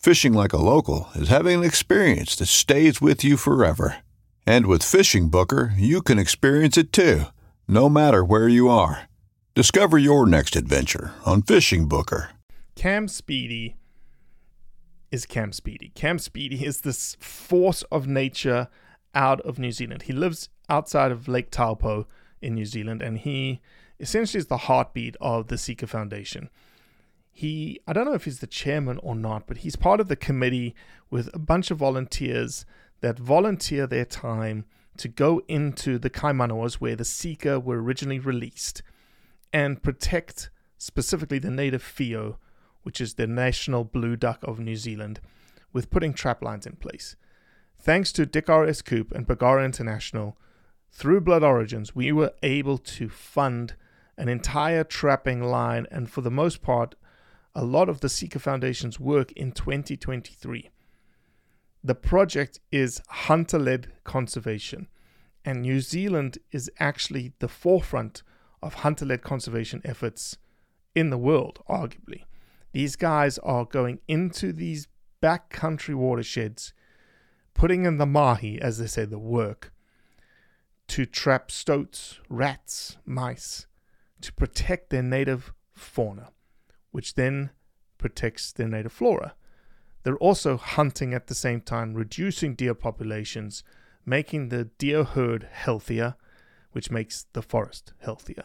Fishing 0.00 0.32
like 0.32 0.54
a 0.54 0.56
local 0.56 1.10
is 1.14 1.28
having 1.28 1.58
an 1.58 1.64
experience 1.64 2.34
that 2.36 2.46
stays 2.46 3.02
with 3.02 3.22
you 3.22 3.36
forever. 3.36 3.98
And 4.46 4.64
with 4.64 4.82
Fishing 4.82 5.28
Booker, 5.28 5.74
you 5.76 6.00
can 6.00 6.18
experience 6.18 6.78
it 6.78 6.90
too, 6.90 7.24
no 7.68 7.90
matter 7.90 8.24
where 8.24 8.48
you 8.48 8.70
are. 8.70 9.10
Discover 9.54 9.98
your 9.98 10.26
next 10.26 10.56
adventure 10.56 11.12
on 11.26 11.42
Fishing 11.42 11.86
Booker. 11.86 12.30
Cam 12.76 13.08
Speedy 13.08 13.76
is 15.10 15.26
Cam 15.26 15.52
Speedy. 15.52 15.92
Cam 15.94 16.18
Speedy 16.18 16.64
is 16.64 16.80
this 16.80 17.18
force 17.20 17.82
of 17.92 18.06
nature 18.06 18.68
out 19.14 19.42
of 19.42 19.58
New 19.58 19.70
Zealand. 19.70 20.04
He 20.04 20.14
lives 20.14 20.48
outside 20.70 21.12
of 21.12 21.28
Lake 21.28 21.50
Taupo 21.50 22.06
in 22.40 22.54
New 22.54 22.64
Zealand, 22.64 23.02
and 23.02 23.18
he 23.18 23.60
essentially 23.98 24.38
is 24.38 24.46
the 24.46 24.56
heartbeat 24.56 25.14
of 25.20 25.48
the 25.48 25.58
Sika 25.58 25.86
Foundation. 25.86 26.48
He, 27.32 27.80
I 27.86 27.92
don't 27.92 28.04
know 28.04 28.14
if 28.14 28.24
he's 28.24 28.40
the 28.40 28.46
chairman 28.46 28.98
or 29.02 29.14
not, 29.14 29.46
but 29.46 29.58
he's 29.58 29.76
part 29.76 30.00
of 30.00 30.08
the 30.08 30.16
committee 30.16 30.74
with 31.10 31.30
a 31.34 31.38
bunch 31.38 31.70
of 31.70 31.78
volunteers 31.78 32.66
that 33.00 33.18
volunteer 33.18 33.86
their 33.86 34.04
time 34.04 34.66
to 34.98 35.08
go 35.08 35.40
into 35.48 35.98
the 35.98 36.10
Kaimanawas 36.10 36.74
where 36.74 36.96
the 36.96 37.04
Sika 37.04 37.58
were 37.58 37.82
originally 37.82 38.18
released 38.18 38.82
and 39.52 39.82
protect 39.82 40.50
specifically 40.76 41.38
the 41.38 41.50
native 41.50 41.82
whio, 41.82 42.36
which 42.82 43.00
is 43.00 43.14
the 43.14 43.26
national 43.26 43.84
blue 43.84 44.16
duck 44.16 44.40
of 44.42 44.58
New 44.58 44.76
Zealand, 44.76 45.20
with 45.72 45.90
putting 45.90 46.12
trap 46.12 46.42
lines 46.42 46.66
in 46.66 46.76
place. 46.76 47.16
Thanks 47.78 48.12
to 48.12 48.26
Dikar 48.26 48.68
S. 48.68 48.82
Coop 48.82 49.12
and 49.12 49.26
Bergara 49.26 49.64
International, 49.64 50.36
through 50.90 51.20
Blood 51.20 51.42
Origins, 51.42 51.94
we 51.94 52.12
were 52.12 52.32
able 52.42 52.76
to 52.76 53.08
fund 53.08 53.74
an 54.16 54.28
entire 54.28 54.84
trapping 54.84 55.42
line 55.42 55.86
and, 55.90 56.10
for 56.10 56.20
the 56.20 56.30
most 56.30 56.62
part, 56.62 56.94
a 57.54 57.64
lot 57.64 57.88
of 57.88 58.00
the 58.00 58.08
Sika 58.08 58.38
Foundation's 58.38 59.00
work 59.00 59.32
in 59.32 59.52
2023. 59.52 60.70
The 61.82 61.94
project 61.94 62.60
is 62.70 63.00
hunter 63.08 63.58
led 63.58 63.92
conservation, 64.04 64.88
and 65.44 65.62
New 65.62 65.80
Zealand 65.80 66.38
is 66.52 66.70
actually 66.78 67.32
the 67.38 67.48
forefront 67.48 68.22
of 68.62 68.74
hunter 68.74 69.06
led 69.06 69.22
conservation 69.22 69.80
efforts 69.84 70.36
in 70.94 71.10
the 71.10 71.18
world, 71.18 71.60
arguably. 71.68 72.24
These 72.72 72.96
guys 72.96 73.38
are 73.38 73.64
going 73.64 74.00
into 74.06 74.52
these 74.52 74.88
backcountry 75.22 75.94
watersheds, 75.94 76.72
putting 77.54 77.84
in 77.84 77.98
the 77.98 78.06
mahi, 78.06 78.60
as 78.60 78.78
they 78.78 78.86
say, 78.86 79.04
the 79.04 79.18
work, 79.18 79.72
to 80.88 81.06
trap 81.06 81.50
stoats, 81.50 82.20
rats, 82.28 82.98
mice, 83.04 83.66
to 84.20 84.32
protect 84.34 84.90
their 84.90 85.02
native 85.02 85.52
fauna, 85.72 86.30
which 86.90 87.14
then 87.14 87.50
protects 87.98 88.52
their 88.52 88.68
native 88.68 88.92
flora. 88.92 89.34
They're 90.02 90.16
also 90.16 90.56
hunting 90.56 91.12
at 91.12 91.26
the 91.26 91.34
same 91.34 91.60
time, 91.60 91.94
reducing 91.94 92.54
deer 92.54 92.74
populations, 92.74 93.62
making 94.06 94.48
the 94.48 94.64
deer 94.64 95.04
herd 95.04 95.48
healthier, 95.50 96.16
which 96.72 96.90
makes 96.90 97.26
the 97.32 97.42
forest 97.42 97.92
healthier. 97.98 98.44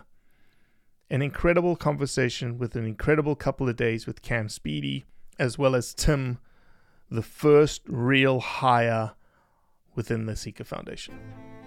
An 1.09 1.21
incredible 1.21 1.75
conversation 1.75 2.57
with 2.57 2.75
an 2.75 2.85
incredible 2.85 3.35
couple 3.35 3.69
of 3.69 3.75
days 3.75 4.05
with 4.05 4.21
Cam 4.21 4.49
Speedy, 4.49 5.05
as 5.39 5.57
well 5.57 5.75
as 5.75 5.93
Tim, 5.93 6.39
the 7.09 7.21
first 7.21 7.83
real 7.87 8.39
hire 8.39 9.13
within 9.93 10.25
the 10.25 10.35
Sika 10.35 10.63
Foundation. 10.63 11.17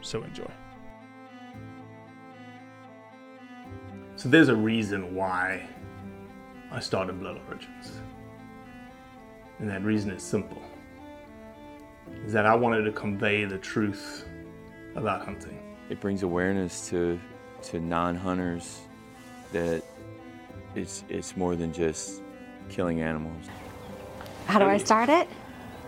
So 0.02 0.22
enjoy. 0.22 0.50
So 4.16 4.28
there's 4.28 4.48
a 4.48 4.56
reason 4.56 5.14
why 5.14 5.68
I 6.70 6.80
started 6.80 7.18
Blood 7.20 7.40
Origins. 7.48 8.00
And 9.58 9.68
that 9.70 9.82
reason 9.82 10.10
is 10.10 10.22
simple. 10.22 10.62
Is 12.24 12.32
that 12.32 12.46
I 12.46 12.54
wanted 12.54 12.82
to 12.82 12.92
convey 12.92 13.44
the 13.44 13.58
truth 13.58 14.24
about 14.94 15.24
hunting. 15.24 15.58
It 15.90 16.00
brings 16.00 16.22
awareness 16.22 16.88
to 16.90 17.18
to 17.62 17.80
non-hunters 17.80 18.80
that 19.52 19.82
it's 20.74 21.04
it's 21.08 21.36
more 21.36 21.56
than 21.56 21.72
just 21.72 22.22
killing 22.68 23.00
animals. 23.02 23.46
How 24.46 24.58
do 24.58 24.66
I 24.66 24.76
start 24.78 25.08
it? 25.08 25.28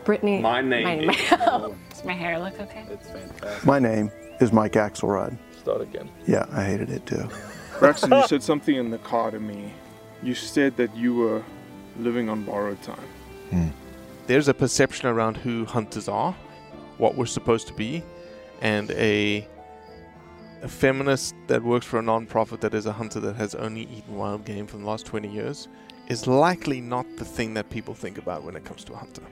Brittany. 0.04 0.40
My 0.40 0.60
name 0.60 0.84
My 0.84 0.94
name. 0.96 1.10
is- 1.10 1.16
Oh, 1.32 1.74
does 1.90 2.04
my 2.04 2.12
hair 2.12 2.38
look 2.38 2.58
okay? 2.60 2.86
It's 2.90 3.08
fantastic. 3.08 3.64
My 3.64 3.78
name 3.78 4.10
is 4.40 4.52
Mike 4.52 4.72
Axelrod. 4.72 5.38
Start 5.58 5.82
again. 5.82 6.10
Yeah, 6.26 6.46
I 6.52 6.64
hated 6.64 6.90
it 6.90 7.06
too. 7.06 7.28
Braxton, 7.78 8.10
you 8.12 8.26
said 8.26 8.42
something 8.42 8.74
in 8.76 8.90
the 8.90 8.98
car 8.98 9.30
to 9.30 9.38
me. 9.40 9.72
You 10.22 10.34
said 10.34 10.76
that 10.76 10.94
you 10.96 11.14
were 11.14 11.42
living 11.98 12.28
on 12.28 12.44
borrowed 12.44 12.82
time. 12.82 13.08
Hmm. 13.50 13.68
there's 14.28 14.46
a 14.46 14.54
perception 14.54 15.08
around 15.08 15.36
who 15.36 15.64
hunters 15.64 16.06
are, 16.06 16.36
what 16.98 17.16
we're 17.16 17.26
supposed 17.26 17.66
to 17.66 17.74
be, 17.74 18.04
and 18.60 18.90
a 18.92 19.48
a 20.62 20.68
feminist 20.68 21.34
that 21.46 21.62
works 21.62 21.86
for 21.86 21.98
a 21.98 22.02
non-profit 22.02 22.60
that 22.60 22.74
is 22.74 22.86
a 22.86 22.92
hunter 22.92 23.18
that 23.20 23.34
has 23.36 23.54
only 23.54 23.82
eaten 23.82 24.14
wild 24.14 24.44
game 24.44 24.66
for 24.66 24.76
the 24.76 24.84
last 24.84 25.06
20 25.06 25.26
years 25.28 25.68
is 26.08 26.26
likely 26.26 26.80
not 26.80 27.06
the 27.16 27.24
thing 27.24 27.54
that 27.54 27.70
people 27.70 27.94
think 27.94 28.18
about 28.18 28.42
when 28.42 28.56
it 28.56 28.64
comes 28.64 28.84
to 28.84 28.92
a 28.92 28.96
hunter. 28.96 29.22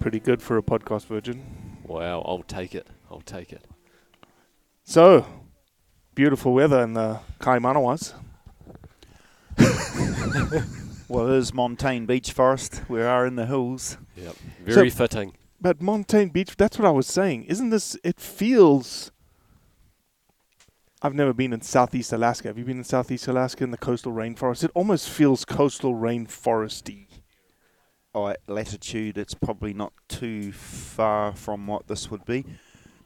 Pretty 0.00 0.20
good 0.20 0.42
for 0.42 0.58
a 0.58 0.62
podcast 0.62 1.06
virgin. 1.06 1.42
Wow, 1.84 2.22
I'll 2.26 2.42
take 2.42 2.74
it. 2.74 2.86
I'll 3.10 3.22
take 3.22 3.52
it. 3.52 3.64
So, 4.84 5.24
beautiful 6.14 6.52
weather 6.52 6.82
in 6.82 6.92
the 6.94 7.20
Kaimanawas. 7.40 8.14
Well, 11.08 11.32
it 11.32 11.38
is 11.38 11.54
Montane 11.54 12.04
Beech 12.04 12.32
Forest. 12.32 12.82
We 12.86 13.00
are 13.00 13.24
in 13.24 13.36
the 13.36 13.46
hills. 13.46 13.96
Yep. 14.14 14.36
Very 14.64 14.90
fitting. 14.90 15.32
But 15.58 15.80
Montane 15.80 16.28
Beach, 16.28 16.54
that's 16.54 16.78
what 16.78 16.86
I 16.86 16.90
was 16.90 17.06
saying. 17.06 17.44
Isn't 17.44 17.70
this, 17.70 17.96
it 18.04 18.20
feels. 18.20 19.10
I've 21.00 21.14
never 21.14 21.32
been 21.32 21.54
in 21.54 21.62
Southeast 21.62 22.12
Alaska. 22.12 22.48
Have 22.48 22.58
you 22.58 22.64
been 22.64 22.76
in 22.76 22.84
Southeast 22.84 23.26
Alaska 23.26 23.64
in 23.64 23.70
the 23.70 23.78
coastal 23.78 24.12
rainforest? 24.12 24.64
It 24.64 24.70
almost 24.74 25.08
feels 25.08 25.46
coastal 25.46 25.94
rainforesty. 25.94 27.06
Oh, 28.14 28.28
at 28.28 28.40
latitude, 28.46 29.16
it's 29.16 29.34
probably 29.34 29.72
not 29.72 29.94
too 30.08 30.52
far 30.52 31.32
from 31.32 31.66
what 31.66 31.86
this 31.88 32.10
would 32.10 32.26
be. 32.26 32.44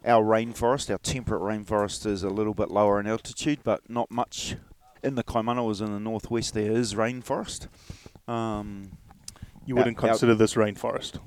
Our 0.04 0.24
rainforest, 0.24 0.90
our 0.90 0.98
temperate 0.98 1.42
rainforest, 1.42 2.04
is 2.06 2.24
a 2.24 2.30
little 2.30 2.54
bit 2.54 2.70
lower 2.70 2.98
in 2.98 3.06
altitude, 3.06 3.60
but 3.62 3.88
not 3.88 4.10
much. 4.10 4.56
In 5.02 5.14
the 5.16 5.24
Kaimanawas 5.24 5.80
in 5.80 5.92
the 5.92 6.00
northwest, 6.00 6.54
there 6.54 6.70
is 6.72 6.94
rainforest. 6.94 7.68
Um, 8.28 8.92
You 9.64 9.76
wouldn't 9.76 9.96
Out- 9.98 10.04
out- 10.04 10.08
consider 10.10 10.34
this 10.34 10.54
rainforest. 10.54 11.20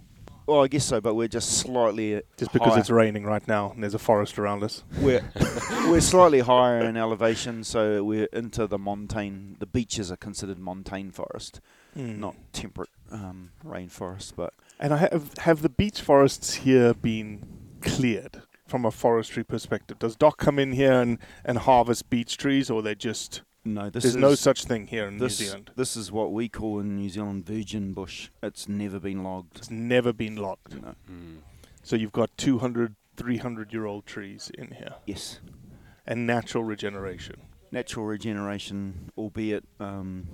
Well, 0.47 0.63
I 0.63 0.67
guess 0.67 0.85
so, 0.85 1.01
but 1.01 1.15
we're 1.15 1.27
just 1.29 1.57
slightly 1.57 2.21
Just 2.37 2.51
because 2.53 2.73
higher. 2.73 2.79
it's 2.79 2.89
raining 2.91 3.23
right 3.25 3.45
now 3.47 3.71
and 3.71 3.81
there's 3.81 3.95
a 3.95 3.99
forest 3.99 4.37
around 4.37 4.63
us. 4.63 4.83
we're 4.99 5.23
we're 5.89 6.01
slightly 6.01 6.41
higher 6.41 6.81
in 6.81 6.97
elevation, 6.97 7.63
so 7.63 8.03
we're 8.03 8.27
into 8.31 8.67
the 8.67 8.77
montane. 8.77 9.55
The 9.59 9.65
beeches 9.65 10.11
are 10.11 10.17
considered 10.17 10.59
montane 10.59 11.11
forest, 11.11 11.61
Mm. 11.97 12.19
not 12.19 12.35
temperate 12.53 12.89
um, 13.11 13.51
rainforest. 13.65 14.33
But 14.35 14.53
And 14.79 14.93
I 14.93 14.97
have 14.97 15.31
have 15.39 15.61
the 15.63 15.69
beech 15.69 15.99
forests 16.01 16.55
here 16.55 16.93
been 16.93 17.43
cleared 17.81 18.41
from 18.67 18.85
a 18.85 18.91
forestry 18.91 19.43
perspective? 19.43 19.97
Does 19.99 20.15
Doc 20.15 20.37
come 20.37 20.59
in 20.59 20.73
here 20.73 20.93
and, 21.01 21.17
and 21.43 21.57
harvest 21.59 22.09
beech 22.09 22.35
trees, 22.37 22.69
or 22.69 22.81
they 22.83 22.93
just 22.95 23.41
no, 23.65 23.89
this 23.89 24.03
there's 24.03 24.15
is 24.15 24.21
no 24.21 24.35
such 24.35 24.63
thing 24.65 24.87
here 24.87 25.07
in 25.07 25.17
this, 25.17 25.39
New 25.39 25.47
Zealand? 25.47 25.71
This 25.75 25.97
is 25.97 26.11
what 26.11 26.31
we 26.31 26.47
call 26.47 26.79
in 26.79 26.95
New 26.95 27.09
Zealand 27.09 27.45
virgin 27.45 27.93
bush. 27.93 28.29
It's 28.43 28.69
never 28.69 28.99
been 28.99 29.23
logged. 29.23 29.57
It's 29.57 29.71
never 29.71 30.13
been 30.13 30.35
logged. 30.35 30.81
No. 30.81 30.95
Mm. 31.11 31.37
So 31.83 31.95
you've 31.95 32.11
got 32.11 32.35
200, 32.37 32.95
300 33.17 33.73
year 33.73 33.85
old 33.85 34.05
trees 34.05 34.51
in 34.57 34.71
here, 34.71 34.95
Yes, 35.05 35.39
and 36.05 36.25
natural 36.25 36.63
regeneration. 36.63 37.35
natural 37.71 38.05
regeneration, 38.05 39.11
albeit 39.17 39.63
um, 39.79 40.27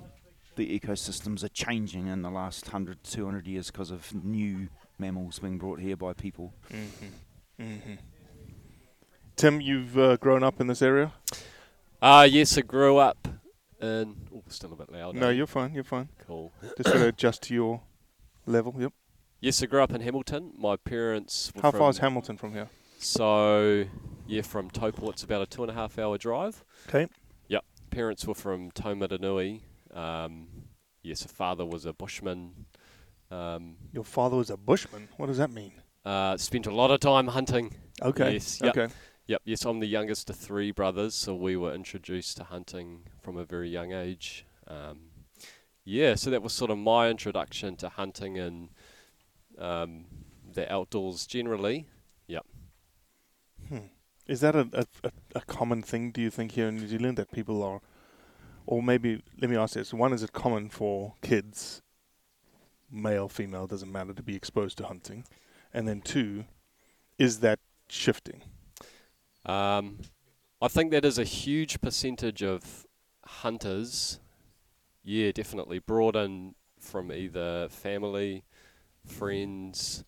the 0.56 0.78
ecosystems 0.78 1.42
are 1.42 1.48
changing 1.48 2.06
in 2.08 2.22
the 2.22 2.30
last 2.30 2.66
100, 2.66 3.02
200 3.04 3.46
years 3.46 3.70
because 3.70 3.90
of 3.90 4.14
new 4.24 4.68
mammals 4.98 5.38
being 5.38 5.58
brought 5.58 5.80
here 5.80 5.96
by 5.96 6.12
people. 6.12 6.52
Mm-hmm. 6.70 7.62
Mm-hmm. 7.64 7.94
Tim, 9.36 9.60
you've 9.60 9.98
uh, 9.98 10.16
grown 10.18 10.42
up 10.42 10.60
in 10.60 10.66
this 10.66 10.82
area? 10.82 11.12
Uh, 12.02 12.26
yes, 12.28 12.58
I 12.58 12.62
grew 12.62 12.96
up 12.96 13.28
in. 13.80 14.16
Oh, 14.34 14.42
still 14.48 14.72
a 14.72 14.76
bit 14.76 14.90
loud. 14.90 15.14
No, 15.14 15.28
eh? 15.28 15.32
you're 15.32 15.46
fine. 15.46 15.72
You're 15.72 15.84
fine. 15.84 16.08
cool. 16.26 16.52
Just 16.76 16.84
got 16.84 16.94
to 16.94 17.06
adjust 17.06 17.42
to 17.44 17.54
your 17.54 17.82
level. 18.44 18.74
Yep. 18.76 18.92
Yes, 19.40 19.62
I 19.62 19.66
grew 19.66 19.80
up 19.80 19.92
in 19.92 20.00
Hamilton. 20.00 20.52
My 20.58 20.76
parents. 20.76 21.52
Were 21.54 21.62
How 21.62 21.70
far 21.70 21.90
is 21.90 21.98
Hamilton 21.98 22.36
from 22.36 22.54
here? 22.54 22.68
So, 22.98 23.84
yeah, 24.26 24.42
from 24.42 24.68
Taupo, 24.68 25.10
it's 25.10 25.22
about 25.22 25.42
a 25.42 25.46
two 25.46 25.62
and 25.62 25.70
a 25.70 25.74
half 25.74 25.96
hour 25.96 26.18
drive. 26.18 26.64
Okay. 26.88 27.06
Yep. 27.46 27.64
Parents 27.90 28.26
were 28.26 28.34
from 28.34 28.72
Taumarunui. 28.72 29.60
Um, 29.94 30.48
yes, 31.02 31.24
a 31.24 31.28
father 31.28 31.64
was 31.64 31.86
a 31.86 31.92
bushman. 31.92 32.66
Um, 33.30 33.76
Your 33.92 34.04
father 34.04 34.36
was 34.36 34.50
a 34.50 34.56
bushman. 34.56 35.08
What 35.18 35.26
does 35.26 35.38
that 35.38 35.50
mean? 35.52 35.72
uh, 36.04 36.36
spent 36.36 36.66
a 36.66 36.74
lot 36.74 36.90
of 36.90 37.00
time 37.00 37.28
hunting. 37.28 37.74
Okay. 38.02 38.34
Yes, 38.34 38.60
yep. 38.60 38.76
Okay. 38.76 38.92
Yep, 39.26 39.42
yes, 39.44 39.64
I'm 39.64 39.78
the 39.78 39.86
youngest 39.86 40.30
of 40.30 40.36
three 40.36 40.72
brothers, 40.72 41.14
so 41.14 41.34
we 41.34 41.56
were 41.56 41.72
introduced 41.72 42.36
to 42.38 42.44
hunting 42.44 43.02
from 43.20 43.36
a 43.36 43.44
very 43.44 43.68
young 43.68 43.92
age. 43.92 44.44
Um, 44.66 44.98
yeah, 45.84 46.16
so 46.16 46.30
that 46.30 46.42
was 46.42 46.52
sort 46.52 46.72
of 46.72 46.78
my 46.78 47.08
introduction 47.08 47.76
to 47.76 47.88
hunting 47.88 48.36
and 48.38 48.70
um, 49.58 50.06
the 50.52 50.70
outdoors 50.72 51.26
generally. 51.26 51.86
Yep. 52.26 52.46
Hmm. 53.68 53.78
Is 54.26 54.40
that 54.40 54.56
a, 54.56 54.68
a, 55.04 55.10
a, 55.36 55.40
common 55.42 55.82
thing, 55.82 56.10
do 56.10 56.20
you 56.20 56.30
think, 56.30 56.52
here 56.52 56.68
in 56.68 56.76
New 56.76 56.88
Zealand 56.88 57.16
that 57.18 57.30
people 57.30 57.62
are, 57.62 57.80
or 58.66 58.82
maybe, 58.82 59.22
let 59.40 59.50
me 59.50 59.56
ask 59.56 59.74
this 59.74 59.94
one, 59.94 60.12
is 60.12 60.22
it 60.22 60.32
common 60.32 60.68
for 60.68 61.14
kids, 61.22 61.80
male, 62.90 63.28
female, 63.28 63.66
doesn't 63.66 63.90
matter, 63.90 64.14
to 64.14 64.22
be 64.22 64.34
exposed 64.34 64.78
to 64.78 64.86
hunting? 64.86 65.24
And 65.72 65.86
then 65.86 66.00
two, 66.00 66.44
is 67.18 67.40
that 67.40 67.60
shifting? 67.88 68.42
Um, 69.44 69.98
I 70.60 70.68
think 70.68 70.90
that 70.92 71.04
is 71.04 71.18
a 71.18 71.24
huge 71.24 71.80
percentage 71.80 72.42
of 72.42 72.86
hunters. 73.24 74.20
Yeah, 75.04 75.32
definitely 75.32 75.80
brought 75.80 76.14
in 76.16 76.54
from 76.78 77.10
either 77.12 77.68
family, 77.68 78.44
friends. 79.04 80.04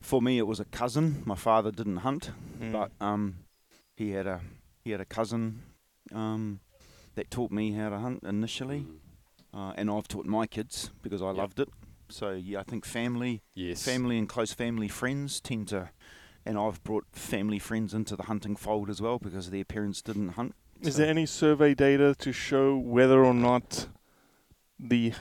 For 0.00 0.20
me, 0.22 0.38
it 0.38 0.46
was 0.46 0.60
a 0.60 0.64
cousin. 0.66 1.22
My 1.24 1.34
father 1.34 1.70
didn't 1.70 1.98
hunt, 1.98 2.30
Mm. 2.58 2.72
but 2.72 2.90
um, 3.00 3.36
he 3.96 4.10
had 4.10 4.26
a 4.26 4.40
he 4.82 4.90
had 4.90 5.00
a 5.00 5.04
cousin 5.06 5.62
um, 6.12 6.60
that 7.14 7.30
taught 7.30 7.50
me 7.50 7.72
how 7.72 7.88
to 7.90 7.98
hunt 7.98 8.22
initially, 8.22 8.80
Mm, 8.80 8.98
uh, 9.54 9.72
and 9.76 9.90
I've 9.90 10.08
taught 10.08 10.26
my 10.26 10.46
kids 10.46 10.90
because 11.02 11.22
I 11.22 11.26
Yep. 11.28 11.36
loved 11.36 11.60
it. 11.60 11.68
So 12.10 12.32
yeah, 12.32 12.60
I 12.60 12.62
think 12.64 12.84
family, 12.84 13.42
Yes. 13.54 13.82
family 13.82 14.18
and 14.18 14.28
close 14.28 14.52
family 14.52 14.88
friends 14.88 15.40
tend 15.40 15.68
to, 15.68 15.90
and 16.46 16.58
I've 16.58 16.82
brought 16.84 17.06
family 17.12 17.58
friends 17.58 17.94
into 17.94 18.16
the 18.16 18.24
hunting 18.24 18.56
fold 18.56 18.90
as 18.90 19.00
well 19.00 19.18
because 19.18 19.50
their 19.50 19.64
parents 19.64 20.02
didn't 20.02 20.30
hunt. 20.30 20.54
Is 20.80 20.94
So- 20.94 21.02
there 21.02 21.10
any 21.10 21.26
survey 21.26 21.74
data 21.74 22.14
to 22.18 22.32
show 22.32 22.76
whether 22.76 23.24
or 23.24 23.34
not 23.34 23.88
the 24.78 25.12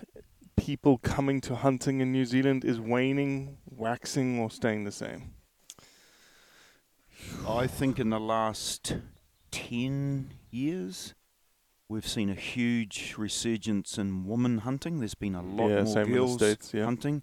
people 0.55 0.97
coming 0.97 1.41
to 1.41 1.55
hunting 1.55 1.99
in 2.01 2.11
New 2.11 2.25
Zealand 2.25 2.65
is 2.65 2.79
waning, 2.79 3.57
waxing, 3.65 4.39
or 4.39 4.49
staying 4.51 4.83
the 4.83 4.91
same? 4.91 5.33
I 7.47 7.67
think 7.67 7.99
in 7.99 8.09
the 8.09 8.19
last 8.19 8.97
10 9.51 10.33
years, 10.51 11.13
we've 11.87 12.07
seen 12.07 12.29
a 12.29 12.35
huge 12.35 13.15
resurgence 13.17 13.97
in 13.97 14.25
women 14.25 14.59
hunting. 14.59 14.99
There's 14.99 15.15
been 15.15 15.35
a 15.35 15.41
lot 15.41 15.69
yeah, 15.69 15.83
more 15.83 16.05
girls 16.05 16.33
States, 16.35 16.73
yeah. 16.73 16.85
hunting. 16.85 17.21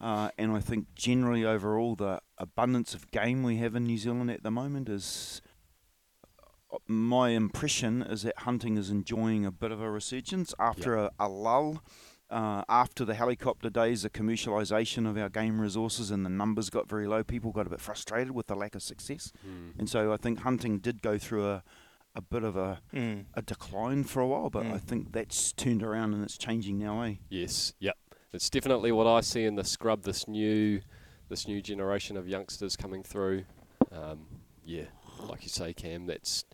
Uh, 0.00 0.30
and 0.36 0.52
I 0.52 0.60
think 0.60 0.94
generally 0.94 1.44
overall, 1.44 1.94
the 1.94 2.20
abundance 2.42 2.94
of 2.94 3.10
game 3.10 3.42
we 3.42 3.56
have 3.58 3.74
in 3.74 3.84
New 3.84 3.98
Zealand 3.98 4.30
at 4.30 4.42
the 4.42 4.50
moment 4.50 4.88
is. 4.88 5.40
uh, 6.72 6.76
My 6.86 7.30
impression 7.30 8.02
is 8.02 8.22
that 8.22 8.38
hunting 8.40 8.76
is 8.76 8.90
enjoying 8.90 9.46
a 9.46 9.50
bit 9.50 9.72
of 9.72 9.80
a 9.80 9.90
resurgence 9.90 10.54
after 10.58 10.96
a, 10.96 11.10
a 11.18 11.28
lull. 11.28 11.82
Uh, 12.30 12.64
after 12.66 13.04
the 13.04 13.12
helicopter 13.14 13.68
days, 13.68 14.02
the 14.02 14.08
commercialisation 14.10 15.06
of 15.08 15.18
our 15.18 15.28
game 15.28 15.60
resources 15.60 16.10
and 16.10 16.24
the 16.24 16.30
numbers 16.30 16.70
got 16.70 16.88
very 16.88 17.06
low, 17.06 17.22
people 17.22 17.52
got 17.52 17.66
a 17.66 17.70
bit 17.70 17.80
frustrated 17.80 18.30
with 18.34 18.46
the 18.46 18.54
lack 18.54 18.74
of 18.74 18.82
success. 18.82 19.30
Mm. 19.46 19.78
And 19.78 19.88
so 19.90 20.14
I 20.14 20.16
think 20.16 20.38
hunting 20.38 20.78
did 20.78 21.02
go 21.02 21.18
through 21.18 21.46
a, 21.46 21.62
a 22.14 22.22
bit 22.22 22.42
of 22.42 22.56
a, 22.56 22.80
Mm. 22.94 23.26
a 23.34 23.42
decline 23.42 24.04
for 24.04 24.20
a 24.20 24.26
while, 24.26 24.48
but 24.48 24.64
I 24.64 24.78
Mm. 24.78 24.80
think 24.80 25.12
that's 25.12 25.52
turned 25.52 25.82
around 25.82 26.14
and 26.14 26.24
it's 26.24 26.38
changing 26.38 26.78
now, 26.78 27.02
eh? 27.02 27.16
Yes, 27.28 27.74
yep. 27.80 27.96
It's 28.32 28.48
definitely 28.48 28.92
what 28.92 29.06
I 29.06 29.20
see 29.20 29.44
in 29.44 29.56
the 29.56 29.64
scrub. 29.64 30.04
This 30.04 30.26
new, 30.26 30.80
this 31.32 31.48
new 31.48 31.62
generation 31.62 32.18
of 32.18 32.28
youngsters 32.28 32.76
coming 32.76 33.02
through. 33.02 33.44
Um, 33.90 34.26
yeah, 34.66 34.84
like 35.26 35.42
you 35.42 35.48
say, 35.48 35.72
Cam. 35.72 36.04
That's 36.04 36.44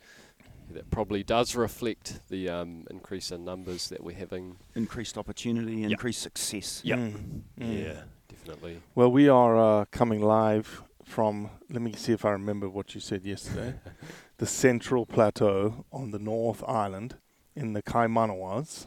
that 0.71 0.89
probably 0.91 1.25
does 1.25 1.57
reflect 1.57 2.21
the 2.29 2.49
um, 2.49 2.87
increase 2.89 3.33
in 3.33 3.45
numbers 3.45 3.89
that 3.89 4.05
we're 4.05 4.17
having. 4.17 4.57
Increased 4.77 5.19
opportunity, 5.19 5.79
Yep. 5.79 5.91
increased 5.91 6.23
success. 6.23 6.81
Yep. 6.85 6.99
Mm. 6.99 7.41
Mm. 7.61 7.85
Yeah, 7.85 8.03
definitely. 8.29 8.81
Well, 8.95 9.11
we 9.11 9.29
are 9.29 9.57
uh, 9.57 9.85
coming 9.91 10.23
live 10.23 10.83
from. 11.05 11.51
Let 11.69 11.83
me 11.83 11.93
see 11.95 12.13
if 12.13 12.25
I 12.25 12.31
remember 12.31 12.69
what 12.69 12.95
you 12.95 13.01
said 13.01 13.25
yesterday. 13.25 13.75
the 14.39 14.47
Central 14.47 15.07
Plateau 15.07 15.85
on 15.93 16.13
the 16.13 16.21
North 16.21 16.63
Island 16.69 17.17
in 17.57 17.73
the 17.73 17.83
Kaimanawas. 17.83 18.87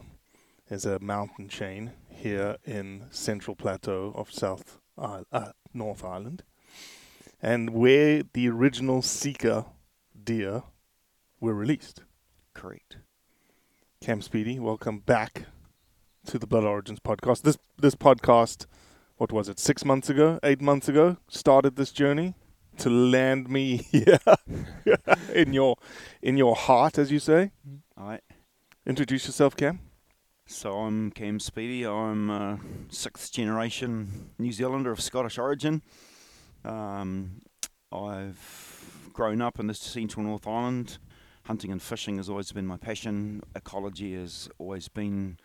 There's 0.69 0.85
a 0.85 0.99
mountain 0.99 1.49
chain 1.49 1.91
here 2.07 2.55
in 2.63 3.07
Central 3.11 3.57
Plateau 3.57 4.13
of 4.15 4.31
South 4.31 4.77
Isle- 4.97 5.25
uh, 5.33 5.51
North 5.73 6.03
Island, 6.03 6.43
and 7.41 7.71
where 7.71 8.23
the 8.33 8.49
original 8.49 9.01
Sika 9.01 9.65
deer 10.23 10.63
were 11.39 11.53
released. 11.53 12.01
Correct. 12.53 12.97
Cam 13.99 14.21
Speedy, 14.21 14.59
welcome 14.59 14.99
back 14.99 15.45
to 16.25 16.37
the 16.39 16.47
Blood 16.47 16.63
Origins 16.63 16.99
podcast. 16.99 17.41
This 17.43 17.57
this 17.77 17.95
podcast, 17.95 18.65
what 19.17 19.31
was 19.31 19.49
it, 19.49 19.59
six 19.59 19.85
months 19.85 20.09
ago, 20.09 20.39
eight 20.43 20.61
months 20.61 20.87
ago, 20.87 21.17
started 21.27 21.75
this 21.75 21.91
journey 21.91 22.35
to 22.77 22.89
land 22.89 23.49
me 23.49 23.77
here 23.91 24.19
in 25.33 25.53
your 25.53 25.77
in 26.21 26.37
your 26.37 26.55
heart, 26.55 26.97
as 26.97 27.11
you 27.11 27.19
say. 27.19 27.51
All 27.97 28.07
right. 28.07 28.23
Introduce 28.85 29.27
yourself, 29.27 29.55
Cam. 29.55 29.79
So 30.47 30.79
I'm 30.79 31.11
Cam 31.11 31.39
Speedy. 31.39 31.85
I'm 31.85 32.29
a 32.29 32.59
sixth 32.89 33.31
generation 33.31 34.31
New 34.37 34.51
Zealander 34.51 34.91
of 34.91 34.99
Scottish 35.01 35.37
origin. 35.37 35.81
Um, 36.65 37.41
I've 37.91 39.09
grown 39.13 39.41
up 39.41 39.59
in 39.59 39.67
the 39.67 39.73
central 39.73 40.25
North 40.25 40.47
Island. 40.47 40.97
Hunting 41.45 41.71
and 41.71 41.81
fishing 41.81 42.17
has 42.17 42.29
always 42.29 42.51
been 42.51 42.67
my 42.67 42.77
passion. 42.77 43.41
Ecology 43.55 44.13
has 44.15 44.47
always 44.59 44.87
been 44.89 45.37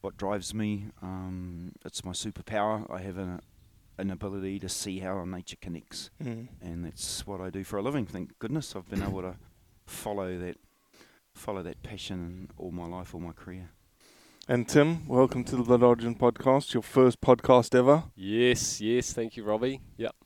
what 0.00 0.16
drives 0.16 0.52
me. 0.52 0.86
Um, 1.02 1.72
it's 1.84 2.04
my 2.04 2.12
superpower. 2.12 2.88
I 2.92 3.00
have 3.00 3.16
a, 3.16 3.40
an 3.96 4.10
ability 4.10 4.58
to 4.60 4.68
see 4.68 4.98
how 4.98 5.24
nature 5.24 5.56
connects, 5.60 6.10
Mm. 6.22 6.48
and 6.60 6.84
that's 6.84 7.26
what 7.26 7.40
I 7.40 7.50
do 7.50 7.64
for 7.64 7.78
a 7.78 7.82
living. 7.82 8.06
Thank 8.06 8.38
goodness 8.38 8.74
I've 8.76 8.88
been 8.90 9.02
able 9.02 9.22
to 9.22 9.36
follow 9.86 10.36
that, 10.38 10.58
follow 11.34 11.62
that 11.62 11.82
passion 11.82 12.50
all 12.58 12.70
my 12.70 12.86
life, 12.86 13.14
all 13.14 13.20
my 13.20 13.32
career. 13.32 13.70
And 14.50 14.66
Tim, 14.66 15.06
welcome 15.06 15.44
to 15.44 15.56
the 15.56 15.62
Blood 15.62 15.82
Origin 15.82 16.14
podcast, 16.14 16.72
your 16.72 16.82
first 16.82 17.20
podcast 17.20 17.74
ever. 17.74 18.04
Yes, 18.16 18.80
yes. 18.80 19.12
Thank 19.12 19.36
you, 19.36 19.44
Robbie. 19.44 19.82
Yep. 19.98 20.16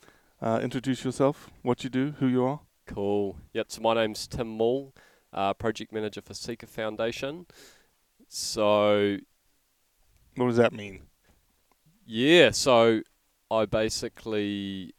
Uh, 0.41 0.61
introduce 0.63 1.05
yourself, 1.05 1.51
what 1.63 1.83
you 1.83 1.91
do, 1.91 2.15
who 2.21 2.29
you 2.29 2.45
are. 2.45 2.61
Cool. 2.87 3.39
Yep. 3.53 3.67
So 3.73 3.81
my 3.81 3.95
name's 3.95 4.29
Tim 4.29 4.47
Mull, 4.57 4.95
uh, 5.33 5.55
project 5.55 5.93
manager 5.93 6.21
for 6.21 6.35
Sika 6.35 6.69
Foundation. 6.69 7.47
So 8.29 9.19
What 10.37 10.47
does 10.47 10.57
that 10.57 10.73
mean? 10.73 11.03
Yeah, 12.07 12.51
so 12.51 13.01
I 13.51 13.67
basically, 13.67 14.95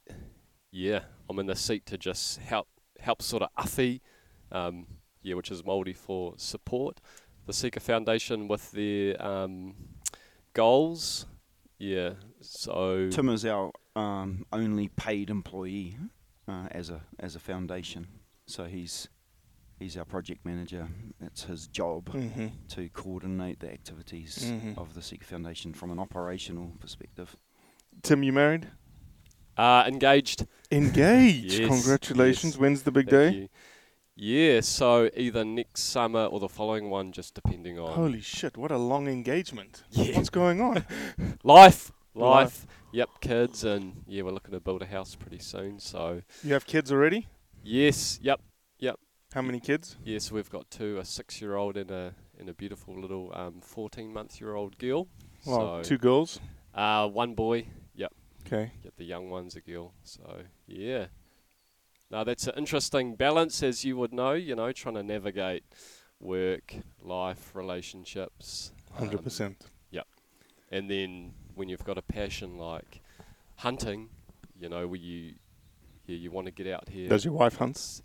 yeah, 0.70 1.00
I'm 1.30 1.38
in 1.38 1.46
the 1.46 1.56
seat 1.56 1.86
to 1.86 1.96
just 1.96 2.40
help 2.40 2.68
help 3.00 3.22
sort 3.22 3.42
of 3.42 3.48
awhi, 3.58 4.00
um, 4.52 4.86
yeah, 5.22 5.34
which 5.34 5.50
is 5.50 5.62
Māori 5.62 5.96
for 5.96 6.34
support, 6.36 7.00
the 7.46 7.52
Sika 7.52 7.80
Foundation 7.80 8.48
with 8.48 8.70
their 8.72 9.20
um, 9.24 9.74
goals. 10.52 11.26
Yeah, 11.78 12.14
so 12.40 13.08
Tim 13.10 13.28
is 13.28 13.44
our 13.44 13.70
um, 13.96 14.46
only 14.52 14.88
paid 14.88 15.28
employee 15.30 15.96
uh, 16.48 16.68
as 16.70 16.90
a 16.90 17.00
as 17.18 17.36
a 17.36 17.40
foundation. 17.40 18.06
So 18.46 18.64
he's 18.64 19.08
he's 19.78 19.96
our 19.96 20.04
project 20.04 20.44
manager. 20.44 20.88
It's 21.20 21.44
his 21.44 21.66
job 21.66 22.06
Mhm. 22.10 22.52
to 22.68 22.88
coordinate 22.90 23.58
the 23.60 23.70
activities 23.72 24.38
Mhm. 24.52 24.78
of 24.78 24.94
the 24.94 25.02
Sika 25.02 25.24
Foundation 25.24 25.74
from 25.74 25.90
an 25.90 25.98
operational 25.98 26.72
perspective. 26.80 27.36
Tim, 28.02 28.22
you 28.22 28.32
married? 28.32 28.68
uh, 29.56 29.84
engaged. 29.86 30.46
Engaged. 30.72 31.54
Yes, 31.60 31.68
Congratulations. 31.68 32.54
yes. 32.54 32.60
When's 32.60 32.82
the 32.82 32.90
big 32.90 33.08
Thank 33.08 33.32
day? 33.32 33.38
you. 33.38 33.48
Yeah, 34.16 34.60
so 34.60 35.10
either 35.16 35.44
next 35.44 35.82
summer 35.82 36.26
or 36.26 36.38
the 36.38 36.48
following 36.48 36.88
one, 36.88 37.10
just 37.10 37.34
depending 37.34 37.78
on 37.80 37.92
Holy 37.94 38.20
shit! 38.20 38.56
What 38.56 38.70
a 38.70 38.78
long 38.78 39.08
engagement. 39.08 39.82
Yeah. 39.90 40.16
What's 40.16 40.30
going 40.30 40.60
on? 40.60 40.84
life, 41.42 41.90
Life. 42.14 42.14
life. 42.14 42.66
Yep, 42.92 43.08
kids, 43.20 43.64
and 43.64 44.04
yeah, 44.06 44.22
we're 44.22 44.30
looking 44.30 44.52
to 44.52 44.60
build 44.60 44.82
a 44.82 44.86
house 44.86 45.16
pretty 45.16 45.40
soon. 45.40 45.80
So 45.80 46.22
You 46.44 46.52
have 46.52 46.64
kids 46.64 46.92
already? 46.92 47.26
yes, 47.64 48.20
yep, 48.22 48.40
yep. 48.78 49.00
How 49.34 49.42
many 49.42 49.58
kids? 49.58 49.96
Yes, 50.04 50.30
we've 50.30 50.48
got 50.50 50.70
two: 50.70 50.98
a 50.98 51.04
six-year-old 51.04 51.76
and 51.76 51.90
a 51.90 52.14
and 52.38 52.48
a 52.48 52.54
beautiful 52.54 52.96
little 53.00 53.32
um, 53.34 53.60
fourteen-month-year-old 53.60 54.78
girl. 54.78 55.08
Well, 55.44 55.82
so 55.82 55.88
two 55.88 55.98
girls. 55.98 56.38
uh, 56.72 57.08
one 57.08 57.34
boy. 57.34 57.66
Yep. 57.96 58.12
Okay. 58.46 58.70
Get 58.82 58.96
the 58.96 59.04
young 59.04 59.28
one's 59.28 59.56
a 59.56 59.60
girl. 59.60 59.92
So 60.04 60.22
yeah. 60.68 61.06
Now 62.14 62.22
that's 62.22 62.46
an 62.46 62.54
interesting 62.56 63.16
balance, 63.16 63.60
as 63.64 63.84
you 63.84 63.96
would 63.96 64.12
know. 64.12 64.34
You 64.34 64.54
know, 64.54 64.70
trying 64.70 64.94
to 64.94 65.02
navigate 65.02 65.64
work, 66.20 66.76
life, 67.02 67.50
relationships. 67.54 68.70
Hundred 68.92 69.18
um, 69.18 69.24
percent. 69.24 69.66
Yep. 69.90 70.06
And 70.70 70.88
then 70.88 71.32
when 71.56 71.68
you've 71.68 71.82
got 71.82 71.98
a 71.98 72.02
passion 72.02 72.56
like 72.56 73.00
hunting, 73.56 74.10
you 74.56 74.68
know, 74.68 74.86
where 74.86 75.00
you 75.00 75.34
yeah, 76.06 76.16
you 76.16 76.30
want 76.30 76.46
to 76.46 76.52
get 76.52 76.68
out 76.68 76.88
here. 76.88 77.08
Does 77.08 77.24
your 77.24 77.34
wife 77.34 77.56
hunt? 77.56 77.72
It's- 77.72 78.02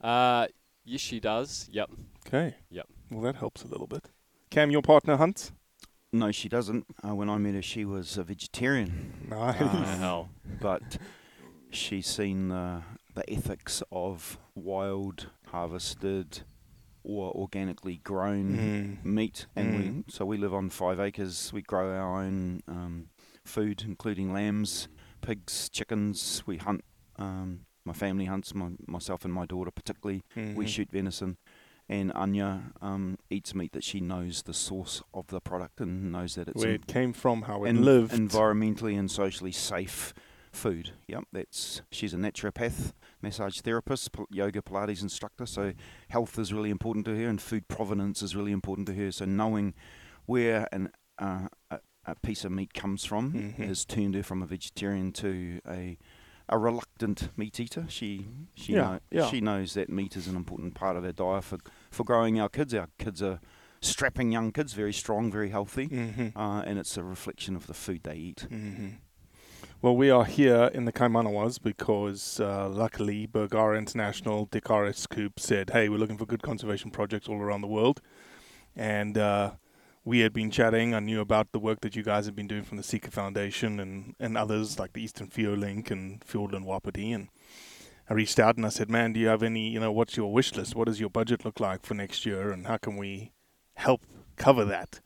Uh, 0.00 0.46
yes, 0.84 1.00
she 1.00 1.18
does. 1.18 1.68
Yep. 1.72 1.90
Okay. 2.28 2.54
Yep. 2.70 2.86
Well, 3.10 3.22
that 3.22 3.34
helps 3.34 3.64
a 3.64 3.66
little 3.66 3.88
bit. 3.88 4.04
Cam, 4.50 4.70
your 4.70 4.82
partner 4.82 5.16
hunts? 5.16 5.50
No, 6.12 6.30
she 6.30 6.48
doesn't. 6.48 6.86
Uh, 7.04 7.16
when 7.16 7.28
I 7.28 7.38
met 7.38 7.54
her, 7.54 7.62
she 7.62 7.84
was 7.84 8.16
a 8.16 8.22
vegetarian. 8.22 9.26
Nice. 9.28 9.60
Wow. 9.60 10.28
but 10.60 10.98
she's 11.70 12.06
seen 12.06 12.48
the, 12.48 12.82
the 13.18 13.30
ethics 13.32 13.82
of 13.90 14.38
wild, 14.54 15.30
harvested, 15.48 16.42
or 17.02 17.32
organically 17.32 18.00
grown 18.04 18.98
Mm. 19.02 19.04
meat. 19.04 19.46
And 19.56 19.76
we, 19.76 20.04
so 20.08 20.24
we 20.24 20.36
live 20.36 20.54
on 20.54 20.70
five 20.70 21.00
acres. 21.00 21.52
We 21.52 21.62
grow 21.62 21.90
our 21.94 22.22
own 22.22 22.62
um, 22.68 23.08
food, 23.44 23.82
including 23.86 24.32
lambs, 24.32 24.88
pigs, 25.20 25.68
chickens. 25.70 26.42
We 26.46 26.58
hunt. 26.58 26.84
Um, 27.16 27.66
my 27.84 27.92
family 27.94 28.26
hunts. 28.26 28.54
My, 28.54 28.70
myself 28.86 29.24
and 29.24 29.32
my 29.34 29.46
daughter, 29.46 29.70
particularly, 29.70 30.22
we 30.36 30.64
Mhm. 30.64 30.68
shoot 30.68 30.90
venison. 30.92 31.38
And 31.88 32.12
Anya 32.12 32.72
um, 32.82 33.16
eats 33.30 33.54
meat 33.54 33.72
that 33.72 33.82
she 33.82 34.00
knows 34.00 34.42
the 34.42 34.52
source 34.52 35.02
of 35.14 35.28
the 35.28 35.40
product 35.40 35.80
and 35.80 36.12
knows 36.12 36.34
that 36.34 36.48
it's 36.48 36.62
Where 36.62 36.74
it 36.74 36.86
came 36.86 37.14
from, 37.14 37.42
how 37.42 37.64
it 37.64 37.70
en- 37.70 37.82
lived. 37.82 38.12
environmentally 38.12 38.98
and 38.98 39.10
socially 39.10 39.52
safe 39.52 40.12
food. 40.52 40.92
Yep, 41.06 41.24
that's 41.32 41.80
she's 41.90 42.12
a 42.12 42.18
naturopath, 42.18 42.92
massage 43.22 43.60
therapist, 43.60 44.10
yoga 44.30 44.62
Pilates 44.62 45.02
instructor. 45.02 45.46
So 45.46 45.72
health 46.08 46.38
is 46.38 46.52
really 46.52 46.70
important 46.70 47.04
to 47.06 47.16
her, 47.16 47.28
and 47.28 47.40
food 47.40 47.68
provenance 47.68 48.22
is 48.22 48.34
really 48.36 48.52
important 48.52 48.86
to 48.88 48.94
her. 48.94 49.10
So 49.12 49.24
knowing 49.24 49.74
where 50.26 50.68
an 50.72 50.90
uh, 51.18 51.48
a, 51.70 51.80
a 52.06 52.14
piece 52.16 52.44
of 52.44 52.52
meat 52.52 52.72
comes 52.74 53.04
from 53.04 53.32
Mhm. 53.32 53.66
has 53.66 53.84
turned 53.84 54.14
her 54.14 54.22
from 54.22 54.42
a 54.42 54.46
vegetarian 54.46 55.12
to 55.12 55.60
a 55.68 55.98
a 56.50 56.56
reluctant 56.56 57.28
meat 57.36 57.60
eater. 57.60 57.84
She 57.88 58.28
she 58.54 58.72
Yeah, 58.72 58.82
know, 58.82 59.00
yeah. 59.10 59.26
she 59.30 59.40
knows 59.40 59.74
that 59.74 59.90
meat 59.90 60.16
is 60.16 60.26
an 60.28 60.36
important 60.36 60.74
part 60.74 60.96
of 60.96 61.04
our 61.04 61.12
diet 61.12 61.44
for 61.44 61.58
for 61.90 62.04
growing 62.04 62.40
our 62.40 62.48
kids. 62.48 62.72
Our 62.72 62.88
kids 62.98 63.22
are 63.22 63.40
strapping 63.80 64.32
young 64.32 64.50
kids, 64.52 64.72
very 64.74 64.92
strong, 64.92 65.30
very 65.30 65.50
healthy, 65.50 65.88
Mhm. 65.88 66.32
uh, 66.36 66.62
and 66.66 66.78
it's 66.78 66.96
a 66.96 67.04
reflection 67.04 67.54
of 67.56 67.66
the 67.66 67.74
food 67.74 68.02
they 68.04 68.16
eat. 68.16 68.40
hmm 68.48 68.88
Well, 69.80 69.94
we 69.94 70.10
are 70.10 70.24
here 70.24 70.72
in 70.74 70.86
the 70.86 70.92
Kaimanawas 70.92 71.62
because 71.62 72.40
uh, 72.40 72.68
luckily 72.68 73.26
Bergara 73.26 73.78
International, 73.78 74.48
Dikar 74.48 74.88
S. 74.88 75.06
Coop 75.06 75.38
said, 75.38 75.70
hey, 75.70 75.88
we're 75.88 75.98
looking 75.98 76.18
for 76.18 76.26
good 76.26 76.42
conservation 76.42 76.90
projects 76.90 77.28
all 77.28 77.36
around 77.36 77.60
the 77.60 77.68
world. 77.68 78.00
And 78.74 79.16
uh, 79.16 79.52
we 80.04 80.18
had 80.18 80.32
been 80.32 80.50
chatting. 80.50 80.96
I 80.96 80.98
knew 80.98 81.20
about 81.20 81.52
the 81.52 81.60
work 81.60 81.82
that 81.82 81.94
you 81.94 82.02
guys 82.02 82.26
have 82.26 82.34
been 82.34 82.48
doing 82.48 82.64
from 82.64 82.76
the 82.76 82.82
Sika 82.82 83.12
Foundation 83.12 83.78
and, 83.78 84.16
and 84.18 84.36
others 84.36 84.80
like 84.80 84.94
the 84.94 85.00
Eastern 85.00 85.30
Link 85.60 85.92
and 85.92 86.22
Fiordland 86.22 86.64
Wapiti. 86.64 87.12
And 87.12 87.28
I 88.10 88.14
reached 88.14 88.40
out 88.40 88.56
and 88.56 88.66
I 88.66 88.70
said, 88.70 88.90
man, 88.90 89.12
do 89.12 89.20
you 89.20 89.28
have 89.28 89.44
any, 89.44 89.68
you 89.70 89.78
know, 89.78 89.92
what's 89.92 90.16
your 90.16 90.32
wish 90.32 90.56
list? 90.56 90.74
What 90.74 90.88
does 90.88 90.98
your 90.98 91.10
budget 91.10 91.44
look 91.44 91.60
like 91.60 91.86
for 91.86 91.94
next 91.94 92.26
year? 92.26 92.50
And 92.50 92.66
how 92.66 92.78
can 92.78 92.96
we 92.96 93.30
help 93.74 94.00
cover 94.34 94.64
that? 94.64 94.98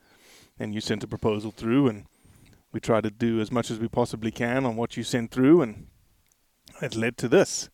And 0.58 0.74
you 0.74 0.80
sent 0.80 1.04
a 1.04 1.06
proposal 1.06 1.50
through 1.50 1.88
and 1.88 2.06
we 2.72 2.80
try 2.80 3.00
to 3.00 3.10
do 3.10 3.40
as 3.40 3.52
much 3.52 3.70
as 3.70 3.78
we 3.78 3.88
possibly 3.88 4.30
can 4.30 4.64
on 4.64 4.76
what 4.76 4.96
you 4.96 5.04
sent 5.04 5.30
through, 5.30 5.62
and 5.62 5.86
it 6.80 6.96
led 6.96 7.16
to 7.18 7.28
this. 7.28 7.68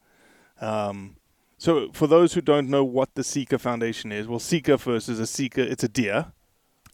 Um, 0.60 1.16
so, 1.56 1.90
for 1.92 2.06
those 2.06 2.34
who 2.34 2.40
don't 2.40 2.68
know 2.68 2.84
what 2.84 3.14
the 3.14 3.24
Sika 3.24 3.58
Foundation 3.58 4.12
is, 4.12 4.26
well, 4.28 4.38
Sika 4.38 4.78
first 4.78 5.08
is 5.08 5.20
a 5.20 5.26
Sika, 5.26 5.62
it's 5.62 5.84
a 5.84 5.88
deer. 5.88 6.32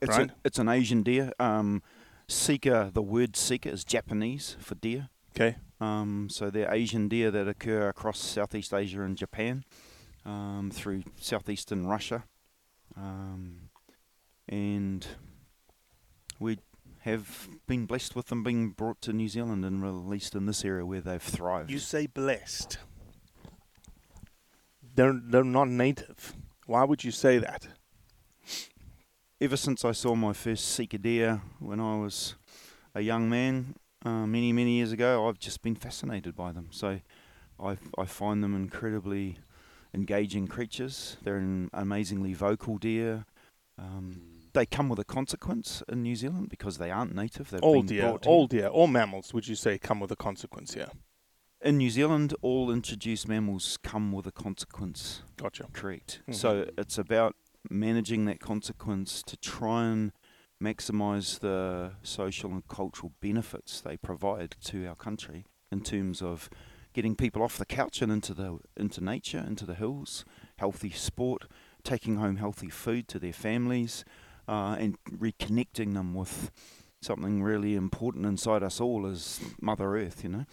It's 0.01 0.17
right? 0.17 0.31
a, 0.31 0.35
it's 0.45 0.59
an 0.59 0.69
Asian 0.69 1.03
deer. 1.03 1.33
Um, 1.39 1.83
Sika, 2.29 2.91
the 2.93 3.03
word 3.03 3.37
Sika 3.37 3.71
is 3.71 3.85
Japanese 3.85 4.57
for 4.61 4.75
deer. 4.75 5.09
Okay. 5.35 5.57
Um, 5.81 6.29
so 6.31 6.51
they're 6.51 6.73
Asian 6.73 7.09
deer 7.09 7.31
that 7.31 7.49
occur 7.49 7.89
across 7.89 8.19
Southeast 8.19 8.73
Asia 8.73 9.03
and 9.03 9.17
Japan, 9.17 9.65
um, 10.25 10.71
through 10.73 11.03
southeastern 11.21 11.87
Russia, 11.87 12.25
um, 12.97 13.69
and 14.49 15.07
we 16.39 16.59
have 17.05 17.49
been 17.67 17.87
blessed 17.87 18.15
with 18.15 18.27
them 18.27 18.43
being 18.43 18.71
brought 18.71 19.01
to 19.03 19.13
New 19.13 19.29
Zealand 19.29 19.65
and 19.65 19.83
released 19.83 20.35
in 20.35 20.47
this 20.47 20.65
area 20.65 20.85
where 20.85 21.01
they've 21.01 21.23
thrived. 21.23 21.71
You 21.71 21.79
say 21.79 22.07
blessed. 22.07 22.79
They're, 24.95 25.19
they're 25.23 25.45
not 25.45 25.69
native. 25.69 26.35
Why 26.67 26.85
would 26.85 27.05
you 27.05 27.11
say 27.11 27.39
that? 27.39 27.69
ever 29.45 29.57
since 29.57 29.85
I 29.85 29.93
saw 29.93 30.15
my 30.15 30.33
first 30.33 30.67
Sika 30.69 30.97
deer 30.97 31.43
when 31.59 31.79
I 31.79 31.97
was 31.99 32.35
a 32.95 33.03
young 33.03 33.29
man, 33.29 33.75
uh, 34.05 34.27
many 34.27 34.53
many 34.53 34.77
years 34.77 34.93
ago, 34.93 35.29
I've 35.29 35.39
just 35.39 35.63
been 35.63 35.75
fascinated 35.75 36.35
by 36.35 36.53
them. 36.53 36.69
So 36.71 37.01
I 37.61 37.77
I 37.99 38.05
find 38.07 38.43
them 38.43 38.55
incredibly 38.55 39.39
engaging 39.93 40.47
creatures. 40.47 41.17
They're 41.23 41.37
an 41.37 41.71
amazingly 41.73 42.33
vocal 42.33 42.79
deer. 42.79 43.27
Um, 43.79 44.34
they 44.55 44.65
come 44.65 44.89
with 44.89 44.99
a 44.99 45.05
consequence 45.05 45.83
in 45.89 46.03
New 46.03 46.17
Zealand 46.17 46.49
because 46.49 46.79
they 46.79 46.91
aren't 46.91 47.15
native. 47.15 47.51
They've 47.51 47.63
All 47.63 47.75
been 47.83 47.87
deer, 47.87 48.19
all 48.27 48.47
deer, 48.47 48.69
all 48.69 48.87
mammals, 48.87 49.35
would 49.35 49.47
you 49.47 49.55
say, 49.55 49.77
come 49.79 50.01
with 50.01 50.11
a 50.11 50.17
consequence 50.17 50.75
here? 50.75 50.89
In 51.61 51.77
New 51.79 51.91
Zealand, 51.91 52.35
all 52.43 52.71
introduced 52.71 53.29
mammals 53.29 53.79
come 53.83 54.13
with 54.13 54.27
a 54.27 54.33
consequence. 54.33 55.23
Gotcha. 55.37 55.69
Correct. 55.73 56.23
Mhm. 56.29 56.35
So 56.35 56.69
it's 56.79 56.99
about 56.99 57.37
managing 57.71 58.27
that 58.27 58.41
consequence 58.41 59.23
to 59.25 59.37
try 59.37 59.87
and 59.87 60.13
maximise 60.63 61.41
the 61.41 61.93
social 62.03 62.53
and 62.53 62.67
cultural 62.69 63.13
benefits 63.21 63.81
they 63.81 63.97
provide 63.97 64.57
to 64.65 64.87
our 64.87 64.95
country 64.95 65.47
in 65.73 65.81
terms 65.83 66.23
of 66.23 66.49
getting 66.93 67.17
people 67.17 67.43
off 67.43 67.59
the 67.59 67.67
couch 67.67 68.01
and 68.03 68.13
into 68.13 68.33
the 68.35 68.59
into 68.77 69.03
nature, 69.03 69.45
into 69.45 69.67
the 69.67 69.75
hills, 69.75 70.25
healthy 70.59 70.91
sport, 70.91 71.47
taking 71.83 72.17
home 72.17 72.37
healthy 72.37 72.69
food 72.71 73.09
to 73.09 73.19
their 73.19 73.33
families, 73.33 74.05
uh, 74.49 74.77
and 74.79 74.97
reconnecting 75.11 75.95
them 75.95 76.15
with 76.15 76.51
something 77.01 77.43
really 77.43 77.75
important 77.75 78.25
inside 78.25 78.63
us 78.63 78.81
all 78.81 79.07
as 79.07 79.41
Mother 79.61 79.97
Earth. 79.97 80.25
You 80.25 80.31
know. 80.31 80.45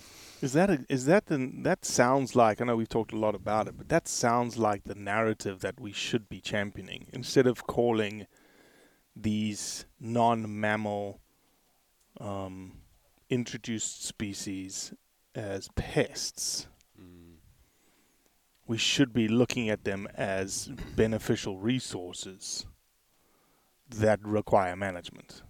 Is 0.42 0.54
that 0.54 0.70
a, 0.70 0.86
is 0.90 1.06
that 1.06 1.28
the 1.28 1.52
that 1.60 1.86
sounds 1.86 2.36
like 2.36 2.62
I 2.62 2.66
know 2.66 2.76
we've 2.76 2.90
talked 2.90 3.14
a 3.14 3.18
lot 3.18 3.36
about 3.36 3.68
it, 3.68 3.78
but 3.78 3.90
that 3.90 4.08
sounds 4.08 4.58
like 4.58 4.84
the 4.84 4.96
narrative 4.96 5.62
that 5.62 5.80
we 5.80 5.92
should 5.92 6.30
be 6.30 6.42
championing 6.42 7.08
instead 7.14 7.48
of 7.48 7.66
calling 7.66 8.28
these 9.16 9.86
non-mammal 10.00 11.20
um, 12.20 12.74
introduced 13.30 14.06
species 14.06 14.94
as 15.36 15.70
pests. 15.76 16.68
We 18.68 18.78
should 18.78 19.12
be 19.12 19.28
looking 19.28 19.70
at 19.70 19.84
them 19.84 20.08
as 20.16 20.70
beneficial 20.96 21.58
resources 21.58 22.66
that 23.92 24.20
require 24.24 24.76
management. 24.76 25.42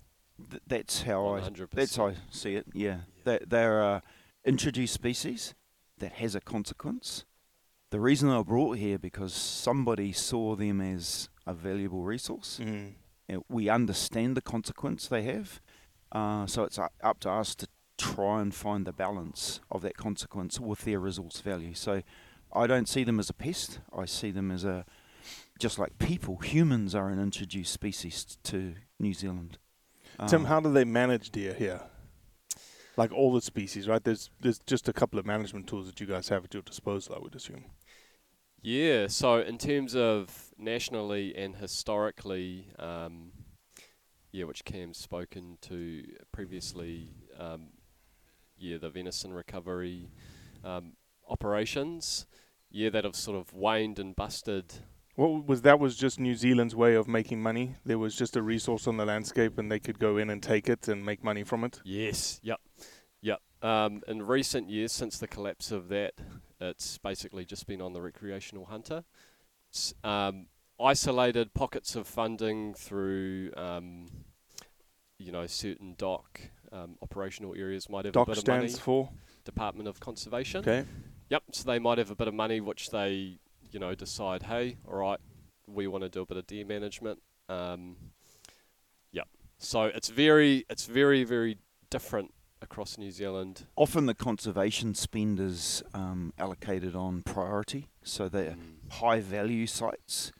Th- 0.50 0.62
that's 0.67 1.03
how 1.03 1.27
I 1.36 1.41
100%. 1.41 1.69
that's 1.71 1.95
how 1.95 2.07
I 2.07 2.15
see 2.29 2.55
it. 2.55 2.65
Yeah. 2.74 3.01
They, 3.24 3.39
they're 3.48 3.81
a 3.81 4.01
introduced 4.45 4.93
species 4.93 5.53
that 6.00 6.13
has 6.13 6.36
a 6.36 6.41
consequence. 6.41 7.25
The 7.91 8.00
reason 8.00 8.29
they 8.29 8.36
were 8.36 8.43
brought 8.43 8.77
here 8.77 8.98
because 8.98 9.33
somebody 9.33 10.12
saw 10.13 10.55
them 10.55 10.81
as 10.81 11.29
a 11.45 11.53
valuable 11.53 12.03
resource. 12.03 12.60
Mm. 12.62 12.93
Uh, 13.31 13.39
We 13.50 13.69
understand 13.69 14.36
the 14.36 14.41
consequence 14.41 15.07
they 15.07 15.24
have, 15.24 15.62
uh, 16.12 16.45
so 16.48 16.63
it's 16.63 16.79
up 16.79 16.93
up 17.03 17.19
to 17.21 17.29
us 17.29 17.55
to 17.55 17.67
try 17.98 18.41
and 18.41 18.53
find 18.55 18.86
the 18.88 18.91
balance 18.93 19.60
of 19.69 19.81
that 19.81 19.95
consequence 19.95 20.60
with 20.60 20.81
their 20.86 21.00
resource 21.00 21.39
value. 21.41 21.74
So 21.74 22.01
I 22.53 22.65
don't 22.67 22.88
see 22.89 23.03
them 23.03 23.19
as 23.19 23.29
a 23.29 23.33
pest. 23.33 23.79
I 23.95 24.05
see 24.05 24.31
them 24.31 24.51
as 24.51 24.63
a 24.65 24.86
just 25.62 25.77
like 25.80 25.98
people. 26.00 26.38
Humans 26.38 26.96
are 26.96 27.10
an 27.10 27.20
introduced 27.20 27.72
species 27.72 28.38
to 28.44 28.74
New 29.00 29.13
Zealand. 29.13 29.60
Tim, 30.27 30.41
Um, 30.41 30.46
how 30.46 30.60
do 30.60 30.72
they 30.74 30.84
manage 30.86 31.30
deer 31.30 31.53
here? 31.53 31.82
Like 32.98 33.12
all 33.13 33.32
the 33.34 33.41
species, 33.41 33.88
right? 33.88 34.03
There's 34.03 34.30
there's 34.41 34.60
just 34.60 34.89
a 34.89 34.94
couple 34.94 35.18
of 35.20 35.25
management 35.25 35.68
tools 35.68 35.86
that 35.86 36.01
you 36.01 36.08
guys 36.08 36.30
have 36.30 36.44
at 36.44 36.53
your 36.53 36.63
disposal, 36.63 37.15
I 37.15 37.20
would 37.20 37.36
assume. 37.36 37.65
Yeah, 38.63 39.08
so 39.08 39.39
in 39.39 39.58
terms 39.58 39.96
of 39.96 40.51
nationally 40.58 41.36
and 41.36 41.56
historically, 41.56 42.68
um, 42.77 43.32
yeah, 44.32 44.44
which 44.46 44.65
Cam's 44.65 44.98
spoken 45.00 45.58
to 45.62 46.03
previously, 46.32 47.15
um, 47.39 47.70
yeah, 48.58 48.77
the 48.77 48.89
venison 48.89 49.34
recovery 49.34 50.12
um, 50.63 50.94
operations, 51.27 52.27
yeah, 52.70 52.89
that 52.91 53.03
have 53.03 53.15
sort 53.15 53.38
of 53.38 53.53
waned 53.53 53.98
and 53.98 54.15
busted. 54.15 54.65
What 55.15 55.46
was 55.46 55.62
that? 55.63 55.80
Was 55.80 55.96
just 55.96 56.20
New 56.20 56.36
Zealand's 56.36 56.75
way 56.75 56.96
of 56.96 57.08
making 57.08 57.41
money. 57.41 57.75
There 57.86 58.00
was 58.00 58.15
just 58.15 58.36
a 58.36 58.41
resource 58.41 58.88
on 58.88 58.98
the 58.98 59.06
landscape, 59.06 59.58
and 59.58 59.72
they 59.72 59.80
could 59.80 60.00
go 60.00 60.18
in 60.18 60.30
and 60.30 60.41
take 60.41 60.70
it 60.70 60.88
and 60.88 61.06
make 61.06 61.24
money 61.24 61.44
from 61.44 61.63
it. 61.63 61.82
Yes, 61.84 62.39
yep, 62.44 62.60
yep. 63.22 63.41
Um, 63.62 64.01
in 64.08 64.24
recent 64.24 64.70
years, 64.70 64.91
since 64.91 65.20
the 65.20 65.27
collapse 65.27 65.72
of 65.72 65.89
that, 65.89 66.13
it's 66.60 66.98
basically 66.98 67.46
just 67.46 67.68
been 67.68 67.82
on 67.82 67.94
the 67.94 68.01
recreational 68.01 68.65
hunter. 68.65 69.03
Um, 70.03 70.48
isolated 70.80 71.53
pockets 71.53 71.96
of 71.96 72.08
funding 72.08 72.74
through, 72.74 73.51
um, 73.56 74.08
you 75.20 75.32
know, 75.32 75.46
certain 75.48 75.96
DOC 75.98 76.41
um, 76.72 76.98
operational 77.01 77.53
areas 77.56 77.89
might 77.89 78.06
have 78.06 78.13
Doc 78.13 78.27
a 78.27 78.32
bit 78.32 78.38
of 78.39 78.48
money. 78.48 78.68
stands 78.68 78.80
for 78.80 79.10
Department 79.44 79.88
of 79.88 80.00
Conservation. 80.00 80.62
okay. 80.62 80.86
Yep. 81.30 81.44
So 81.53 81.63
they 81.63 81.80
might 81.80 81.98
have 81.98 82.12
a 82.12 82.15
bit 82.15 82.27
of 82.27 82.34
money, 82.34 82.60
which 82.60 82.89
they, 82.89 83.39
you 83.71 83.79
know, 83.79 83.95
decide, 83.95 84.43
hey, 84.43 84.77
all 84.87 84.97
right, 84.97 85.19
we 85.67 85.87
want 85.87 86.03
to 86.03 86.09
do 86.09 86.21
a 86.21 86.25
bit 86.25 86.37
of 86.37 86.47
deer 86.47 86.65
management. 86.65 87.19
Um, 87.49 87.95
yep. 89.11 89.27
So 89.57 89.83
it's 89.83 90.09
very, 90.09 90.65
it's 90.69 90.85
very, 90.85 91.23
very 91.23 91.57
different 91.89 92.33
across 92.61 92.97
New 92.97 93.11
Zealand. 93.11 93.65
often 93.75 94.05
the 94.05 94.13
conservation 94.13 94.93
spend 94.93 95.39
is 95.39 95.81
um, 95.93 96.31
allocated 96.37 96.95
on 96.95 97.23
priority, 97.23 97.89
so 98.03 98.29
they're 98.29 98.55
high 98.89 99.19
value 99.19 99.65
sites. 99.65 100.31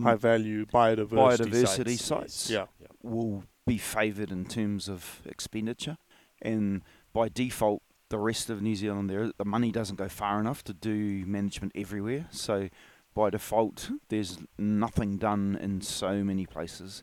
High 0.00 0.14
value 0.14 0.66
biodiversity, 0.66 1.48
biodiversity 1.48 1.98
sites. 1.98 2.34
sites 2.34 2.50
Yeah. 2.50 2.66
will 3.02 3.44
be 3.66 3.76
favoured 3.78 4.30
in 4.30 4.44
terms 4.44 4.88
of 4.88 5.22
expenditure, 5.24 5.96
and 6.42 6.82
by 7.12 7.28
default, 7.28 7.82
the 8.10 8.18
rest 8.18 8.50
of 8.50 8.60
New 8.60 8.74
Zealand 8.76 9.08
there 9.08 9.32
the 9.38 9.44
money 9.44 9.72
doesn't 9.72 9.96
go 9.96 10.08
far 10.08 10.38
enough 10.40 10.62
to 10.64 10.74
do 10.74 11.24
management 11.26 11.72
everywhere. 11.74 12.26
So 12.30 12.68
by 13.14 13.30
default, 13.30 13.90
there's 14.08 14.38
nothing 14.58 15.16
done 15.16 15.58
in 15.60 15.80
so 15.80 16.22
many 16.22 16.46
places. 16.46 17.02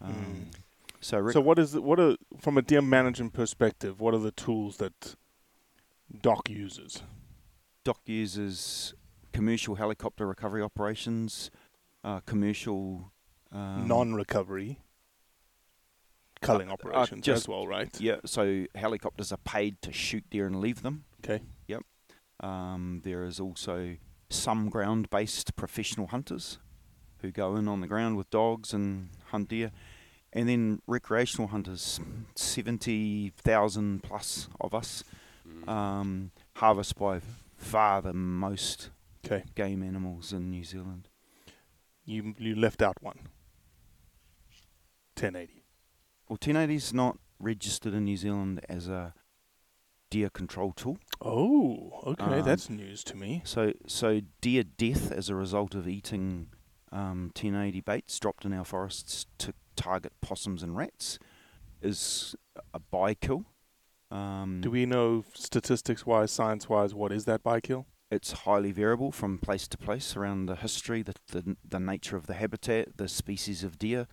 Um, 0.00 0.50
So, 1.00 1.18
rec- 1.18 1.32
So 1.32 1.40
what 1.40 1.58
is 1.58 1.72
the, 1.72 1.80
what 1.80 1.98
are 1.98 2.16
from 2.38 2.58
a 2.58 2.62
deer 2.62 2.82
management 2.82 3.32
perspective? 3.32 4.00
What 4.00 4.12
are 4.14 4.18
the 4.18 4.32
tools 4.32 4.76
that 4.76 5.16
Doc 6.22 6.48
uses? 6.50 7.02
Doc 7.84 8.00
uses 8.06 8.92
commercial 9.32 9.76
helicopter 9.76 10.26
recovery 10.26 10.62
operations, 10.62 11.50
uh, 12.04 12.20
commercial 12.20 13.12
um, 13.52 13.88
Non-recovery 13.88 14.78
culling 16.42 16.68
uh, 16.68 16.72
uh, 16.72 16.74
operations 16.74 17.24
just- 17.24 17.42
as 17.44 17.48
well, 17.48 17.66
right? 17.66 17.88
Yeah, 18.00 18.16
so 18.24 18.66
helicopters 18.74 19.32
are 19.32 19.38
paid 19.38 19.80
to 19.82 19.92
shoot 19.92 20.24
deer 20.30 20.46
and 20.46 20.60
leave 20.60 20.82
them. 20.82 21.04
Okay. 21.24 21.42
Yep. 21.68 21.82
Um, 22.40 23.02
there 23.04 23.24
is 23.24 23.38
also 23.40 23.96
some 24.30 24.68
ground-based 24.70 25.54
professional 25.56 26.06
hunters 26.08 26.58
who 27.18 27.30
go 27.30 27.56
in 27.56 27.68
on 27.68 27.80
the 27.80 27.86
ground 27.86 28.16
with 28.16 28.30
dogs 28.30 28.72
and 28.72 29.10
hunt 29.26 29.48
deer, 29.50 29.70
and 30.32 30.48
then 30.48 30.80
recreational 30.86 31.48
hunters, 31.48 32.00
seventy 32.36 33.30
thousand 33.36 34.02
plus 34.02 34.48
of 34.60 34.74
us, 34.74 35.04
um, 35.68 36.30
harvest 36.56 36.96
by 36.96 37.20
far 37.58 38.00
the 38.00 38.14
most 38.14 38.88
Okay. 39.26 39.44
game 39.54 39.82
animals 39.82 40.32
in 40.32 40.50
New 40.50 40.64
Zealand. 40.64 41.08
You 42.06 42.34
you 42.38 42.54
left 42.54 42.80
out 42.80 42.96
one. 43.02 43.18
1080. 45.16 45.59
Well, 46.30 46.36
1080 46.36 46.76
is 46.76 46.94
not 46.94 47.18
registered 47.40 47.92
in 47.92 48.04
New 48.04 48.16
Zealand 48.16 48.60
as 48.68 48.86
a 48.86 49.14
deer 50.10 50.30
control 50.30 50.72
tool. 50.72 50.98
Oh, 51.20 51.90
okay, 52.06 52.22
Um, 52.38 52.44
that's 52.44 52.70
news 52.70 53.02
to 53.04 53.16
me. 53.16 53.42
So, 53.44 53.72
so 53.88 54.20
deer 54.40 54.62
death 54.62 55.10
as 55.10 55.28
a 55.28 55.34
result 55.34 55.74
of 55.74 55.88
eating 55.88 56.50
um, 56.92 57.32
1080 57.34 57.80
baits 57.80 58.16
dropped 58.20 58.44
in 58.44 58.52
our 58.52 58.64
forests 58.64 59.26
to 59.38 59.54
target 59.74 60.12
possums 60.20 60.62
and 60.62 60.76
rats 60.76 61.18
is 61.82 62.36
a 62.72 62.78
by 62.78 63.14
kill. 63.14 63.46
Um, 64.12 64.60
Do 64.60 64.70
we 64.70 64.86
know 64.86 65.24
statistics 65.34 66.06
wise, 66.06 66.30
science 66.30 66.68
wise, 66.68 66.94
what 66.94 67.10
is 67.10 67.24
that 67.24 67.42
by 67.42 67.58
kill? 67.58 67.86
It's 68.08 68.30
highly 68.30 68.70
variable 68.70 69.10
from 69.10 69.38
place 69.38 69.66
to 69.66 69.76
place 69.76 70.14
around 70.14 70.46
the 70.46 70.54
history, 70.54 71.02
the 71.02 71.14
the, 71.32 71.56
the 71.68 71.80
nature 71.80 72.16
of 72.16 72.28
the 72.28 72.34
habitat, 72.34 72.98
the 72.98 73.08
species 73.08 73.64
of 73.64 73.80
deer. 73.80 74.06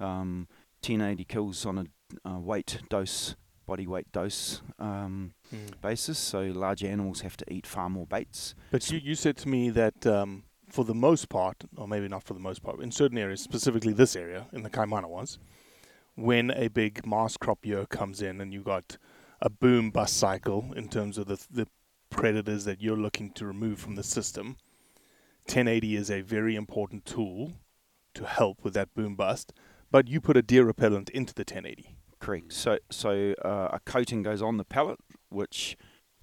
Um, 0.00 0.48
1080 0.82 1.24
kills 1.24 1.66
on 1.66 1.78
a 1.78 2.28
uh, 2.28 2.38
weight 2.38 2.80
dose, 2.88 3.36
body 3.66 3.86
weight 3.86 4.10
dose 4.12 4.62
um, 4.78 5.32
basis. 5.82 6.18
So 6.18 6.42
large 6.42 6.82
animals 6.82 7.20
have 7.20 7.36
to 7.38 7.52
eat 7.52 7.66
far 7.66 7.88
more 7.88 8.06
baits. 8.06 8.54
But 8.70 8.90
you, 8.90 8.98
you 8.98 9.14
said 9.14 9.36
to 9.38 9.48
me 9.48 9.70
that 9.70 10.06
um, 10.06 10.44
for 10.68 10.84
the 10.84 10.94
most 10.94 11.28
part, 11.28 11.64
or 11.76 11.86
maybe 11.86 12.08
not 12.08 12.24
for 12.24 12.34
the 12.34 12.40
most 12.40 12.62
part, 12.62 12.80
in 12.80 12.90
certain 12.90 13.18
areas, 13.18 13.40
specifically 13.40 13.92
this 13.92 14.16
area 14.16 14.46
in 14.52 14.62
the 14.62 14.70
Kaimanawas, 14.70 15.38
when 16.14 16.50
a 16.50 16.68
big 16.68 17.06
mass 17.06 17.36
crop 17.36 17.64
year 17.64 17.86
comes 17.86 18.22
in 18.22 18.40
and 18.40 18.52
you 18.52 18.62
got 18.62 18.96
a 19.40 19.50
boom 19.50 19.90
bust 19.90 20.16
cycle 20.16 20.72
in 20.76 20.88
terms 20.88 21.16
of 21.16 21.26
the 21.26 21.44
the 21.50 21.66
predators 22.10 22.64
that 22.64 22.82
you're 22.82 22.96
looking 22.96 23.30
to 23.30 23.46
remove 23.46 23.78
from 23.78 23.94
the 23.94 24.02
system, 24.02 24.56
1080 25.46 25.96
is 25.96 26.10
a 26.10 26.20
very 26.20 26.56
important 26.56 27.04
tool 27.04 27.52
to 28.14 28.24
help 28.24 28.62
with 28.62 28.74
that 28.74 28.92
boom 28.94 29.14
bust. 29.14 29.52
But 29.90 30.08
you 30.08 30.20
put 30.20 30.36
a 30.36 30.42
deer 30.42 30.64
repellent 30.64 31.10
into 31.10 31.34
the 31.34 31.40
1080. 31.42 31.96
Correct. 32.20 32.52
So 32.52 32.78
so 32.90 33.34
uh, 33.44 33.68
a 33.72 33.80
coating 33.84 34.22
goes 34.22 34.42
on 34.42 34.56
the 34.56 34.64
pellet, 34.64 34.98
which 35.30 35.76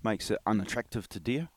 makes 0.04 0.30
it 0.32 0.40
unattractive 0.46 1.10
to 1.10 1.20
deer. 1.20 1.50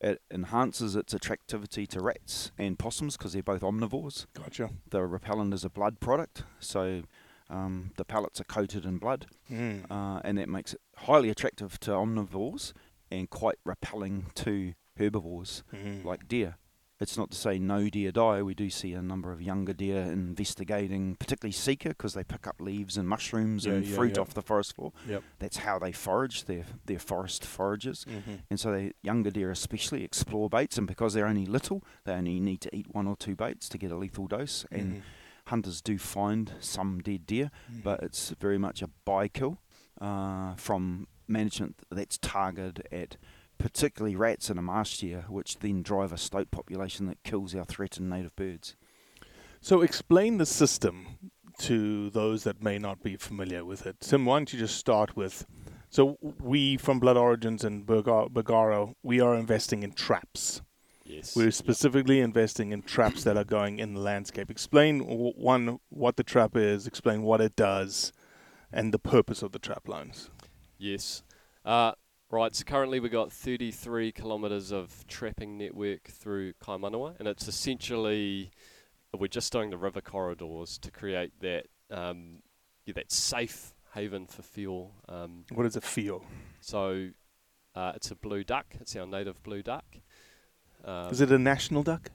It 0.00 0.20
enhances 0.30 0.96
its 0.96 1.14
attractivity 1.14 1.86
to 1.86 2.00
rats 2.00 2.50
and 2.58 2.78
possums 2.78 3.16
because 3.16 3.32
they're 3.32 3.42
both 3.42 3.62
omnivores. 3.62 4.26
Gotcha. 4.34 4.70
The 4.90 5.06
repellent 5.06 5.54
is 5.54 5.64
a 5.64 5.70
blood 5.70 6.00
product, 6.00 6.42
so 6.60 7.02
um, 7.48 7.92
the 7.96 8.04
pellets 8.04 8.40
are 8.40 8.44
coated 8.44 8.84
in 8.84 8.98
blood, 8.98 9.26
Mm. 9.50 9.90
uh, 9.90 10.20
and 10.24 10.36
that 10.38 10.48
makes 10.48 10.74
it 10.74 10.80
highly 10.96 11.30
attractive 11.30 11.78
to 11.80 11.92
omnivores 11.92 12.72
and 13.10 13.30
quite 13.30 13.56
repelling 13.64 14.26
to 14.34 14.74
herbivores 14.98 15.62
Mhm. 15.72 16.04
like 16.04 16.26
deer. 16.28 16.56
It's 17.04 17.18
not 17.18 17.30
to 17.32 17.36
say 17.36 17.58
no 17.58 17.90
deer 17.90 18.10
die. 18.12 18.40
We 18.42 18.54
do 18.54 18.70
see 18.70 18.94
a 18.94 19.02
number 19.02 19.30
of 19.30 19.42
younger 19.42 19.74
deer 19.74 19.98
investigating, 19.98 21.16
particularly 21.16 21.52
sika, 21.52 21.90
because 21.90 22.14
they 22.14 22.24
pick 22.24 22.46
up 22.46 22.60
leaves 22.60 22.96
and 22.96 23.06
mushrooms 23.06 23.66
Yeah, 23.66 23.74
and 23.74 23.84
yeah, 23.86 23.94
fruit 23.94 24.14
yeah. 24.16 24.22
off 24.22 24.32
the 24.32 24.40
forest 24.40 24.74
floor. 24.74 24.92
Yep. 25.06 25.22
That's 25.38 25.58
how 25.58 25.78
they 25.78 25.92
forage. 25.92 26.44
They're, 26.46 26.64
they're 26.86 26.98
forest 26.98 27.44
foragers. 27.44 28.06
Mhm. 28.06 28.40
And 28.48 28.58
so 28.58 28.72
they 28.72 28.92
younger 29.02 29.30
deer 29.30 29.50
especially 29.50 30.02
explore 30.02 30.48
baits, 30.48 30.78
and 30.78 30.86
because 30.86 31.12
they're 31.12 31.26
only 31.26 31.44
little, 31.44 31.84
they 32.04 32.12
only 32.14 32.40
need 32.40 32.62
to 32.62 32.74
eat 32.74 32.86
one 32.94 33.06
or 33.06 33.16
two 33.16 33.36
baits 33.36 33.68
to 33.68 33.76
get 33.78 33.92
a 33.92 33.96
lethal 33.96 34.26
dose. 34.26 34.64
And 34.70 35.02
hunters 35.48 35.82
do 35.82 35.98
find 35.98 36.52
some 36.60 37.00
dead 37.00 37.26
deer, 37.26 37.50
but 37.82 38.02
it's 38.02 38.30
very 38.40 38.56
much 38.56 38.80
a 38.80 38.88
by 39.04 39.28
kill 39.28 39.58
uh, 40.00 40.54
from 40.54 41.06
management 41.28 41.76
that's 41.90 42.16
targeted 42.18 42.86
at 42.90 43.18
particularly 43.64 44.14
rats 44.14 44.50
in 44.50 44.58
a 44.58 44.62
mast 44.62 45.02
year, 45.02 45.24
which 45.26 45.60
then 45.60 45.80
drive 45.82 46.12
a 46.12 46.18
stoat 46.18 46.50
population 46.50 47.06
that 47.06 47.22
kills 47.22 47.54
our 47.54 47.64
threatened 47.64 48.10
native 48.10 48.36
birds. 48.36 48.76
So 49.62 49.80
explain 49.80 50.36
the 50.36 50.44
system 50.44 51.30
to 51.60 52.10
those 52.10 52.44
that 52.44 52.62
may 52.62 52.76
not 52.76 53.02
be 53.02 53.16
familiar 53.16 53.64
with 53.64 53.86
it. 53.86 54.00
Tim, 54.00 54.26
why 54.26 54.36
don't 54.38 54.52
you 54.52 54.58
just 54.58 54.76
start 54.76 55.16
with? 55.16 55.46
So 55.88 56.18
we 56.20 56.76
from 56.76 57.00
Blood 57.00 57.16
Origins 57.16 57.64
and 57.64 57.86
Berga- 57.86 58.28
Bergara, 58.30 58.88
we 59.02 59.18
are 59.20 59.34
investing 59.34 59.82
in 59.82 59.92
traps. 59.92 60.60
Yes. 61.06 61.34
We're 61.34 61.50
specifically 61.50 62.20
investing 62.20 62.70
in 62.70 62.82
traps 62.82 63.24
that 63.24 63.38
are 63.38 63.44
going 63.44 63.78
in 63.78 63.94
the 63.94 64.00
landscape. 64.00 64.50
Explain 64.50 64.98
w- 64.98 65.32
one 65.36 65.78
what 65.88 66.16
the 66.16 66.22
trap 66.22 66.54
is. 66.54 66.86
Explain 66.86 67.22
what 67.22 67.40
it 67.40 67.56
does, 67.56 68.12
and 68.70 68.92
the 68.92 68.98
purpose 68.98 69.42
of 69.42 69.52
the 69.52 69.58
trap 69.58 69.88
lines. 69.88 70.28
Yes. 70.76 71.22
Uh, 71.64 71.92
right, 72.34 72.54
so 72.54 72.64
currently 72.64 73.00
we've 73.00 73.12
got 73.12 73.32
33 73.32 74.12
kilometres 74.12 74.72
of 74.72 75.06
trapping 75.08 75.56
network 75.58 76.04
through 76.08 76.52
Kaimanawa, 76.54 77.18
and 77.18 77.28
it's 77.28 77.48
essentially 77.48 78.50
we're 79.16 79.28
just 79.28 79.52
doing 79.52 79.70
the 79.70 79.78
river 79.78 80.00
corridors 80.00 80.76
to 80.78 80.90
create 80.90 81.32
that 81.40 81.66
um, 81.90 82.38
yeah, 82.86 82.94
that 82.96 83.12
safe 83.12 83.74
haven 83.94 84.26
for 84.26 84.42
whio. 84.42 84.90
Um, 85.08 85.44
What 85.52 85.62
does 85.64 85.76
it 85.76 85.84
feel? 85.84 86.24
so 86.60 87.10
uh, 87.74 87.92
it's 87.94 88.10
a 88.10 88.16
blue 88.16 88.42
duck. 88.44 88.66
It's 88.80 88.94
our 88.96 89.06
native 89.06 89.42
blue 89.42 89.62
duck. 89.62 89.84
Um, 90.84 91.10
Is 91.10 91.20
it 91.20 91.30
a 91.30 91.38
national 91.38 91.82
duck? 91.82 92.10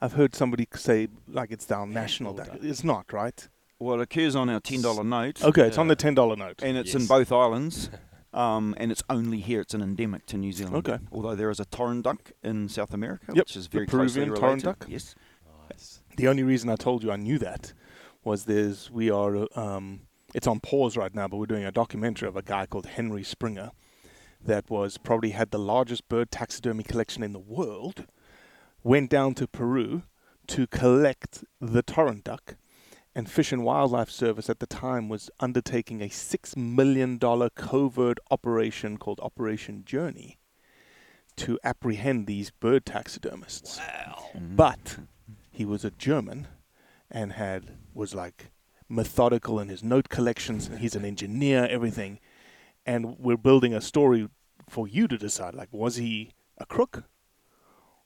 I've 0.00 0.12
heard 0.12 0.34
somebody 0.34 0.68
say 0.74 1.08
like 1.28 1.50
it's 1.50 1.70
our 1.70 1.86
national 1.86 2.32
National 2.34 2.34
duck. 2.34 2.46
duck. 2.48 2.58
It's 2.70 2.84
not, 2.84 3.12
right? 3.12 3.48
Well, 3.78 4.00
it 4.00 4.02
occurs 4.02 4.34
on 4.36 4.48
our 4.48 4.60
ten 4.60 4.80
dollar 4.82 5.04
note, 5.04 5.42
Okay, 5.44 5.66
it's 5.66 5.78
on 5.78 5.88
the 5.88 5.96
ten 5.96 6.14
dollar 6.14 6.36
note. 6.36 6.62
and 6.62 6.76
it's 6.76 6.94
in 6.94 7.06
both 7.06 7.32
islands. 7.32 7.90
Um, 8.32 8.74
and 8.78 8.92
it's 8.92 9.02
only 9.08 9.40
here. 9.40 9.60
It's 9.62 9.72
an 9.74 9.82
endemic 9.82 10.26
to 10.26 10.36
New 10.36 10.52
Zealand. 10.52 10.76
Okay. 10.88 10.98
Although 11.10 11.34
there 11.34 11.50
is 11.50 11.60
a 11.60 11.64
torrent 11.64 12.04
duck 12.04 12.32
in 12.42 12.68
South 12.68 12.92
America, 12.92 13.26
Yep, 13.28 13.36
which 13.46 13.56
is 13.56 13.68
the 13.68 13.78
very 13.78 13.86
closely 13.86 14.24
Peruvian 14.24 14.28
related. 14.30 14.40
torrent 14.40 14.62
duck. 14.64 14.86
Yes. 14.88 15.14
nice. 15.70 16.02
The 16.16 16.28
only 16.28 16.42
reason 16.42 16.68
I 16.68 16.76
told 16.76 17.02
you 17.02 17.10
I 17.12 17.16
knew 17.16 17.38
that 17.38 17.72
was 18.24 18.44
there's 18.44 18.90
we 18.90 19.10
are 19.10 19.46
um, 19.58 20.00
it's 20.34 20.46
on 20.46 20.60
pause 20.60 20.96
right 20.96 21.14
now, 21.14 21.28
but 21.28 21.36
we're 21.38 21.46
doing 21.46 21.64
a 21.64 21.72
documentary 21.72 22.28
of 22.28 22.36
a 22.36 22.42
guy 22.42 22.66
called 22.66 22.86
Henry 22.86 23.22
Springer 23.22 23.70
that 24.44 24.68
was 24.68 24.98
probably 24.98 25.30
had 25.30 25.50
the 25.50 25.58
largest 25.58 26.08
bird 26.08 26.30
taxidermy 26.30 26.82
collection 26.84 27.22
in 27.22 27.32
the 27.32 27.38
world. 27.38 28.06
Went 28.82 29.10
down 29.10 29.34
to 29.34 29.46
Peru 29.48 30.02
to 30.48 30.66
collect 30.66 31.42
the 31.60 31.82
torrent 31.82 32.22
duck, 32.24 32.56
and 33.16 33.30
Fish 33.30 33.50
and 33.50 33.64
Wildlife 33.64 34.10
Service 34.10 34.50
at 34.50 34.60
the 34.60 34.66
time 34.66 35.08
was 35.08 35.30
undertaking 35.40 36.02
a 36.02 36.10
six 36.10 36.54
million 36.54 37.16
dollar 37.16 37.48
covert 37.48 38.18
operation 38.30 38.98
called 38.98 39.18
Operation 39.20 39.84
Journey 39.86 40.38
to 41.36 41.58
apprehend 41.64 42.26
these 42.26 42.50
bird 42.50 42.84
taxidermists. 42.84 43.80
But 44.38 44.98
he 45.50 45.64
was 45.64 45.82
a 45.82 45.90
German 45.92 46.46
and 47.10 47.32
had 47.32 47.78
was 47.94 48.14
like 48.14 48.50
methodical 48.86 49.58
in 49.60 49.70
his 49.70 49.82
note 49.82 50.10
collections. 50.10 50.70
He's 50.78 50.94
an 50.94 51.06
engineer, 51.06 51.66
everything. 51.70 52.20
And 52.84 53.18
we're 53.18 53.38
building 53.38 53.72
a 53.72 53.80
story 53.80 54.28
for 54.68 54.86
you 54.86 55.08
to 55.08 55.16
decide 55.16 55.54
like 55.54 55.70
was 55.72 55.96
he 55.96 56.34
a 56.58 56.66
crook 56.66 57.04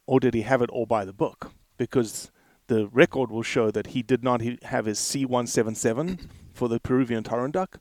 or 0.07 0.21
did 0.21 0.35
he 0.35 0.43
have 0.43 0.63
it 0.63 0.71
all 0.71 0.87
by 0.87 1.05
the 1.05 1.13
book? 1.13 1.51
Because 1.77 2.31
the 2.71 2.87
record 2.93 3.33
will 3.33 3.43
show 3.43 3.73
that 3.73 3.89
he 3.89 4.01
did 4.01 4.23
not 4.23 4.41
have 4.63 4.87
his 4.87 5.01
C177 5.01 6.29
for 6.55 6.69
the 6.69 6.79
Peruvian 6.79 7.25
torrent 7.25 7.55
duck, 7.55 7.81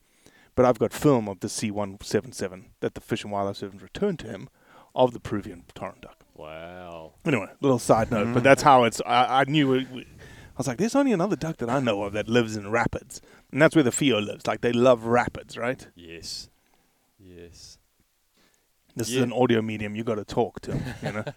but 0.56 0.66
I've 0.66 0.80
got 0.80 0.92
film 0.92 1.30
of 1.30 1.42
the 1.42 1.48
C177 1.48 2.64
that 2.80 2.96
the 2.96 3.02
Fish 3.02 3.24
and 3.24 3.32
Wildlife 3.32 3.58
Service 3.58 3.84
returned 3.84 4.18
to 4.20 4.28
him 4.28 4.50
of 4.96 5.14
the 5.14 5.20
Peruvian 5.20 5.64
torrent 5.76 6.02
duck. 6.02 6.26
Wow. 6.34 7.12
Anyway, 7.24 7.50
little 7.62 7.78
side 7.78 8.10
note, 8.10 8.34
but 8.34 8.42
that's 8.42 8.64
how 8.64 8.84
it's. 8.84 9.00
I, 9.06 9.42
I 9.42 9.44
knew 9.44 9.74
it. 9.74 9.88
I 9.94 10.06
was 10.58 10.68
like, 10.68 10.80
there's 10.80 10.96
only 10.96 11.12
another 11.12 11.36
duck 11.36 11.58
that 11.58 11.70
I 11.70 11.80
know 11.80 12.02
of 12.02 12.14
that 12.14 12.28
lives 12.28 12.58
in 12.58 12.72
rapids, 12.72 13.22
and 13.52 13.62
that's 13.62 13.76
where 13.76 13.84
the 13.84 13.92
whio 13.92 14.20
lives. 14.20 14.48
Like 14.48 14.62
they 14.62 14.74
love 14.74 15.04
rapids, 15.04 15.56
right? 15.56 15.86
Yes. 15.94 16.50
Yes. 17.20 17.78
This 18.96 19.12
is 19.12 19.18
an 19.18 19.34
audio 19.34 19.62
medium. 19.62 19.96
You 19.96 20.04
got 20.04 20.16
to 20.16 20.26
talk 20.26 20.62
to, 20.62 20.80
you 21.04 21.12
know. 21.12 21.26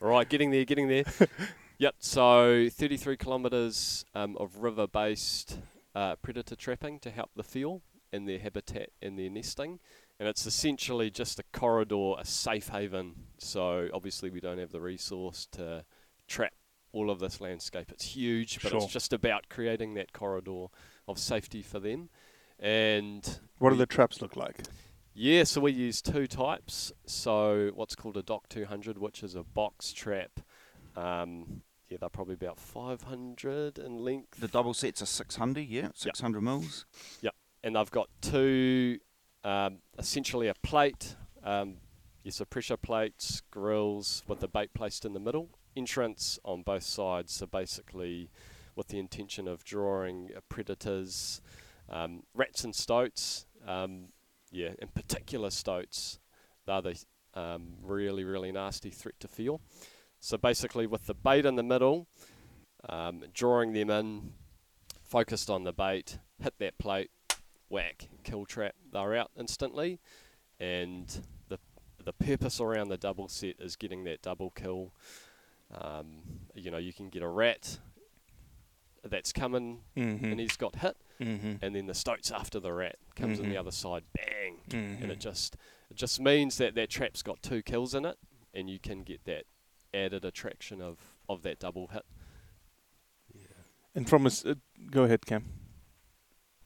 Right, 0.00 0.28
getting 0.28 0.52
there, 0.52 0.64
getting 0.64 0.86
there. 0.86 1.02
yep. 1.78 1.94
So 1.98 2.68
33 2.70 3.16
kilometres 3.16 4.04
um, 4.14 4.36
of 4.38 4.58
river-based 4.58 5.58
uh, 5.94 6.16
predator 6.16 6.54
trapping 6.56 6.98
to 7.00 7.10
help 7.10 7.30
the 7.34 7.42
whio 7.42 7.80
in 8.12 8.26
their 8.26 8.38
habitat 8.38 8.90
and 9.02 9.18
their 9.18 9.30
nesting, 9.30 9.78
and 10.18 10.28
it's 10.28 10.46
essentially 10.46 11.10
just 11.10 11.38
a 11.38 11.44
corridor, 11.52 12.14
a 12.18 12.24
safe 12.24 12.68
haven. 12.68 13.14
So 13.38 13.88
obviously 13.92 14.30
we 14.30 14.40
don't 14.40 14.58
have 14.58 14.72
the 14.72 14.80
resource 14.80 15.46
to 15.52 15.84
trap 16.26 16.52
all 16.92 17.10
of 17.10 17.18
this 17.20 17.40
landscape. 17.40 17.90
It's 17.92 18.04
huge, 18.16 18.60
but 18.62 18.70
Sure. 18.70 18.82
it's 18.82 18.92
just 18.92 19.12
about 19.12 19.48
creating 19.48 19.94
that 19.94 20.12
corridor 20.12 20.66
of 21.06 21.18
safety 21.18 21.62
for 21.62 21.78
them. 21.78 22.08
And 22.58 23.38
what 23.58 23.70
do 23.70 23.76
the 23.76 23.86
traps 23.86 24.20
look 24.20 24.36
like? 24.36 24.62
yeah, 25.14 25.44
so 25.44 25.60
we 25.60 25.72
use 25.72 26.00
two 26.00 26.26
types. 26.26 26.92
So 27.06 27.70
what's 27.74 27.94
called 27.94 28.16
a 28.16 28.22
Doc 28.22 28.48
200, 28.48 28.98
which 28.98 29.22
is 29.22 29.34
a 29.34 29.42
box 29.42 29.92
trap. 29.92 30.40
Um, 30.96 31.62
yeah, 31.88 31.98
they're 32.00 32.08
probably 32.08 32.34
about 32.34 32.58
500 32.58 33.78
in 33.78 33.96
length. 33.98 34.40
The 34.40 34.48
double 34.48 34.74
sets 34.74 35.02
are 35.02 35.06
600, 35.06 35.66
yeah, 35.66 35.88
600 35.94 36.40
mils. 36.40 36.86
Yep. 37.22 37.34
And 37.64 37.76
they've 37.76 37.90
got 37.90 38.08
two, 38.20 38.98
um, 39.44 39.78
essentially 39.98 40.48
a 40.48 40.54
plate, 40.54 41.16
um, 41.42 41.76
yes, 42.22 42.40
a 42.40 42.46
pressure 42.46 42.76
plates, 42.76 43.42
grills 43.50 44.22
with 44.26 44.40
the 44.40 44.48
bait 44.48 44.74
placed 44.74 45.04
in 45.04 45.12
the 45.12 45.20
middle, 45.20 45.48
entrance 45.76 46.38
on 46.44 46.62
both 46.62 46.84
sides. 46.84 47.32
So 47.32 47.46
basically, 47.46 48.30
with 48.76 48.88
the 48.88 48.98
intention 48.98 49.48
of 49.48 49.64
drawing 49.64 50.30
uh, 50.36 50.40
predators, 50.48 51.40
um, 51.88 52.22
rats 52.34 52.64
and 52.64 52.74
stoats. 52.74 53.46
Um, 53.66 54.08
yeah, 54.50 54.70
in 54.80 54.88
particular 54.88 55.50
stoats, 55.50 56.18
they're 56.66 56.82
the 56.82 57.04
um, 57.34 57.74
really, 57.82 58.24
really 58.24 58.52
nasty 58.52 58.90
threat 58.90 59.18
to 59.20 59.28
whio. 59.28 59.60
So 60.20 60.36
basically, 60.36 60.86
with 60.86 61.06
the 61.06 61.14
bait 61.14 61.46
in 61.46 61.56
the 61.56 61.62
middle, 61.62 62.06
um, 62.88 63.24
drawing 63.32 63.72
them 63.72 63.90
in, 63.90 64.32
focused 65.02 65.48
on 65.48 65.64
the 65.64 65.72
bait, 65.72 66.18
hit 66.42 66.54
that 66.58 66.78
plate, 66.78 67.10
whack, 67.68 68.08
kill 68.24 68.44
trap, 68.44 68.74
they're 68.92 69.16
out 69.16 69.30
instantly. 69.38 70.00
And 70.60 71.24
the 71.48 71.58
the 72.04 72.12
purpose 72.12 72.60
around 72.60 72.88
the 72.88 72.96
double 72.96 73.28
set 73.28 73.56
is 73.60 73.76
getting 73.76 74.04
that 74.04 74.22
double 74.22 74.50
kill. 74.50 74.92
Um, 75.72 76.22
you 76.54 76.70
know, 76.70 76.78
you 76.78 76.92
can 76.92 77.10
get 77.10 77.22
a 77.22 77.28
rat 77.28 77.78
that's 79.04 79.32
coming 79.32 79.82
Mhm. 79.96 80.22
and 80.32 80.40
he's 80.40 80.56
got 80.56 80.76
hit, 80.76 80.96
Mhm. 81.20 81.58
and 81.62 81.74
then 81.76 81.86
the 81.86 81.94
stoats 81.94 82.30
after 82.30 82.58
the 82.58 82.72
rat 82.72 82.96
comes 83.14 83.38
on 83.38 83.46
Mhm. 83.46 83.50
the 83.50 83.56
other 83.56 83.70
side, 83.70 84.04
bang, 84.12 84.60
and 84.72 85.10
it 85.10 85.20
just 85.20 85.56
it 85.90 85.96
just 85.96 86.20
means 86.20 86.58
that 86.58 86.74
that 86.74 86.90
trap's 86.90 87.22
got 87.22 87.42
two 87.42 87.62
kills 87.62 87.94
in 87.94 88.04
it, 88.04 88.18
and 88.52 88.68
you 88.68 88.78
can 88.78 89.02
get 89.04 89.24
that 89.24 89.46
added 89.94 90.24
attraction 90.24 90.80
of 90.80 90.98
of 91.28 91.42
that 91.42 91.58
double 91.58 91.88
hit. 91.88 92.04
Yeah. 93.34 93.42
And 93.94 94.08
from 94.08 94.24
a, 94.24 94.28
s- 94.28 94.44
uh, 94.44 94.54
go 94.90 95.04
ahead, 95.04 95.26
Cam. 95.26 95.44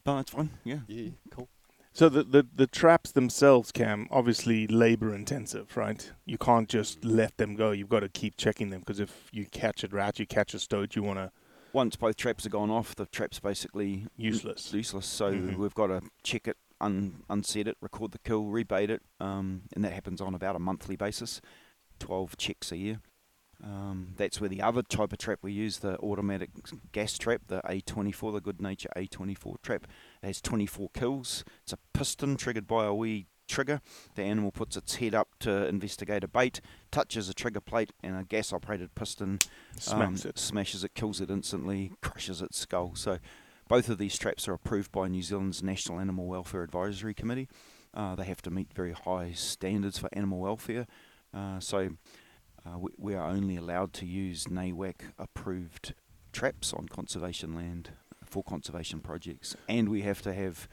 No, 0.06 0.18
it's 0.18 0.30
fine, 0.30 0.50
yeah. 0.64 0.80
Yeah, 0.88 1.10
cool. 1.30 1.48
So 1.92 2.08
the, 2.08 2.22
the 2.22 2.46
the 2.54 2.66
traps 2.66 3.12
themselves, 3.12 3.70
Cam, 3.70 4.08
obviously 4.10 4.66
labor 4.66 5.14
intensive, 5.14 5.76
right? 5.76 6.10
You 6.24 6.38
can't 6.38 6.68
just 6.68 7.04
let 7.04 7.36
them 7.36 7.54
go. 7.54 7.70
You've 7.72 7.88
got 7.90 8.00
to 8.00 8.08
keep 8.08 8.36
checking 8.36 8.70
them 8.70 8.80
because 8.80 8.98
if 9.00 9.28
you 9.32 9.44
catch 9.46 9.84
a 9.84 9.88
rat, 9.88 10.18
you 10.18 10.26
catch 10.26 10.54
a 10.54 10.58
stoat, 10.58 10.96
you 10.96 11.02
want 11.02 11.18
to 11.18 11.30
Once 11.74 11.96
both 11.96 12.16
traps 12.16 12.46
are 12.46 12.50
gone 12.50 12.70
off, 12.70 12.94
the 12.94 13.06
trap's 13.06 13.40
basically 13.40 14.06
useless. 14.16 14.72
useless. 14.72 15.06
So 15.06 15.32
Mhm. 15.32 15.56
we've 15.56 15.74
got 15.74 15.88
to 15.88 16.02
check 16.22 16.48
it, 16.48 16.56
un- 16.80 17.22
unset 17.28 17.66
it, 17.68 17.76
record 17.80 18.12
the 18.12 18.18
kill, 18.18 18.44
rebait 18.44 18.88
it, 18.90 19.02
um, 19.20 19.62
and 19.74 19.84
that 19.84 19.92
happens 19.92 20.20
on 20.20 20.34
about 20.34 20.56
a 20.56 20.58
monthly 20.58 20.96
basis. 20.96 21.40
Twelve 21.98 22.36
checks 22.38 22.72
a 22.72 22.76
year. 22.76 23.00
Um, 23.62 24.14
that's 24.16 24.40
where 24.40 24.48
the 24.48 24.60
other 24.60 24.82
type 24.82 25.12
of 25.12 25.18
trap 25.18 25.38
we 25.42 25.52
use, 25.52 25.78
the 25.78 25.96
automatic 26.00 26.50
gas 26.90 27.16
trap, 27.16 27.42
the 27.46 27.60
A24, 27.62 28.32
the 28.32 28.40
Goodnature 28.40 28.86
A24 28.96 29.62
trap. 29.62 29.86
It 30.22 30.26
has 30.26 30.40
24 30.40 30.90
kills. 30.92 31.44
It's 31.62 31.72
a 31.72 31.78
piston 31.94 32.36
triggered 32.36 32.66
by 32.66 32.86
a 32.86 32.94
wee 32.94 33.26
trigger. 33.46 33.80
The 34.16 34.22
animal 34.22 34.50
puts 34.50 34.76
its 34.76 34.96
head 34.96 35.14
up 35.14 35.28
to 35.40 35.66
investigate 35.68 36.24
a 36.24 36.28
bait, 36.28 36.60
touches 36.90 37.28
a 37.28 37.34
trigger 37.34 37.60
plate, 37.60 37.92
and 38.02 38.16
a 38.16 38.24
gas 38.24 38.52
operated 38.52 38.94
piston 38.94 39.38
um, 39.92 40.14
it. 40.24 40.38
smashes 40.38 40.82
it, 40.82 40.94
kills 40.94 41.20
it 41.20 41.30
instantly, 41.30 41.92
crushes 42.00 42.42
its 42.42 42.58
skull. 42.58 42.92
So 42.96 43.18
both 43.68 43.88
of 43.88 43.98
these 43.98 44.18
traps 44.18 44.48
are 44.48 44.54
approved 44.54 44.90
by 44.90 45.06
New 45.06 45.22
Zealand's 45.22 45.62
National 45.62 46.00
Animal 46.00 46.26
Welfare 46.26 46.62
Advisory 46.62 47.14
Committee. 47.14 47.48
Uh, 47.94 48.16
they 48.16 48.24
have 48.24 48.42
to 48.42 48.50
meet 48.50 48.72
very 48.74 48.92
high 48.92 49.32
standards 49.32 49.98
for 49.98 50.08
animal 50.12 50.40
welfare. 50.40 50.86
Uh, 51.34 51.60
so 51.60 51.90
uh, 52.66 52.78
we, 52.78 52.90
we 52.96 53.14
are 53.14 53.28
only 53.28 53.56
allowed 53.56 53.92
to 53.94 54.06
use 54.06 54.44
NAWAC 54.44 54.94
approved 55.18 55.94
traps 56.32 56.72
on 56.72 56.88
conservation 56.88 57.54
land 57.54 57.90
for 58.24 58.42
conservation 58.42 59.00
projects, 59.00 59.56
and 59.68 59.88
we 59.88 60.02
have 60.02 60.22
to 60.22 60.32
have 60.32 60.68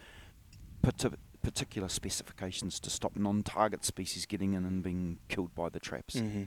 parti- 0.81 1.17
particular 1.41 1.89
specifications 1.89 2.79
to 2.79 2.89
stop 2.89 3.15
non-target 3.15 3.83
species 3.85 4.25
getting 4.25 4.53
in 4.53 4.65
and 4.65 4.83
being 4.83 5.19
killed 5.29 5.53
by 5.55 5.69
the 5.69 5.79
traps. 5.79 6.19
hmm 6.19 6.43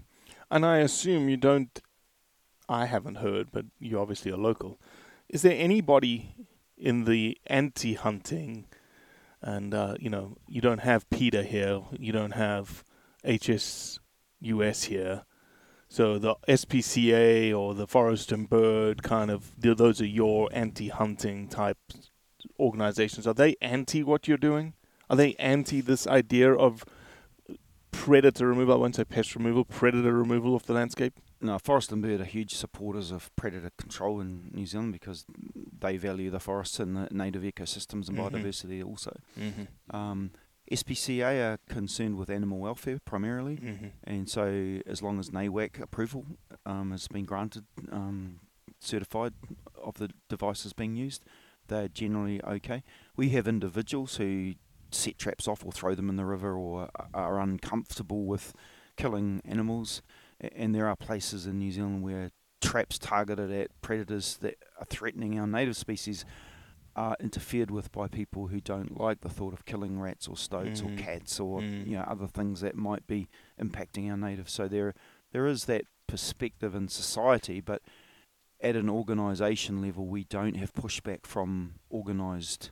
And 0.50 0.64
I 0.64 0.78
assume 0.78 1.28
you 1.28 1.36
don't. 1.36 1.80
I 2.68 2.86
haven't 2.86 3.16
heard, 3.16 3.50
but 3.52 3.66
you 3.80 3.98
obviously 3.98 4.30
are 4.32 4.36
local. 4.38 4.78
Is 5.28 5.42
there 5.42 5.56
anybody 5.58 6.34
in 6.78 7.04
the 7.04 7.36
anti-hunting, 7.48 8.66
and 9.42 9.74
uh, 9.74 9.96
you 9.98 10.08
know, 10.08 10.36
you 10.48 10.60
don't 10.60 10.80
have 10.80 11.08
PETA 11.10 11.42
here, 11.44 11.80
you 11.98 12.12
don't 12.12 12.32
have 12.32 12.84
HSUS 13.24 14.84
here, 14.84 15.24
so 15.92 16.18
the 16.18 16.34
SPCA 16.48 17.54
or 17.56 17.74
the 17.74 17.86
Forest 17.86 18.32
and 18.32 18.48
Bird 18.48 19.02
kind 19.02 19.30
of 19.30 19.52
those 19.58 20.00
are 20.00 20.06
your 20.06 20.48
anti-hunting 20.52 21.48
type 21.48 21.76
organizations. 22.58 23.26
Are 23.26 23.34
they 23.34 23.56
anti 23.60 24.02
what 24.02 24.26
you're 24.28 24.38
doing? 24.38 24.72
are 25.10 25.16
they 25.16 25.34
anti 25.34 25.82
this 25.82 26.06
idea 26.06 26.50
of 26.54 26.84
predator 27.90 28.46
removal? 28.48 28.74
I 28.74 28.78
won't 28.78 28.96
say 28.96 29.04
pest 29.04 29.36
removal, 29.36 29.64
predator 29.66 30.12
removal 30.14 30.56
of 30.56 30.64
the 30.64 30.72
landscape. 30.72 31.12
No, 31.40 31.58
Forest 31.58 31.92
and 31.92 32.00
Bird 32.00 32.20
are 32.20 32.24
huge 32.24 32.54
supporters 32.54 33.10
of 33.10 33.34
predator 33.36 33.70
control 33.76 34.20
in 34.20 34.50
New 34.54 34.64
Zealand 34.64 34.92
because 34.94 35.26
they 35.80 35.96
value 35.98 36.30
the 36.30 36.40
forests 36.40 36.80
and 36.80 36.96
the 36.96 37.08
native 37.10 37.42
ecosystems 37.42 38.08
and 38.08 38.16
Mhm. 38.16 38.30
biodiversity 38.30 38.82
also. 38.84 39.14
Mm-hmm. 39.38 39.94
Um, 39.94 40.30
SPCA 40.70 41.52
are 41.54 41.58
concerned 41.68 42.16
with 42.16 42.30
animal 42.30 42.58
welfare 42.58 42.98
primarily, 43.04 43.56
Mm-hmm. 43.56 43.86
and 44.04 44.28
so 44.28 44.80
as 44.86 45.02
long 45.02 45.18
as 45.18 45.30
NAWAC 45.30 45.80
approval 45.80 46.24
um, 46.64 46.90
has 46.92 47.08
been 47.08 47.24
granted, 47.24 47.64
um, 47.90 48.40
certified 48.80 49.34
of 49.82 49.94
the 49.96 50.10
devices 50.28 50.72
being 50.72 50.96
used, 50.96 51.24
they're 51.68 51.88
generally 51.88 52.42
okay. 52.44 52.82
We 53.16 53.30
have 53.30 53.46
individuals 53.46 54.16
who 54.16 54.54
set 54.90 55.18
traps 55.18 55.46
off 55.48 55.64
or 55.64 55.72
throw 55.72 55.94
them 55.94 56.08
in 56.08 56.16
the 56.16 56.24
river 56.24 56.54
or 56.56 56.88
are 57.14 57.40
uncomfortable 57.40 58.24
with 58.24 58.54
killing 58.96 59.40
animals, 59.44 60.02
and 60.40 60.74
there 60.74 60.86
are 60.88 60.96
places 60.96 61.46
in 61.46 61.58
New 61.58 61.70
Zealand 61.72 62.02
where 62.02 62.30
traps 62.60 62.98
targeted 62.98 63.50
at 63.50 63.68
predators 63.82 64.36
that 64.38 64.56
are 64.78 64.86
threatening 64.86 65.38
our 65.38 65.46
native 65.46 65.76
species 65.76 66.24
are 66.94 67.16
interfered 67.20 67.70
with 67.70 67.90
by 67.92 68.06
people 68.08 68.48
who 68.48 68.60
don't 68.60 68.98
like 69.00 69.20
the 69.22 69.28
thought 69.28 69.52
of 69.54 69.64
killing 69.64 69.98
rats 70.00 70.28
or 70.28 70.36
stoats 70.36 70.80
Mhm. 70.82 70.94
or 70.98 71.02
cats 71.02 71.40
or 71.40 71.60
Mm. 71.60 71.86
you 71.86 71.96
know 71.96 72.02
other 72.02 72.26
things 72.26 72.60
that 72.60 72.76
might 72.76 73.06
be 73.06 73.28
impacting 73.60 74.10
our 74.10 74.16
natives. 74.16 74.52
So 74.52 74.68
there 74.68 74.94
there 75.32 75.46
is 75.46 75.64
that 75.64 75.84
perspective 76.06 76.74
in 76.74 76.88
society, 76.88 77.60
but 77.60 77.82
at 78.60 78.76
an 78.76 78.88
organisation 78.90 79.80
level, 79.80 80.06
we 80.06 80.24
don't 80.24 80.56
have 80.56 80.72
pushback 80.74 81.24
from 81.26 81.76
organised 81.90 82.70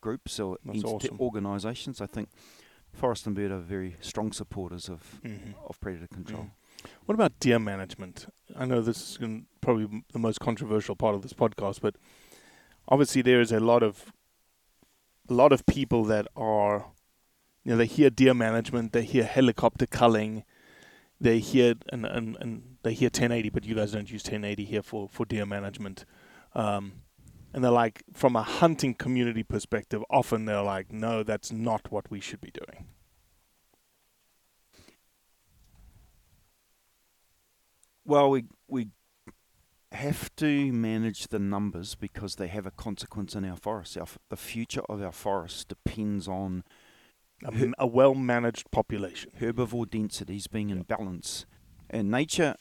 groups 0.00 0.38
or 0.38 0.56
awesome. 0.84 1.20
organisations. 1.20 2.00
I 2.00 2.06
think 2.06 2.28
Forest 2.92 3.26
and 3.26 3.34
Bird 3.36 3.50
are 3.50 3.58
very 3.58 3.96
strong 4.00 4.32
supporters 4.32 4.88
of 4.88 5.20
Mhm. 5.24 5.54
of 5.64 5.78
predator 5.80 6.06
control. 6.06 6.44
Mm. 6.44 6.50
What 7.06 7.14
about 7.14 7.38
deer 7.40 7.58
management? 7.58 8.26
I 8.54 8.64
know 8.64 8.80
this 8.80 9.18
is 9.20 9.40
probably 9.60 10.04
the 10.12 10.18
most 10.18 10.38
controversial 10.40 10.94
part 10.94 11.14
of 11.16 11.22
this 11.22 11.32
podcast, 11.32 11.80
but 11.80 11.96
obviously 12.88 13.22
there 13.22 13.40
is 13.40 13.52
a 13.52 13.60
lot 13.60 13.82
of 13.82 14.12
a 15.28 15.34
lot 15.34 15.52
of 15.52 15.66
people 15.66 16.04
that 16.04 16.28
are, 16.36 16.86
you 17.64 17.72
know, 17.72 17.76
they 17.76 17.86
hear 17.86 18.10
deer 18.10 18.32
management, 18.32 18.92
they 18.92 19.02
hear 19.02 19.24
helicopter 19.24 19.86
culling, 19.86 20.44
they 21.20 21.38
hear 21.38 21.74
and 21.92 22.06
and, 22.06 22.36
and 22.40 22.76
they 22.82 22.94
hear 22.94 23.08
1080, 23.08 23.50
but 23.50 23.64
you 23.64 23.74
guys 23.74 23.92
don't 23.92 24.10
use 24.10 24.22
1080 24.22 24.64
here 24.64 24.82
for 24.82 25.08
for 25.08 25.24
deer 25.26 25.46
management. 25.46 26.04
Um, 26.54 27.02
and 27.52 27.64
they're 27.64 27.70
like, 27.70 28.02
from 28.12 28.36
a 28.36 28.42
hunting 28.42 28.92
community 28.92 29.42
perspective, 29.42 30.04
often 30.10 30.44
they're 30.44 30.62
like, 30.62 30.92
no, 30.92 31.22
that's 31.22 31.50
not 31.50 31.90
what 31.90 32.10
we 32.10 32.20
should 32.20 32.40
be 32.40 32.50
doing. 32.50 32.86
Well, 38.04 38.30
we 38.30 38.44
we 38.68 38.90
have 39.92 40.34
to 40.36 40.72
manage 40.72 41.28
the 41.28 41.38
numbers 41.38 41.94
because 41.94 42.36
they 42.36 42.48
have 42.48 42.66
a 42.66 42.70
consequence 42.70 43.34
in 43.34 43.44
our 43.44 43.56
forests. 43.56 43.96
Our, 43.96 44.06
the 44.28 44.36
future 44.36 44.82
of 44.88 45.00
our 45.02 45.12
forests 45.12 45.64
depends 45.64 46.26
on 46.28 46.64
A, 47.44 47.52
Her- 47.54 47.72
a 47.78 47.86
well 47.86 48.14
managed 48.14 48.70
population. 48.70 49.30
herbivore 49.40 49.88
densities 49.90 50.46
being 50.48 50.70
in 50.70 50.82
balance. 50.82 51.46
And 51.88 52.10
nature, 52.10 52.56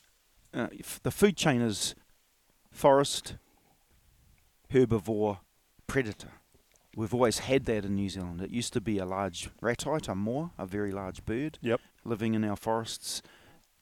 uh, 0.53 0.67
the 1.03 1.11
food 1.11 1.35
chain 1.35 1.61
is 1.61 1.95
forest, 2.71 3.35
herbivore, 4.71 5.39
predator. 5.87 6.31
We've 6.95 7.13
always 7.13 7.39
had 7.39 7.65
that 7.65 7.83
in 7.85 7.95
New 7.95 8.09
Zealand. 8.09 8.41
It 8.41 8.51
used 8.51 8.71
to 8.73 8.81
be 8.81 8.99
a 8.99 9.05
large 9.05 9.49
ratite, 9.61 10.07
a 10.07 10.15
moa, 10.15 10.51
a 10.57 10.65
very 10.65 10.91
large 10.91 11.25
bird, 11.25 11.57
Yep. 11.61 11.81
living 12.05 12.35
in 12.35 12.43
our 12.45 12.55
forests, 12.55 13.21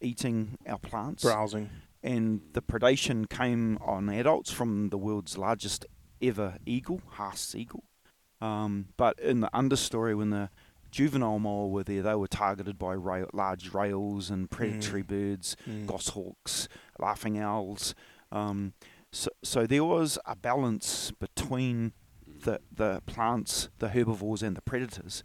eating 0.02 0.58
our 0.68 0.80
plants. 0.80 1.24
Browsing. 1.24 1.70
And 2.04 2.42
the 2.54 2.62
predation 2.62 3.30
came 3.30 3.78
on 3.82 4.10
adults 4.10 4.52
from 4.52 4.90
the 4.90 4.98
world's 4.98 5.38
largest 5.38 5.86
ever 6.22 6.58
eagle, 6.66 7.02
Haast's 7.18 7.56
eagle. 7.56 7.84
Um, 8.42 8.88
but 8.98 9.18
in 9.20 9.40
the 9.40 9.50
understory, 9.54 10.16
when 10.18 10.30
the 10.32 10.50
juvenile 10.92 11.40
moa 11.40 11.68
were 11.68 11.84
there, 11.84 12.02
they 12.02 12.16
were 12.16 12.28
targeted 12.28 12.78
by 12.78 12.94
rail, 12.94 13.28
large 13.34 13.74
rails 13.74 14.30
and 14.30 14.50
predatory 14.52 15.02
Mm. 15.04 15.08
birds, 15.08 15.56
Mm. 15.66 15.86
goshawks, 15.88 16.68
laughing 17.00 17.38
owls. 17.40 17.96
Um, 18.32 18.74
so, 19.12 19.30
so 19.44 19.66
there 19.66 19.84
was 19.86 20.20
a 20.26 20.36
balance 20.36 21.12
between 21.12 21.94
the 22.28 22.60
the 22.76 23.02
plants, 23.06 23.70
the 23.80 23.90
herbivores, 23.90 24.44
and 24.44 24.58
the 24.58 24.62
predators. 24.62 25.24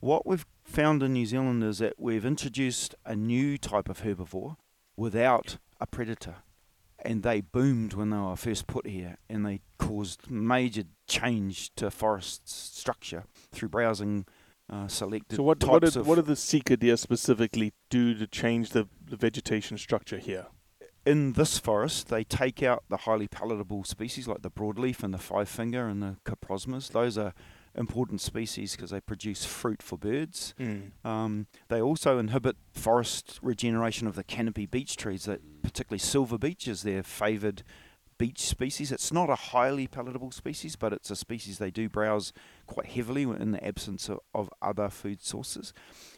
What 0.00 0.26
we've 0.26 0.46
found 0.64 1.02
in 1.02 1.12
New 1.12 1.26
Zealand 1.26 1.62
is 1.62 1.78
that 1.78 1.94
we've 2.00 2.24
introduced 2.24 2.94
a 3.04 3.14
new 3.14 3.58
type 3.58 3.88
of 3.88 4.00
herbivore 4.02 4.56
without 4.96 5.58
a 5.80 5.86
predator. 5.86 6.36
And 7.02 7.22
they 7.22 7.40
boomed 7.40 7.94
when 7.94 8.10
they 8.10 8.18
were 8.18 8.36
first 8.36 8.66
put 8.66 8.86
here, 8.86 9.16
and 9.28 9.46
they 9.46 9.60
caused 9.78 10.30
major 10.30 10.82
change 11.08 11.74
to 11.76 11.90
forest 11.90 12.46
structure 12.76 13.24
through 13.52 13.70
browsing 13.70 14.26
uh, 14.68 14.86
selected 14.86 15.36
So 15.36 15.42
what 15.42 15.64
what 15.64 15.82
did, 15.82 15.96
what 16.04 16.16
did 16.16 16.26
the 16.26 16.36
Sika 16.36 16.76
deer 16.76 16.98
specifically 16.98 17.72
do 17.88 18.14
to 18.14 18.26
change 18.26 18.70
the, 18.70 18.86
the 19.04 19.16
vegetation 19.16 19.78
structure 19.78 20.18
here? 20.18 20.46
in 21.06 21.32
this 21.32 21.58
forest, 21.58 22.08
they 22.08 22.24
take 22.24 22.62
out 22.62 22.84
the 22.88 22.98
highly 22.98 23.28
palatable 23.28 23.84
species 23.84 24.28
like 24.28 24.42
the 24.42 24.50
broadleaf 24.50 25.02
and 25.02 25.14
the 25.14 25.18
five 25.18 25.48
finger 25.48 25.88
and 25.88 26.02
the 26.02 26.16
coprosmas. 26.24 26.90
Those 26.90 27.16
are 27.16 27.32
important 27.74 28.20
species 28.20 28.74
because 28.74 28.90
they 28.90 29.00
produce 29.00 29.44
fruit 29.44 29.82
for 29.82 29.96
birds. 29.96 30.54
Um, 31.04 31.46
they 31.68 31.80
also 31.80 32.18
inhibit 32.18 32.56
forest 32.72 33.38
regeneration 33.42 34.06
of 34.06 34.14
the 34.16 34.24
canopy 34.24 34.66
beech 34.66 34.96
trees, 34.96 35.24
that 35.24 35.40
particularly 35.62 35.98
silver 35.98 36.38
beech 36.38 36.66
is 36.66 36.82
their 36.82 37.02
favoured 37.02 37.62
beech 38.18 38.40
species. 38.40 38.92
It's 38.92 39.12
not 39.12 39.30
a 39.30 39.34
highly 39.34 39.86
palatable 39.86 40.32
species, 40.32 40.76
but 40.76 40.92
it's 40.92 41.10
a 41.10 41.16
species 41.16 41.56
they 41.56 41.70
do 41.70 41.88
browse 41.88 42.34
quite 42.66 42.88
heavily 42.88 43.22
in 43.22 43.52
the 43.52 43.64
absence 43.64 44.10
of, 44.10 44.20
of 44.34 44.50
other 44.60 44.90
food 44.90 45.22
sources. 45.22 45.72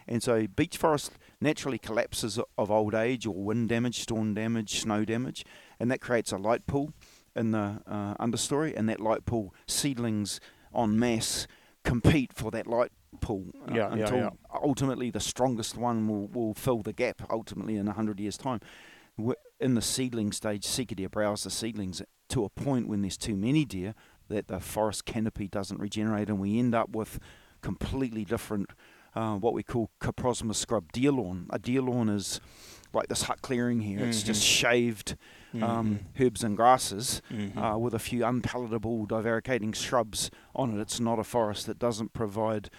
And 0.09 0.21
so 0.21 0.49
beech 0.49 0.77
forest 0.77 1.12
naturally 1.41 1.79
collapses 1.79 2.41
of 2.59 2.71
old 2.73 2.95
age 2.95 3.25
or 3.25 3.35
wind 3.35 3.69
damage, 3.69 4.01
storm 4.01 4.35
damage, 4.35 4.81
snow 4.81 5.05
damage, 5.05 5.45
and 5.79 5.93
that 5.93 6.01
creates 6.01 6.33
a 6.33 6.38
light 6.38 6.67
pool 6.67 6.93
in 7.37 7.53
the 7.53 7.81
uh, 7.87 8.15
understory, 8.17 8.77
and 8.77 8.88
that 8.88 9.01
light 9.01 9.25
pool 9.25 9.55
seedlings 9.67 10.41
en 10.75 10.99
masse 10.99 11.47
compete 11.85 12.33
for 12.33 12.51
that 12.51 12.67
light 12.67 12.93
pool 13.21 13.47
uh, 13.69 13.75
Yeah, 13.75 13.95
yeah, 13.95 14.03
until 14.05 14.17
yeah. 14.19 14.31
ultimately 14.63 15.11
the 15.11 15.21
strongest 15.21 15.77
one 15.77 16.09
will, 16.09 16.29
will 16.29 16.55
fill 16.55 16.83
the 16.83 16.93
gap 16.93 17.23
ultimately 17.31 17.77
in 17.77 17.87
100 17.87 18.21
years' 18.21 18.37
time. 18.37 18.61
In 19.61 19.75
the 19.75 19.83
seedling 19.83 20.33
stage, 20.33 20.65
sika 20.65 20.95
deer 20.95 21.09
browse 21.09 21.45
the 21.45 21.51
seedlings 21.51 22.03
to 22.31 22.45
a 22.45 22.49
point 22.49 22.89
when 22.89 23.03
there's 23.03 23.19
too 23.19 23.37
many 23.37 23.65
deer 23.65 23.95
that 24.29 24.49
the 24.49 24.59
forest 24.59 25.05
canopy 25.05 25.47
doesn't 25.49 25.79
regenerate, 25.79 26.29
and 26.29 26.39
we 26.39 26.59
end 26.59 26.75
up 26.75 26.91
with 26.91 27.19
completely 27.61 28.25
different, 28.25 28.71
uh, 29.15 29.35
what 29.37 29.53
we 29.53 29.63
call 29.63 29.91
coprosma 30.01 30.55
scrub 30.55 30.91
deer 30.93 31.13
lawn. 31.13 31.47
A 31.51 31.59
deer 31.59 31.83
lawn 31.83 32.09
is 32.09 32.41
like 32.95 33.09
this 33.09 33.23
hut 33.23 33.43
clearing 33.43 33.81
here. 33.81 34.01
It's 34.01 34.23
just 34.23 34.43
Mhm. 34.43 34.47
shaved 34.61 35.17
um, 35.61 36.01
herbs 36.19 36.43
and 36.43 36.57
grasses 36.57 37.21
Mhm. 37.31 37.57
uh, 37.75 37.79
with 37.79 37.93
a 37.93 37.99
few 37.99 38.25
unpalatable 38.25 39.07
divaricating 39.07 39.75
shrubs 39.75 40.31
on 40.55 40.73
it. 40.77 40.81
It's 40.81 40.99
not 40.99 41.19
a 41.19 41.25
forest 41.25 41.67
that 41.67 41.79
doesn't 41.79 42.13
provide 42.15 42.71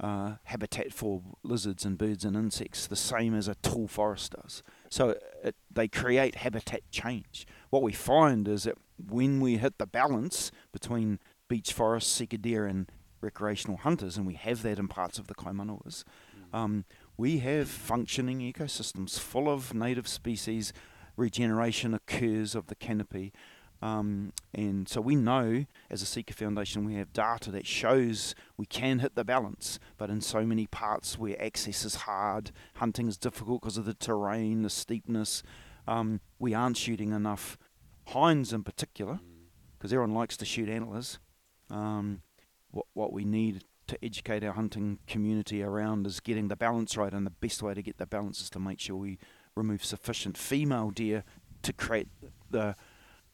uh, 0.00 0.36
habitat 0.44 0.92
for 0.92 1.22
lizards 1.42 1.84
and 1.84 1.98
birds 1.98 2.24
and 2.24 2.36
insects 2.36 2.86
the 2.86 2.94
same 2.94 3.34
as 3.34 3.48
a 3.48 3.56
tall 3.56 3.88
forest 3.88 4.32
does. 4.40 4.62
So 4.88 5.16
it, 5.42 5.56
they 5.72 5.88
create 5.88 6.36
habitat 6.36 6.82
change. 6.92 7.46
What 7.70 7.82
we 7.82 7.92
find 7.92 8.46
is 8.46 8.62
that 8.62 8.76
when 8.96 9.40
we 9.40 9.56
hit 9.56 9.78
the 9.78 9.86
balance 9.88 10.52
between 10.72 11.18
beech 11.48 11.72
forests, 11.72 12.12
sika 12.12 12.38
deer, 12.38 12.64
and 12.64 12.90
recreational 13.20 13.78
hunters, 13.78 14.16
and 14.16 14.24
we 14.24 14.34
have 14.34 14.62
that 14.62 14.78
in 14.78 14.86
parts 14.86 15.18
of 15.18 15.26
the 15.26 15.34
Kaimanawas, 15.34 16.04
um, 16.52 16.84
we 17.18 17.38
have 17.38 17.68
functioning 17.68 18.38
ecosystems 18.38 19.18
full 19.18 19.48
of 19.50 19.74
native 19.74 20.06
species. 20.06 20.72
Regeneration 21.16 21.92
occurs 21.92 22.54
of 22.54 22.68
the 22.68 22.76
canopy. 22.76 23.32
Um, 23.82 24.32
and 24.54 24.88
so 24.88 25.00
we 25.00 25.16
know, 25.16 25.66
as 25.90 26.00
a 26.00 26.06
Sika 26.06 26.32
Foundation, 26.32 26.84
we 26.84 26.94
have 26.94 27.12
data 27.12 27.50
that 27.50 27.66
shows 27.66 28.36
we 28.56 28.66
can 28.66 29.00
hit 29.00 29.16
the 29.16 29.24
balance, 29.24 29.80
but 29.96 30.10
in 30.10 30.20
so 30.20 30.46
many 30.46 30.66
parts 30.68 31.18
where 31.18 31.40
access 31.42 31.84
is 31.84 31.96
hard, 31.96 32.52
hunting 32.76 33.08
is 33.08 33.16
difficult 33.16 33.62
because 33.62 33.76
of 33.76 33.84
the 33.84 33.94
terrain, 33.94 34.62
the 34.62 34.70
steepness, 34.70 35.42
um, 35.86 36.20
we 36.38 36.54
aren't 36.54 36.76
shooting 36.76 37.12
enough 37.12 37.58
hinds 38.08 38.52
in 38.52 38.62
particular, 38.62 39.20
because 39.76 39.92
everyone 39.92 40.14
likes 40.14 40.36
to 40.36 40.44
shoot 40.44 40.68
antlers. 40.68 41.18
Um, 41.70 42.22
what, 42.70 42.86
what 42.94 43.12
we 43.12 43.24
need 43.24 43.64
to 43.88 44.04
educate 44.04 44.44
our 44.44 44.52
hunting 44.52 44.98
community 45.06 45.62
around 45.62 46.06
is 46.06 46.20
getting 46.20 46.48
the 46.48 46.56
balance 46.56 46.96
right, 46.96 47.12
and 47.12 47.26
the 47.26 47.30
best 47.30 47.62
way 47.62 47.74
to 47.74 47.82
get 47.82 47.98
the 47.98 48.06
balance 48.06 48.40
is 48.40 48.50
to 48.50 48.58
make 48.58 48.80
sure 48.80 48.96
we 48.96 49.18
remove 49.56 49.84
sufficient 49.84 50.38
female 50.38 50.90
deer 50.90 51.24
to 51.62 51.72
create 51.72 52.08
the 52.50 52.76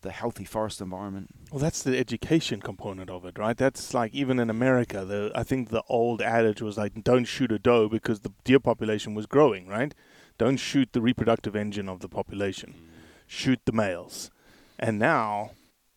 the 0.01 0.13
healthy 0.13 0.45
forest 0.45 0.83
environment. 0.83 1.35
Well, 1.51 1.61
that's 1.61 1.83
the 1.83 1.99
education 1.99 2.61
component 2.61 3.09
of 3.09 3.25
it, 3.25 3.39
right? 3.39 3.57
That's 3.57 3.95
like 3.95 4.15
even 4.15 4.39
in 4.39 4.51
America, 4.51 5.05
the 5.05 5.33
I 5.35 5.43
think 5.43 5.71
the 5.71 5.83
old 5.89 6.21
adage 6.21 6.61
was 6.63 6.77
like, 6.77 7.03
"Don't 7.03 7.25
shoot 7.25 7.51
a 7.51 7.59
doe," 7.59 7.89
because 7.89 8.21
the 8.21 8.33
deer 8.45 8.61
population 8.61 9.15
was 9.15 9.27
growing, 9.27 9.67
right? 9.67 9.95
Don't 10.39 10.59
shoot 10.59 10.93
the 10.93 11.01
reproductive 11.01 11.57
engine 11.57 11.89
of 11.89 12.01
the 12.01 12.09
population. 12.09 12.75
Mm. 12.77 12.89
Shoot 13.27 13.61
the 13.65 13.73
males. 13.73 14.31
And 14.79 14.99
now, 14.99 15.53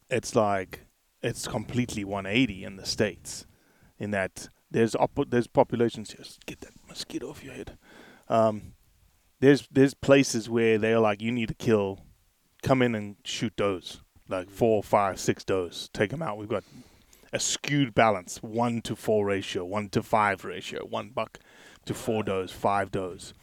it's 0.09 0.35
like 0.35 0.87
it's 1.21 1.47
completely 1.47 2.03
180 2.03 2.63
in 2.63 2.77
the 2.77 2.85
states, 2.85 3.45
in 3.99 4.11
that 4.11 4.49
there's 4.71 4.95
op- 4.95 5.29
there's 5.29 5.47
populations. 5.47 6.09
Just 6.09 6.45
get 6.45 6.61
that 6.61 6.73
mosquito 6.87 7.29
off 7.29 7.43
your 7.43 7.53
head. 7.53 7.77
Um, 8.27 8.73
there's 9.39 9.67
there's 9.71 9.93
places 9.93 10.49
where 10.49 10.77
they're 10.77 10.99
like, 10.99 11.21
you 11.21 11.31
need 11.31 11.49
to 11.49 11.55
kill, 11.55 11.99
come 12.63 12.81
in 12.81 12.95
and 12.95 13.15
shoot 13.23 13.53
those 13.57 14.01
like 14.29 14.49
four, 14.49 14.83
five, 14.83 15.19
six 15.19 15.43
does, 15.43 15.89
take 15.93 16.11
them 16.11 16.21
out. 16.21 16.37
We've 16.37 16.49
got 16.49 16.63
a 17.31 17.39
skewed 17.39 17.93
balance, 17.93 18.37
one 18.37 18.81
to 18.81 18.95
four 18.95 19.25
ratio, 19.25 19.65
one 19.65 19.89
to 19.89 20.03
five 20.03 20.43
ratio, 20.43 20.85
one 20.85 21.09
buck 21.09 21.39
to 21.85 21.93
four 21.93 22.23
does, 22.23 22.51
five 22.51 22.91
does. 22.91 23.33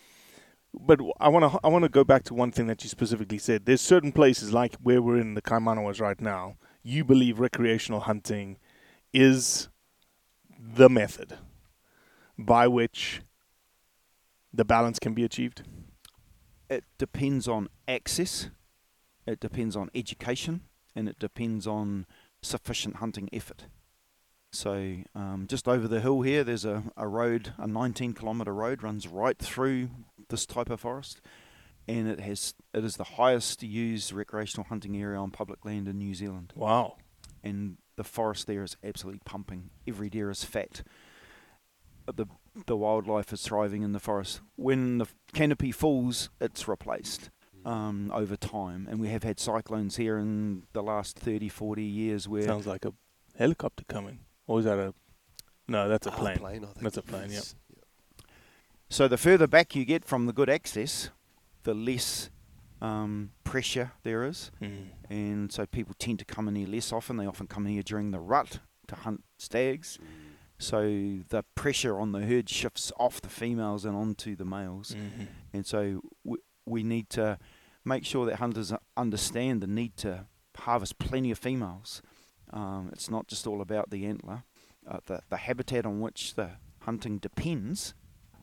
But 0.73 1.01
I 1.21 1.29
want 1.29 1.51
to 1.51 1.61
I 1.63 1.69
want 1.69 1.85
to 1.85 1.89
go 1.89 2.05
back 2.05 2.25
to 2.25 2.35
one 2.35 2.51
thing 2.51 2.67
that 2.67 2.83
you 2.83 2.91
specifically 2.91 3.39
said. 3.39 3.65
There's 3.65 3.81
certain 3.81 4.13
places 4.13 4.53
like 4.53 4.75
where 4.77 5.01
we're 5.01 5.19
in 5.19 5.35
the 5.35 5.43
Kaimanawas 5.43 6.01
right 6.01 6.21
now. 6.21 6.57
You 6.83 7.05
believe 7.05 7.39
recreational 7.39 8.01
hunting 8.01 8.59
is 9.13 9.69
the 10.73 10.89
method 10.89 11.39
by 12.39 12.67
which 12.67 13.21
the 14.53 14.65
balance 14.65 14.99
can 14.99 15.15
be 15.15 15.25
achieved. 15.25 15.63
It 16.71 16.85
depends 16.99 17.47
on 17.47 17.69
access, 17.87 18.51
it 19.27 19.41
depends 19.41 19.77
on 19.77 19.91
education, 19.95 20.63
and 20.95 21.09
it 21.09 21.19
depends 21.19 21.67
on 21.67 22.07
sufficient 22.43 22.97
hunting 22.97 23.29
effort. 23.33 23.67
So, 24.53 24.99
um, 25.15 25.47
just 25.49 25.67
over 25.67 25.89
the 25.89 26.01
hill 26.01 26.23
here, 26.23 26.45
there's 26.45 26.65
a, 26.65 26.85
a 26.97 27.09
road, 27.09 27.53
a 27.59 27.67
19 27.67 28.15
kilometre 28.15 28.55
road, 28.55 28.83
runs 28.83 29.09
right 29.09 29.37
through 29.37 29.91
this 30.29 30.47
type 30.47 30.71
of 30.71 30.81
forest, 30.81 31.21
and 31.89 32.09
it 32.09 32.21
has 32.21 32.55
it 32.73 32.85
is 32.85 32.97
the 32.97 33.05
highest 33.05 33.63
used 33.63 34.13
recreational 34.13 34.67
hunting 34.69 34.97
area 34.97 35.19
on 35.19 35.31
public 35.31 35.65
land 35.65 35.89
in 35.89 35.99
New 35.99 36.15
Zealand. 36.15 36.53
Wow! 36.55 36.97
And 37.43 37.79
the 37.97 38.05
forest 38.05 38.47
there 38.47 38.63
is 38.63 38.77
absolutely 38.83 39.21
pumping. 39.25 39.71
Every 39.87 40.11
deer 40.11 40.31
is 40.31 40.45
fat. 40.45 40.83
The 42.07 42.27
the 42.67 42.77
wildlife 42.77 43.33
is 43.33 43.43
thriving 43.43 43.83
in 43.83 43.93
the 43.93 44.01
forest. 44.01 44.41
When 44.57 44.99
the 44.99 45.07
canopy 45.33 45.73
falls, 45.73 46.29
it's 46.41 46.69
replaced 46.69 47.31
um, 47.65 48.11
over 48.15 48.37
time. 48.37 48.87
And 48.91 49.01
we 49.01 49.09
have 49.09 49.23
had 49.25 49.41
cyclones 49.41 49.97
here 49.97 50.19
in 50.19 50.65
the 50.73 50.83
last 50.83 51.19
30, 51.19 51.49
40 51.49 51.83
years 51.83 52.29
where. 52.29 52.43
Sounds 52.43 52.67
like 52.67 52.85
a 52.85 52.93
helicopter 53.37 53.85
coming. 53.89 54.21
Or 54.47 54.59
is 54.61 54.67
that 54.67 54.79
a. 54.79 54.95
No, 55.67 55.89
that's 55.89 56.07
a 56.07 56.13
Oh, 56.13 56.17
plane. 56.17 56.37
plane, 56.37 56.63
I 56.65 56.67
think 56.67 56.83
that's 56.83 56.97
a 56.99 57.03
plane, 57.03 57.31
yeah. 57.31 57.39
is. 57.39 57.55
So 58.91 59.09
the 59.09 59.17
further 59.17 59.47
back 59.47 59.75
you 59.75 59.85
get 59.85 60.05
from 60.05 60.27
the 60.27 60.33
good 60.33 60.51
access, 60.51 61.11
the 61.63 61.75
less 61.75 62.29
um, 62.81 63.31
pressure 63.45 63.93
there 64.03 64.25
is. 64.25 64.51
Mm. 64.61 64.87
And 65.11 65.53
so 65.53 65.67
people 65.67 65.95
tend 65.99 66.19
to 66.21 66.25
come 66.25 66.49
in 66.49 66.57
here 66.57 66.69
less 66.69 66.93
often. 66.93 67.17
They 67.17 67.27
often 67.27 67.47
come 67.47 67.67
in 67.67 67.73
here 67.73 67.83
during 67.83 68.11
the 68.11 68.21
rut 68.21 68.61
to 68.89 68.95
hunt 68.97 69.25
stags. 69.39 69.99
So 70.59 70.83
the 71.29 71.45
pressure 71.55 71.99
on 71.99 72.13
the 72.13 72.21
herd 72.21 72.49
shifts 72.49 72.93
off 72.99 73.21
the 73.21 73.29
females 73.29 73.85
and 73.85 73.97
onto 73.97 74.37
the 74.37 74.45
males. 74.45 74.95
Mhm. 74.95 75.27
And 75.53 75.67
so 75.67 76.01
we, 76.23 76.39
we 76.65 76.83
need 76.83 77.11
to 77.11 77.39
make 77.85 78.05
sure 78.05 78.25
that 78.27 78.37
hunters 78.37 78.73
understand 78.97 79.61
the 79.61 79.67
need 79.67 79.97
to 79.99 80.27
harvest 80.57 80.99
plenty 80.99 81.31
of 81.31 81.39
females. 81.39 82.03
Um, 82.51 82.91
it's 82.93 83.11
not 83.11 83.27
just 83.27 83.47
all 83.47 83.61
about 83.61 83.91
the 83.91 84.07
antler. 84.07 84.45
Uh, 84.87 84.99
the, 85.07 85.21
the 85.29 85.37
habitat 85.39 85.85
on 85.87 86.01
which 86.01 86.35
the 86.35 86.53
hunting 86.81 87.19
depends 87.19 87.95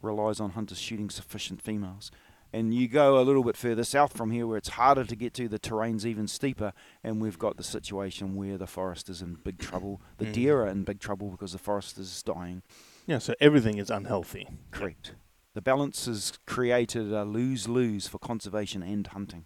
relies 0.01 0.39
on 0.39 0.51
hunters 0.51 0.79
shooting 0.79 1.09
sufficient 1.09 1.61
females. 1.61 2.11
And 2.53 2.73
you 2.73 2.87
go 2.89 3.17
a 3.17 3.23
little 3.23 3.43
bit 3.43 3.55
further 3.55 3.83
south 3.85 4.15
from 4.15 4.31
here 4.31 4.45
where 4.45 4.57
it's 4.57 4.69
harder 4.69 5.05
to 5.05 5.15
get 5.15 5.33
to, 5.35 5.47
the 5.47 5.57
terrain's 5.59 6.05
even 6.05 6.27
steeper, 6.27 6.73
and 7.03 7.21
we've 7.21 7.39
got 7.39 7.55
the 7.55 7.63
situation 7.63 8.35
where 8.35 8.57
the 8.57 8.67
forest 8.67 9.09
is 9.09 9.21
in 9.21 9.35
big 9.35 9.57
trouble. 9.57 10.01
The 10.17 10.25
Mm. 10.25 10.33
deer 10.33 10.61
are 10.63 10.67
in 10.67 10.83
big 10.83 10.99
trouble 10.99 11.29
because 11.29 11.53
the 11.53 11.57
forest 11.59 11.97
is 11.97 12.21
dying. 12.23 12.61
Yeah, 13.07 13.19
so 13.19 13.33
everything 13.39 13.77
is 13.77 13.89
unhealthy. 13.89 14.47
Correct. 14.71 15.15
The 15.53 15.61
balance 15.61 16.05
has 16.05 16.33
created 16.45 17.11
a 17.13 17.23
lose 17.23 17.67
lose 17.69 18.07
for 18.07 18.19
conservation 18.19 18.83
and 18.83 19.07
hunting. 19.07 19.45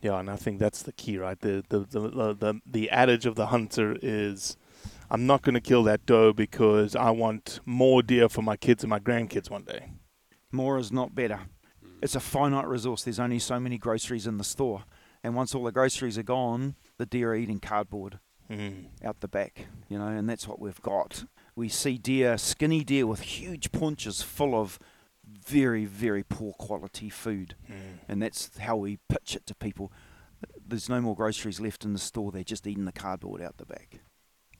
Yeah, 0.00 0.18
and 0.18 0.30
I 0.30 0.36
think 0.36 0.58
that's 0.58 0.82
the 0.82 0.92
key, 0.92 1.16
right? 1.18 1.38
The 1.40 1.64
the 1.68 1.80
the 1.80 2.00
the, 2.00 2.34
the, 2.34 2.60
the 2.66 2.90
adage 2.90 3.24
of 3.24 3.34
the 3.36 3.46
hunter 3.46 3.96
is, 4.02 4.56
"I'm 5.10 5.26
not 5.26 5.40
going 5.42 5.54
to 5.54 5.62
kill 5.62 5.82
that 5.84 6.04
doe 6.04 6.32
because 6.34 6.94
I 6.94 7.10
want 7.10 7.60
more 7.64 8.02
deer 8.02 8.28
for 8.28 8.42
my 8.42 8.56
kids 8.56 8.82
and 8.82 8.90
my 8.90 8.98
grandkids 8.98 9.48
one 9.50 9.64
day." 9.64 9.92
More 10.52 10.78
is 10.78 10.92
not 10.92 11.14
better. 11.14 11.40
It's 12.04 12.14
a 12.14 12.20
finite 12.20 12.66
resource. 12.66 13.02
There's 13.02 13.18
only 13.18 13.38
so 13.38 13.58
many 13.58 13.78
groceries 13.78 14.26
in 14.26 14.36
the 14.36 14.44
store. 14.44 14.84
And 15.22 15.34
once 15.34 15.54
all 15.54 15.64
the 15.64 15.72
groceries 15.72 16.18
are 16.18 16.22
gone, 16.22 16.74
the 16.98 17.06
deer 17.06 17.30
are 17.32 17.34
eating 17.34 17.60
cardboard 17.60 18.18
Mm. 18.50 18.88
out 19.02 19.20
the 19.20 19.26
back, 19.28 19.68
you 19.88 19.98
know, 19.98 20.08
and 20.08 20.28
that's 20.28 20.46
what 20.46 20.60
we've 20.60 20.82
got. 20.82 21.24
We 21.56 21.70
see 21.70 21.96
deer, 21.96 22.36
skinny 22.36 22.84
deer 22.84 23.06
with 23.06 23.20
huge 23.20 23.72
paunches 23.72 24.22
full 24.22 24.54
of 24.54 24.78
very, 25.26 25.86
very 25.86 26.22
poor 26.22 26.52
quality 26.52 27.08
food. 27.08 27.56
Mm. 27.66 28.00
And 28.06 28.22
that's 28.22 28.58
how 28.58 28.76
we 28.76 28.98
pitch 29.08 29.34
it 29.34 29.46
to 29.46 29.54
people. 29.54 29.90
There's 30.62 30.90
no 30.90 31.00
more 31.00 31.16
groceries 31.16 31.58
left 31.58 31.86
in 31.86 31.94
the 31.94 31.98
store. 31.98 32.32
They're 32.32 32.44
just 32.44 32.66
eating 32.66 32.84
the 32.84 32.92
cardboard 32.92 33.40
out 33.40 33.56
the 33.56 33.64
back. 33.64 34.00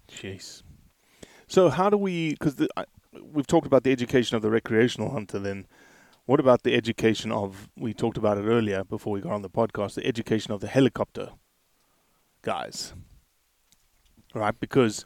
Jeez. 0.09 0.63
So 1.47 1.69
how 1.69 1.91
do 1.91 1.99
we? 1.99 2.31
Because 2.31 2.57
we've 3.13 3.47
talked 3.47 3.67
about 3.67 3.85
the 3.85 3.93
education 3.93 4.35
of 4.35 4.41
the 4.41 4.51
recreational 4.51 5.11
hunter. 5.11 5.39
Then, 5.39 5.67
what 6.27 6.41
about 6.41 6.63
the 6.63 6.75
education 6.75 7.31
of? 7.33 7.69
We 7.77 7.93
talked 7.95 8.17
about 8.17 8.39
it 8.39 8.43
earlier 8.43 8.85
before 8.85 9.13
we 9.13 9.21
got 9.21 9.33
on 9.33 9.43
the 9.43 9.51
podcast. 9.51 9.95
The 9.95 10.07
education 10.07 10.53
of 10.53 10.61
the 10.61 10.69
helicopter 10.69 11.31
guys, 12.43 12.95
right? 14.35 14.59
Because 14.59 15.05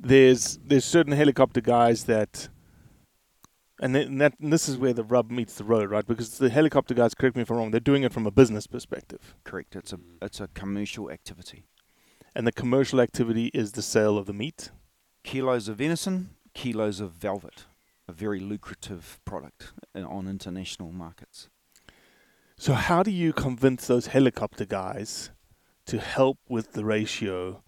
there's 0.00 0.58
there's 0.64 0.84
certain 0.84 1.12
helicopter 1.14 1.60
guys 1.60 2.04
that, 2.04 2.48
and, 3.80 3.94
that 3.94 4.34
and 4.40 4.52
this 4.52 4.68
is 4.68 4.76
where 4.76 4.92
the 4.92 5.04
rub 5.04 5.30
meets 5.30 5.54
the 5.54 5.64
road, 5.64 5.90
right? 5.90 6.06
Because 6.06 6.38
the 6.38 6.50
helicopter 6.50 6.94
guys, 6.94 7.14
correct 7.14 7.36
me 7.36 7.42
if 7.42 7.50
I'm 7.50 7.56
wrong, 7.56 7.70
they're 7.70 7.80
doing 7.80 8.02
it 8.02 8.12
from 8.12 8.26
a 8.26 8.30
business 8.30 8.66
perspective, 8.66 9.34
Correct. 9.44 9.74
It's 9.76 9.92
a 9.92 9.98
it's 10.20 10.40
a 10.40 10.48
commercial 10.48 11.10
activity. 11.10 11.64
and 12.34 12.46
the 12.46 12.52
commercial 12.52 13.00
activity 13.00 13.50
is 13.54 13.72
the 13.72 13.82
sale 13.82 14.18
of 14.18 14.26
the 14.26 14.34
meat. 14.34 14.70
Kilos 15.24 15.66
of 15.68 15.78
venison, 15.78 16.30
kilos 16.54 17.00
of 17.00 17.12
velvet, 17.12 17.64
a 18.08 18.12
very 18.12 18.40
lucrative 18.40 19.20
product 19.24 19.72
uh, 19.94 20.02
on 20.02 20.28
international 20.28 20.92
markets. 20.92 21.48
So 22.56 22.72
how 22.74 23.02
do 23.02 23.10
you 23.10 23.32
convince 23.32 23.86
those 23.86 24.06
helicopter 24.08 24.64
guys 24.64 25.30
to 25.86 25.98
help 25.98 26.38
with 26.48 26.72
the 26.72 26.84
ratio? 26.84 27.62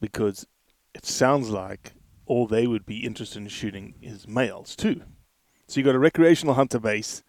Because 0.00 0.46
it 0.94 1.04
sounds 1.04 1.50
like 1.50 1.92
all 2.26 2.46
they 2.46 2.66
would 2.66 2.86
be 2.86 3.04
interested 3.04 3.42
in 3.42 3.48
shooting 3.48 3.94
is 4.00 4.26
males 4.26 4.74
too. 4.76 5.02
So 5.66 5.80
you've 5.80 5.86
got 5.86 5.94
a 5.94 5.98
recreational 5.98 6.54
hunter 6.54 6.78
base 6.78 7.22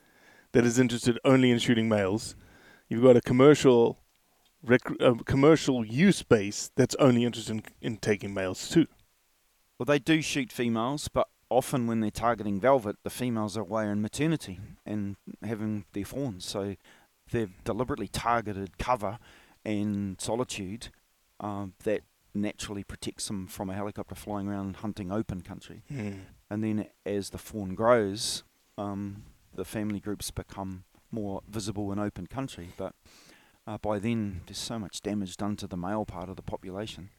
that 0.54 0.66
is 0.66 0.80
interested 0.80 1.20
only 1.26 1.52
in 1.52 1.60
shooting 1.60 1.90
males. 1.90 2.36
You've 2.88 3.04
got 3.04 3.18
a 3.18 3.22
commercial 3.22 4.00
rec- 4.64 5.00
a 5.00 5.16
commercial 5.16 5.86
use 5.86 6.24
base 6.24 6.72
that's 6.76 6.96
only 6.96 7.26
interested 7.26 7.56
in, 7.56 7.64
in 7.82 7.98
taking 7.98 8.34
males 8.34 8.70
too. 8.70 8.88
Well, 9.78 9.86
they 9.86 10.00
do 10.00 10.22
shoot 10.22 10.52
females, 10.52 11.08
but 11.08 11.28
often 11.50 11.88
when 11.88 12.00
they're 12.00 12.12
targeting 12.12 12.60
velvet, 12.60 12.98
the 13.04 13.10
females 13.10 13.58
are 13.58 13.62
away 13.62 13.88
in 13.88 14.02
maternity 14.02 14.60
and 14.86 15.16
having 15.44 15.86
their 15.94 16.06
fawns. 16.06 16.46
So 16.46 16.76
they've 17.32 17.52
deliberately 17.64 18.08
targeted 18.08 18.78
cover 18.78 19.20
and 19.66 20.20
solitude 20.22 20.90
um, 21.40 21.74
that 21.84 22.02
naturally 22.34 22.84
protects 22.84 23.28
them 23.28 23.48
from 23.48 23.70
a 23.70 23.74
helicopter 23.74 24.16
flying 24.16 24.48
around 24.48 24.78
hunting 24.78 25.12
open 25.12 25.42
country. 25.42 25.84
And 26.50 26.64
then 26.64 26.88
as 27.06 27.32
the 27.32 27.38
fawn 27.38 27.76
grows, 27.76 28.44
um, 28.78 29.24
the 29.54 29.66
family 29.66 30.00
groups 30.00 30.32
become 30.32 30.84
more 31.12 31.42
visible 31.50 31.92
in 31.92 32.00
open 32.00 32.28
country. 32.28 32.70
But 32.78 32.94
uh, 33.66 33.78
by 33.78 34.00
then, 34.00 34.42
there's 34.46 34.58
so 34.60 34.80
much 34.80 35.02
damage 35.02 35.38
done 35.38 35.56
to 35.58 35.68
the 35.68 35.78
male 35.78 36.06
part 36.06 36.30
of 36.30 36.36
the 36.36 36.42
population. 36.42 37.10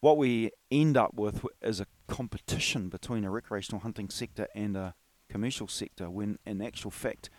What 0.00 0.18
we 0.18 0.50
end 0.70 0.96
up 0.96 1.14
with 1.14 1.44
is 1.62 1.80
a 1.80 1.86
competition 2.06 2.88
between 2.88 3.24
a 3.24 3.30
recreational 3.30 3.80
hunting 3.80 4.10
sector 4.10 4.46
and 4.54 4.76
a 4.76 4.94
commercial 5.30 5.68
sector, 5.68 6.08
when 6.10 6.38
in 6.46 6.60
actual 6.62 6.90
fact, 6.90 7.30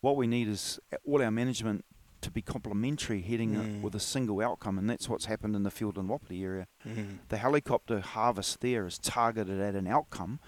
what 0.00 0.16
we 0.16 0.26
need 0.26 0.48
is 0.48 0.78
all 1.06 1.22
our 1.22 1.30
management 1.30 1.84
to 2.22 2.30
be 2.30 2.40
complementary, 2.40 3.20
heading 3.20 3.54
Mm. 3.54 3.82
with 3.82 3.94
a 3.94 4.00
single 4.00 4.40
outcome, 4.40 4.78
and 4.78 4.88
that's 4.88 5.08
what's 5.10 5.26
happened 5.26 5.54
in 5.54 5.62
the 5.62 5.70
Fiordland 5.70 6.06
Wapiti 6.08 6.42
area. 6.42 6.66
Mhm. 6.86 7.18
The 7.28 7.36
helicopter 7.36 8.00
harvest 8.00 8.60
there 8.60 8.86
is 8.86 8.98
targeted 8.98 9.60
at 9.60 9.74
an 9.74 9.86
outcome, 9.86 10.40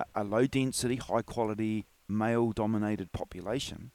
a, 0.00 0.06
a 0.22 0.24
low 0.24 0.46
density, 0.48 0.96
high 0.96 1.22
quality, 1.22 1.86
male 2.08 2.50
dominated 2.50 3.12
population, 3.12 3.92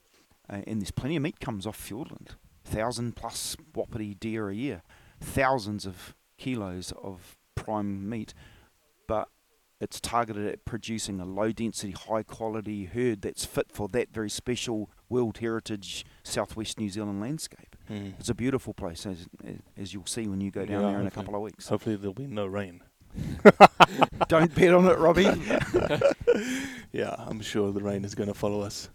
uh, 0.48 0.62
and 0.66 0.80
there's 0.80 0.92
plenty 0.92 1.16
of 1.16 1.22
meat 1.22 1.40
comes 1.40 1.66
off 1.66 1.76
Fiordland, 1.78 2.36
thousand 2.64 3.16
plus 3.16 3.54
Wapiti 3.74 4.14
deer 4.14 4.48
a 4.48 4.54
year, 4.54 4.82
thousands 5.20 5.84
of 5.84 6.14
kilos 6.40 6.92
of 7.00 7.36
prime 7.54 8.08
meat, 8.08 8.34
but 9.06 9.28
it's 9.80 10.00
targeted 10.00 10.46
at 10.46 10.64
producing 10.64 11.20
a 11.20 11.24
low 11.24 11.52
density, 11.52 11.92
high 11.92 12.22
quality 12.22 12.86
herd 12.86 13.22
that's 13.22 13.44
fit 13.44 13.70
for 13.72 13.88
that 13.88 14.12
very 14.12 14.28
special 14.28 14.90
World 15.08 15.38
Heritage 15.38 16.04
Southwest 16.22 16.78
New 16.78 16.88
Zealand 16.90 17.20
landscape. 17.20 17.76
Mm. 17.88 18.14
It's 18.18 18.28
a 18.28 18.34
beautiful 18.34 18.74
place, 18.74 19.06
as, 19.06 19.26
as 19.76 19.94
you'll 19.94 20.06
see 20.06 20.26
when 20.26 20.40
you 20.40 20.50
go 20.50 20.64
down 20.64 20.82
Yeah, 20.82 20.90
there 20.90 21.00
in 21.00 21.06
a 21.06 21.10
couple 21.10 21.34
of 21.34 21.42
weeks. 21.42 21.68
Hopefully 21.68 21.96
there'll 21.96 22.14
be 22.14 22.26
no 22.26 22.46
rain. 22.46 22.82
Don't 24.28 24.54
bet 24.54 24.72
on 24.72 24.86
it, 24.86 24.98
Robbie. 24.98 25.24
yeah, 26.92 27.14
I'm 27.18 27.40
sure 27.40 27.72
the 27.72 27.82
rain 27.82 28.04
is 28.04 28.14
going 28.14 28.28
to 28.28 28.34
follow 28.34 28.60
us. 28.60 28.88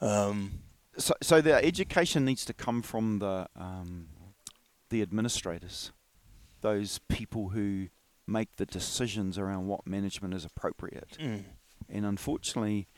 Um, 0.00 0.62
so, 0.96 1.14
so 1.22 1.40
the 1.40 1.54
education 1.54 2.24
needs 2.24 2.44
to 2.46 2.54
come 2.54 2.82
from 2.82 3.18
the 3.20 3.46
um, 3.54 4.08
the 4.90 5.00
administrators, 5.00 5.92
those 6.62 6.98
people 7.08 7.50
who 7.50 7.88
make 8.26 8.56
the 8.56 8.66
decisions 8.66 9.38
around 9.38 9.66
what 9.66 9.86
management 9.86 10.34
is 10.34 10.44
appropriate. 10.44 11.16
Mm. 11.20 11.44
And 11.88 12.06
unfortunately, 12.06 12.88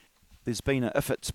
there's 0.45 0.61
been 0.61 0.85
a 0.85 0.93
if 0.95 1.11
it's 1.11 1.33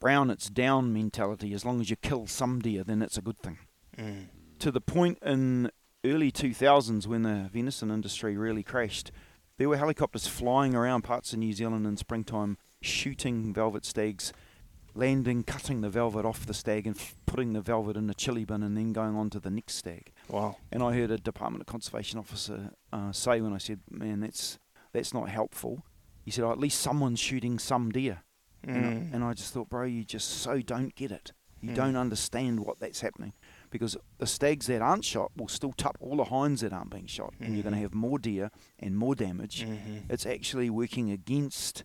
brown, 0.00 0.30
it's 0.30 0.48
down 0.48 0.92
mentality. 0.92 1.52
As 1.52 1.64
long 1.64 1.80
as 1.80 1.90
you 1.90 1.96
kill 1.96 2.26
some 2.26 2.60
deer, 2.60 2.82
then 2.82 3.02
it's 3.02 3.18
a 3.18 3.22
good 3.22 3.38
thing. 3.38 3.58
Mm. 3.96 4.26
To 4.60 4.70
the 4.70 4.80
point 4.80 5.18
in 5.22 5.70
early 6.04 6.32
2000s 6.32 7.06
when 7.06 7.22
the 7.22 7.48
venison 7.52 7.90
industry 7.90 8.36
really 8.36 8.62
crashed, 8.62 9.12
there 9.58 9.68
were 9.68 9.76
helicopters 9.76 10.26
flying 10.26 10.74
around 10.74 11.02
parts 11.02 11.32
of 11.32 11.38
New 11.38 11.52
Zealand 11.52 11.86
in 11.86 11.96
springtime, 11.96 12.58
shooting 12.80 13.52
velvet 13.52 13.84
stags, 13.84 14.32
landing, 14.94 15.42
cutting 15.42 15.80
the 15.80 15.90
velvet 15.90 16.24
off 16.24 16.44
the 16.46 16.54
stag, 16.54 16.86
and 16.86 16.96
f- 16.96 17.14
putting 17.26 17.52
the 17.52 17.60
velvet 17.60 17.96
in 17.96 18.06
the 18.06 18.14
chili 18.14 18.44
bin, 18.44 18.62
and 18.62 18.76
then 18.76 18.92
going 18.92 19.16
on 19.16 19.30
to 19.30 19.40
the 19.40 19.50
next 19.50 19.74
stag. 19.76 20.12
Wow. 20.28 20.56
And 20.70 20.82
I 20.82 20.92
heard 20.94 21.10
a 21.10 21.18
Department 21.18 21.62
of 21.62 21.66
Conservation 21.66 22.18
officer 22.18 22.70
uh, 22.92 23.12
say 23.12 23.40
when 23.40 23.52
I 23.52 23.58
said, 23.58 23.80
"Man, 23.90 24.20
that's 24.20 24.58
that's 24.92 25.14
not 25.14 25.28
helpful." 25.28 25.84
He 26.24 26.30
said, 26.30 26.44
oh, 26.44 26.52
"At 26.52 26.58
least 26.58 26.80
someone's 26.80 27.18
shooting 27.20 27.58
some 27.58 27.90
deer." 27.90 28.22
And, 28.64 28.76
I, 28.86 28.90
Mm. 28.90 29.14
and 29.14 29.24
I 29.24 29.32
just 29.34 29.52
thought, 29.52 29.68
bro, 29.68 29.84
you 29.84 30.04
just 30.04 30.28
so 30.28 30.60
don't 30.60 30.94
get 30.94 31.10
it. 31.10 31.32
You 31.60 31.70
Mm. 31.70 31.74
don't 31.74 31.96
understand 31.96 32.60
what 32.60 32.78
that's 32.78 33.00
happening 33.00 33.32
because 33.70 33.96
the 34.18 34.26
stags 34.26 34.66
that 34.66 34.80
aren't 34.82 35.04
shot 35.04 35.32
will 35.36 35.48
still 35.48 35.72
tup 35.72 35.96
all 36.00 36.16
the 36.16 36.24
hinds 36.26 36.60
that 36.60 36.72
aren't 36.72 36.90
being 36.90 37.06
shot, 37.06 37.34
and 37.40 37.54
you're 37.54 37.64
going 37.64 37.72
to 37.74 37.78
Mhm. 37.80 37.82
have 37.82 37.94
more 37.94 38.18
deer 38.20 38.50
and 38.78 38.96
more 38.96 39.16
damage. 39.16 39.64
Mhm. 39.64 40.04
It's 40.08 40.26
actually 40.26 40.70
working 40.70 41.10
against 41.10 41.82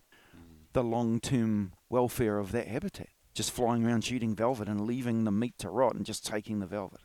the 0.72 0.84
long-term 0.84 1.72
welfare 1.90 2.38
of 2.38 2.52
that 2.52 2.68
habitat. 2.68 3.08
Just 3.34 3.50
flying 3.52 3.84
around 3.84 4.04
shooting 4.04 4.34
velvet 4.34 4.68
and 4.68 4.80
leaving 4.80 5.24
the 5.24 5.30
meat 5.30 5.54
to 5.58 5.70
rot 5.70 5.94
and 5.94 6.04
just 6.04 6.26
taking 6.26 6.58
the 6.60 6.66
velvet. 6.66 7.00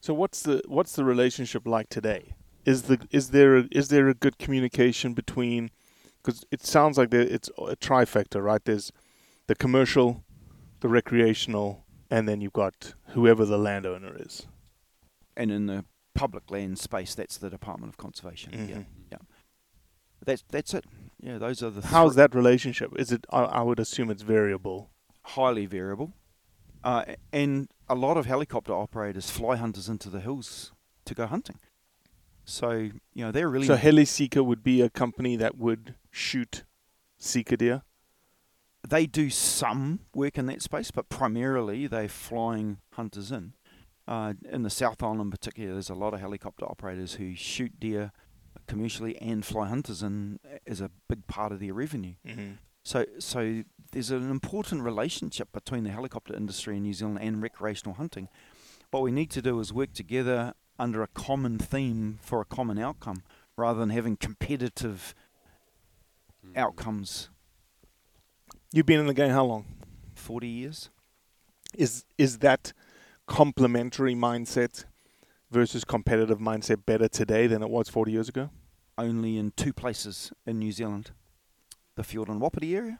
So 0.00 0.12
what's 0.12 0.42
the 0.42 0.62
what's 0.66 0.92
the 0.94 1.04
relationship 1.04 1.66
like 1.66 1.88
today? 1.88 2.34
Is 2.66 2.82
the 2.82 3.06
is 3.10 3.30
there 3.30 3.56
a, 3.56 3.64
is 3.70 3.88
there 3.88 4.08
a 4.08 4.14
good 4.14 4.38
communication 4.38 5.14
between? 5.14 5.70
Because 6.22 6.44
it 6.50 6.64
sounds 6.64 6.96
like 6.98 7.12
it's 7.12 7.48
a 7.58 7.76
trifecta, 7.76 8.42
right? 8.42 8.64
There's 8.64 8.90
the 9.46 9.54
commercial, 9.54 10.24
the 10.80 10.88
recreational, 10.88 11.84
and 12.10 12.26
then 12.28 12.40
you've 12.40 12.52
got 12.54 12.94
whoever 13.08 13.44
the 13.44 13.58
landowner 13.58 14.16
is. 14.18 14.46
And 15.36 15.50
in 15.50 15.66
the 15.66 15.84
public 16.14 16.50
land 16.50 16.78
space, 16.78 17.14
that's 17.14 17.36
the 17.36 17.50
Department 17.50 17.90
of 17.92 17.96
Conservation. 17.98 18.52
Yeah, 18.52 18.76
Mhm. 18.76 18.84
yeah. 19.12 19.18
That's 20.24 20.44
that's 20.50 20.74
it. 20.74 20.84
Yeah, 21.20 21.38
those 21.38 21.62
are 21.62 21.70
the. 21.70 21.86
How's 21.86 22.14
that 22.16 22.34
relationship? 22.34 22.90
Is 22.98 23.12
it? 23.12 23.26
I, 23.30 23.42
I 23.42 23.62
would 23.62 23.80
assume 23.80 24.10
it's 24.10 24.22
variable. 24.22 24.90
highly 25.22 25.66
variable. 25.66 26.12
Uh, 26.82 27.04
and 27.32 27.68
a 27.88 27.94
lot 27.94 28.16
of 28.16 28.26
helicopter 28.26 28.72
operators 28.74 29.30
fly 29.30 29.56
hunters 29.56 29.88
into 29.88 30.10
the 30.10 30.20
hills 30.20 30.72
to 31.06 31.14
go 31.14 31.26
hunting. 31.26 31.58
So, 32.44 32.70
you 32.72 33.24
know, 33.24 33.32
they're 33.32 33.48
really. 33.48 33.66
So 33.66 33.76
HeliSeeker 33.76 34.44
would 34.44 34.62
be 34.62 34.82
a 34.82 34.90
company 34.90 35.36
that 35.36 35.56
would 35.56 35.94
shoot 36.10 36.64
sika 37.16 37.56
deer. 37.56 37.82
they 38.86 39.06
do 39.06 39.30
some 39.30 40.00
work 40.14 40.36
in 40.36 40.44
that 40.46 40.60
space, 40.60 40.90
but 40.90 41.08
primarily 41.08 41.86
they're 41.86 42.08
flying 42.08 42.78
hunters 42.92 43.32
in. 43.32 43.54
Uh, 44.06 44.34
in 44.52 44.62
the 44.62 44.68
South 44.68 45.02
Island 45.02 45.22
in 45.22 45.30
particular, 45.30 45.72
there's 45.72 45.88
a 45.88 45.94
lot 45.94 46.12
of 46.12 46.20
helicopter 46.20 46.66
operators 46.66 47.14
who 47.14 47.34
shoot 47.34 47.80
deer 47.80 48.12
commercially 48.66 49.16
and 49.18 49.44
fly 49.44 49.68
hunters 49.68 50.02
in 50.02 50.38
as 50.66 50.80
a 50.80 50.90
big 51.08 51.26
part 51.26 51.52
of 51.52 51.60
their 51.60 51.74
revenue. 51.74 52.14
Mhm. 52.24 52.58
So, 52.82 53.06
so 53.18 53.64
there's 53.92 54.10
an 54.10 54.30
important 54.30 54.82
relationship 54.82 55.52
between 55.52 55.84
the 55.84 55.90
helicopter 55.90 56.34
industry 56.34 56.76
in 56.76 56.82
New 56.82 56.92
Zealand 56.92 57.18
and 57.20 57.42
recreational 57.42 57.94
hunting. 57.94 58.28
What 58.90 59.02
we 59.02 59.10
need 59.10 59.30
to 59.30 59.42
do 59.42 59.58
is 59.60 59.72
work 59.72 59.92
together 59.92 60.54
under 60.78 61.02
a 61.02 61.08
common 61.08 61.58
theme 61.58 62.18
for 62.20 62.40
a 62.40 62.44
common 62.44 62.78
outcome, 62.78 63.22
rather 63.56 63.78
than 63.80 63.90
having 63.90 64.16
competitive 64.16 65.14
outcomes. 66.56 67.30
You've 68.72 68.86
been 68.86 69.00
in 69.00 69.06
the 69.06 69.14
game 69.14 69.30
how 69.30 69.44
long? 69.44 69.66
Forty 70.14 70.48
years. 70.48 70.90
Is 71.76 72.04
is 72.18 72.38
that 72.38 72.72
complementary 73.26 74.14
mindset 74.14 74.84
versus 75.54 75.84
competitive 75.84 76.38
mindset 76.40 76.84
better 76.84 77.08
today 77.08 77.46
than 77.46 77.62
it 77.62 77.70
was 77.70 77.88
40 77.88 78.12
years 78.12 78.28
ago? 78.28 78.50
Only 78.98 79.38
in 79.38 79.52
two 79.56 79.72
places 79.72 80.32
in 80.44 80.58
New 80.58 80.72
Zealand, 80.72 81.12
the 81.96 82.02
Fiordland 82.02 82.40
Wapiti 82.40 82.76
area, 82.76 82.98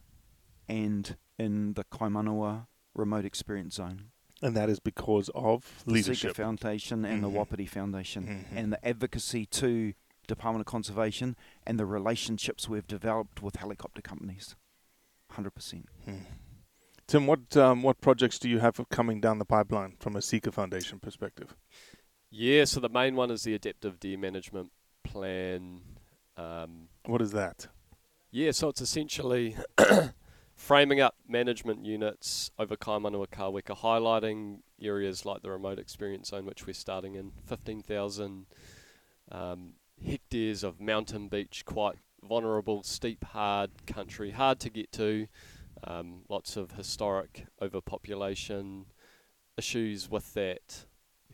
and 0.69 1.17
in 1.39 1.75
the 1.75 1.85
Kaimanawa 1.85 2.67
Remote 2.95 3.25
Experience 3.25 3.75
Zone. 3.75 4.07
And 4.41 4.57
that 4.57 4.69
is 4.71 4.79
because 4.79 5.31
of 5.35 5.83
the 5.85 5.93
leadership. 5.95 6.31
Sika 6.31 6.35
Foundation 6.43 7.05
and 7.05 7.23
the 7.23 7.29
Mhm. 7.29 7.33
Wapiti 7.33 7.67
Foundation, 7.67 8.27
Mhm. 8.27 8.57
and 8.57 8.73
the 8.73 8.87
advocacy 8.87 9.47
to 9.47 9.95
Department 10.29 10.61
of 10.61 10.67
Conservation 10.67 11.37
and 11.67 11.79
the 11.79 11.87
relationships 11.87 12.69
we've 12.69 12.87
developed 12.87 13.43
with 13.43 13.57
helicopter 13.57 14.01
companies. 14.01 14.55
Hundred 15.31 15.51
percent. 15.55 15.89
Hmm. 16.05 16.19
Tim, 17.07 17.27
what 17.27 17.57
um, 17.57 17.83
what 17.83 18.01
projects 18.01 18.39
do 18.39 18.49
you 18.49 18.61
have 18.61 18.81
coming 18.91 19.21
down 19.21 19.39
the 19.39 19.45
pipeline 19.45 19.97
from 19.99 20.17
a 20.17 20.23
Sika 20.23 20.51
Foundation 20.53 20.99
perspective? 21.01 21.57
Yeah, 22.37 22.64
so 22.64 22.80
the 22.80 22.89
main 22.89 23.14
one 23.14 23.30
is 23.30 23.45
the 23.45 23.55
adaptive 23.55 24.01
deer 24.01 24.18
management 24.18 24.72
plan. 25.05 25.82
Um, 26.37 26.89
What 27.07 27.22
is 27.22 27.30
that? 27.30 27.68
yeah, 28.32 28.51
so 28.51 28.70
it's 28.70 28.80
essentially 28.80 29.57
framing 30.57 31.01
up 31.01 31.14
management 31.28 31.85
units 31.85 32.51
over 32.59 32.74
Kaimanawa 32.74 33.28
Kaweka, 33.28 33.78
highlighting 33.78 34.62
areas 34.82 35.24
like 35.24 35.43
the 35.43 35.51
remote 35.53 35.78
experience 35.78 36.30
zone, 36.30 36.45
which 36.45 36.66
we're 36.66 36.72
starting 36.72 37.14
in 37.14 37.30
15,000 37.47 38.47
um, 39.30 39.74
hectares 40.05 40.64
of 40.64 40.80
mountain 40.80 41.28
beech, 41.28 41.64
quite 41.64 41.99
vulnerable, 42.20 42.82
steep, 42.82 43.22
hard 43.26 43.70
country, 43.87 44.32
hard 44.32 44.59
to 44.59 44.70
get 44.70 44.91
to. 44.91 45.28
Um, 45.85 46.22
lots 46.28 46.57
of 46.57 46.72
historic 46.72 47.47
overpopulation 47.62 48.87
issues 49.57 50.11
with 50.11 50.35
that 50.35 50.87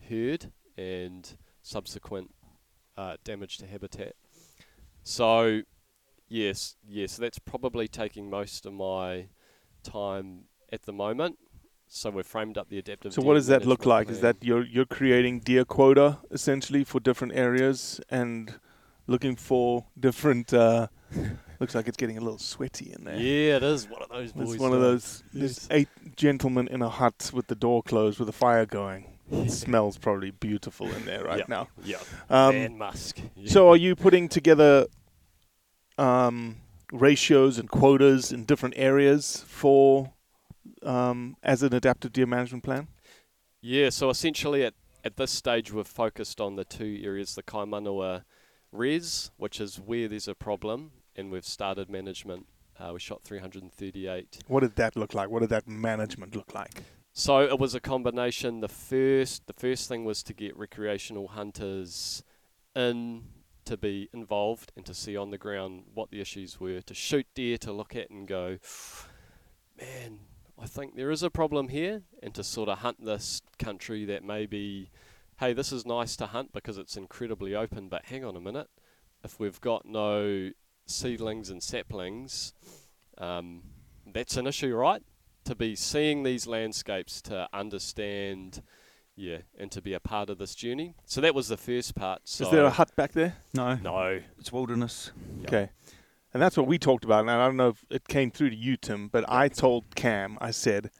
herd 0.07 0.51
and 0.81 1.37
subsequent 1.61 2.33
uh, 2.97 3.17
damage 3.23 3.57
to 3.59 3.67
habitat. 3.67 4.15
So, 5.03 5.61
yes, 6.27 6.75
yes, 6.87 7.17
that's 7.17 7.39
probably 7.39 7.87
taking 7.87 8.29
most 8.29 8.65
of 8.65 8.73
my 8.73 9.27
time 9.83 10.45
at 10.71 10.83
the 10.83 10.93
moment. 10.93 11.37
So 11.93 12.09
we've 12.09 12.25
framed 12.25 12.57
up 12.57 12.69
the 12.69 12.77
adaptive. 12.77 13.13
So 13.13 13.21
what 13.21 13.33
does 13.33 13.47
that 13.47 13.65
look 13.65 13.85
like? 13.85 14.09
Is 14.09 14.21
that 14.21 14.37
you're 14.41 14.63
you're 14.63 14.85
creating 14.85 15.41
deer 15.41 15.65
quota 15.65 16.19
essentially 16.31 16.85
for 16.85 17.01
different 17.01 17.33
areas 17.35 17.99
and 18.09 18.59
looking 19.07 19.35
for 19.35 19.87
different. 19.99 20.53
Uh, 20.53 20.87
looks 21.59 21.75
like 21.75 21.89
it's 21.89 21.97
getting 21.97 22.17
a 22.17 22.21
little 22.21 22.39
sweaty 22.39 22.93
in 22.93 23.03
there. 23.03 23.17
Yeah, 23.17 23.57
it 23.57 23.63
is 23.63 23.89
one 23.89 24.01
of 24.01 24.09
those 24.09 24.31
boys. 24.31 24.53
It's 24.53 24.61
one 24.61 24.71
of 24.71 24.79
those. 24.79 25.21
There's 25.33 25.67
eight 25.69 25.89
gentlemen 26.15 26.69
in 26.69 26.81
a 26.81 26.87
hut 26.87 27.29
with 27.33 27.47
the 27.47 27.55
door 27.55 27.83
closed 27.83 28.19
with 28.19 28.29
a 28.29 28.33
fire 28.33 28.65
going. 28.65 29.10
It 29.31 29.51
smells 29.51 29.97
probably 29.97 30.31
beautiful 30.31 30.91
in 30.91 31.05
there 31.05 31.23
right 31.23 31.39
Yep, 31.39 31.49
now. 31.49 31.67
yep. 31.83 32.01
Um, 32.29 32.53
Van 32.53 32.77
Musk. 32.77 33.19
Yeah. 33.35 33.51
So 33.51 33.69
are 33.69 33.77
you 33.77 33.95
putting 33.95 34.27
together 34.27 34.87
um, 35.97 36.57
ratios 36.91 37.57
and 37.57 37.69
quotas 37.69 38.31
in 38.31 38.43
different 38.43 38.75
areas 38.77 39.43
for 39.47 40.13
um, 40.83 41.37
as 41.43 41.63
an 41.63 41.73
adaptive 41.73 42.11
deer 42.13 42.25
management 42.25 42.63
plan? 42.63 42.87
Yeah, 43.61 43.89
so 43.89 44.09
essentially 44.09 44.65
at, 44.65 44.73
at 45.03 45.17
this 45.17 45.31
stage 45.31 45.71
we've 45.71 45.87
focused 45.87 46.41
on 46.41 46.55
the 46.55 46.65
two 46.65 46.99
areas, 47.03 47.35
the 47.35 47.43
Kaimanawa 47.43 48.23
res, 48.71 49.31
which 49.37 49.61
is 49.61 49.77
where 49.79 50.07
there's 50.07 50.27
a 50.27 50.35
problem, 50.35 50.91
and 51.15 51.31
we've 51.31 51.45
started 51.45 51.89
management. 51.89 52.47
Uh, 52.79 52.91
we 52.93 52.99
shot 52.99 53.21
338. 53.23 54.39
What 54.47 54.61
did 54.61 54.75
that 54.77 54.95
look 54.95 55.13
like? 55.13 55.29
What 55.29 55.41
did 55.41 55.49
that 55.49 55.67
management 55.67 56.35
look 56.35 56.53
like? 56.55 56.81
So 57.13 57.41
it 57.41 57.59
was 57.59 57.75
a 57.75 57.79
combination. 57.79 58.61
The 58.61 58.67
first, 58.67 59.47
the 59.47 59.53
first 59.53 59.89
thing 59.89 60.05
was 60.05 60.23
to 60.23 60.33
get 60.33 60.55
recreational 60.55 61.29
hunters 61.29 62.23
in 62.75 63.23
to 63.65 63.77
be 63.77 64.09
involved 64.11 64.71
and 64.75 64.85
to 64.85 64.93
see 64.93 65.15
on 65.15 65.29
the 65.29 65.37
ground 65.37 65.83
what 65.93 66.09
the 66.09 66.19
issues 66.19 66.59
were, 66.59 66.81
to 66.81 66.93
shoot 66.93 67.27
deer, 67.35 67.57
to 67.57 67.71
look 67.71 67.95
at 67.95 68.09
and 68.09 68.27
go, 68.27 68.57
man, 69.79 70.19
I 70.59 70.65
think 70.65 70.95
there 70.95 71.11
is 71.11 71.21
a 71.21 71.29
problem 71.29 71.67
here, 71.69 72.01
and 72.23 72.33
to 72.33 72.43
sort 72.43 72.69
of 72.69 72.79
hunt 72.79 73.05
this 73.05 73.41
country 73.59 74.05
that 74.05 74.23
maybe 74.23 74.89
hey, 75.41 75.53
this 75.53 75.71
is 75.71 75.87
nice 75.87 76.15
to 76.15 76.27
hunt 76.27 76.53
because 76.53 76.77
it's 76.77 76.95
incredibly 76.95 77.55
open, 77.55 77.89
but 77.89 78.05
hang 78.05 78.23
on 78.23 78.35
a 78.35 78.39
minute, 78.39 78.69
if 79.23 79.39
we've 79.39 79.59
got 79.59 79.85
no 79.85 80.51
seedlings 80.85 81.49
and 81.49 81.63
saplings, 81.63 82.53
um, 83.17 83.63
that's 84.05 84.37
an 84.37 84.45
issue, 84.45 84.75
right? 84.75 85.01
To 85.45 85.55
be 85.55 85.75
seeing 85.75 86.23
these 86.23 86.45
landscapes, 86.47 87.21
to 87.23 87.47
understand, 87.51 88.61
yeah, 89.15 89.39
and 89.57 89.71
to 89.71 89.81
be 89.81 89.93
a 89.93 89.99
part 89.99 90.29
of 90.29 90.37
this 90.37 90.53
journey. 90.55 90.93
So 91.05 91.19
that 91.21 91.33
was 91.33 91.47
the 91.47 91.57
first 91.57 91.95
part. 91.95 92.21
So 92.25 92.45
Is 92.45 92.51
there 92.51 92.63
a 92.65 92.69
hut 92.69 92.95
back 92.95 93.13
there? 93.13 93.37
No, 93.53 93.75
No. 93.75 94.21
it's 94.39 94.51
wilderness. 94.51 95.11
Okay. 95.43 95.69
And 96.33 96.41
that's 96.41 96.55
what 96.57 96.67
we 96.67 96.77
talked 96.77 97.03
about. 97.03 97.21
And 97.21 97.31
I 97.31 97.45
don't 97.45 97.57
know 97.57 97.69
if 97.69 97.83
it 97.89 98.07
came 98.07 98.31
through 98.31 98.51
to 98.51 98.55
you, 98.55 98.77
Tim, 98.77 99.07
but 99.09 99.25
I 99.27 99.47
told 99.49 99.95
Cam, 99.95 100.37
I 100.39 100.51
said, 100.51 100.91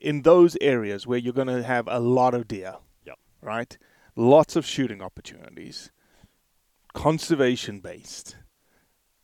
in 0.00 0.22
those 0.22 0.56
areas 0.60 1.06
where 1.06 1.18
you're 1.18 1.34
going 1.34 1.46
to 1.48 1.62
have 1.62 1.86
a 1.88 2.00
lot 2.00 2.32
of 2.34 2.48
deer, 2.48 2.76
Yep. 3.04 3.18
right? 3.42 3.76
Lots 4.16 4.56
of 4.56 4.64
shooting 4.66 5.02
opportunities, 5.02 5.90
conservation 6.94 7.80
based, 7.80 8.36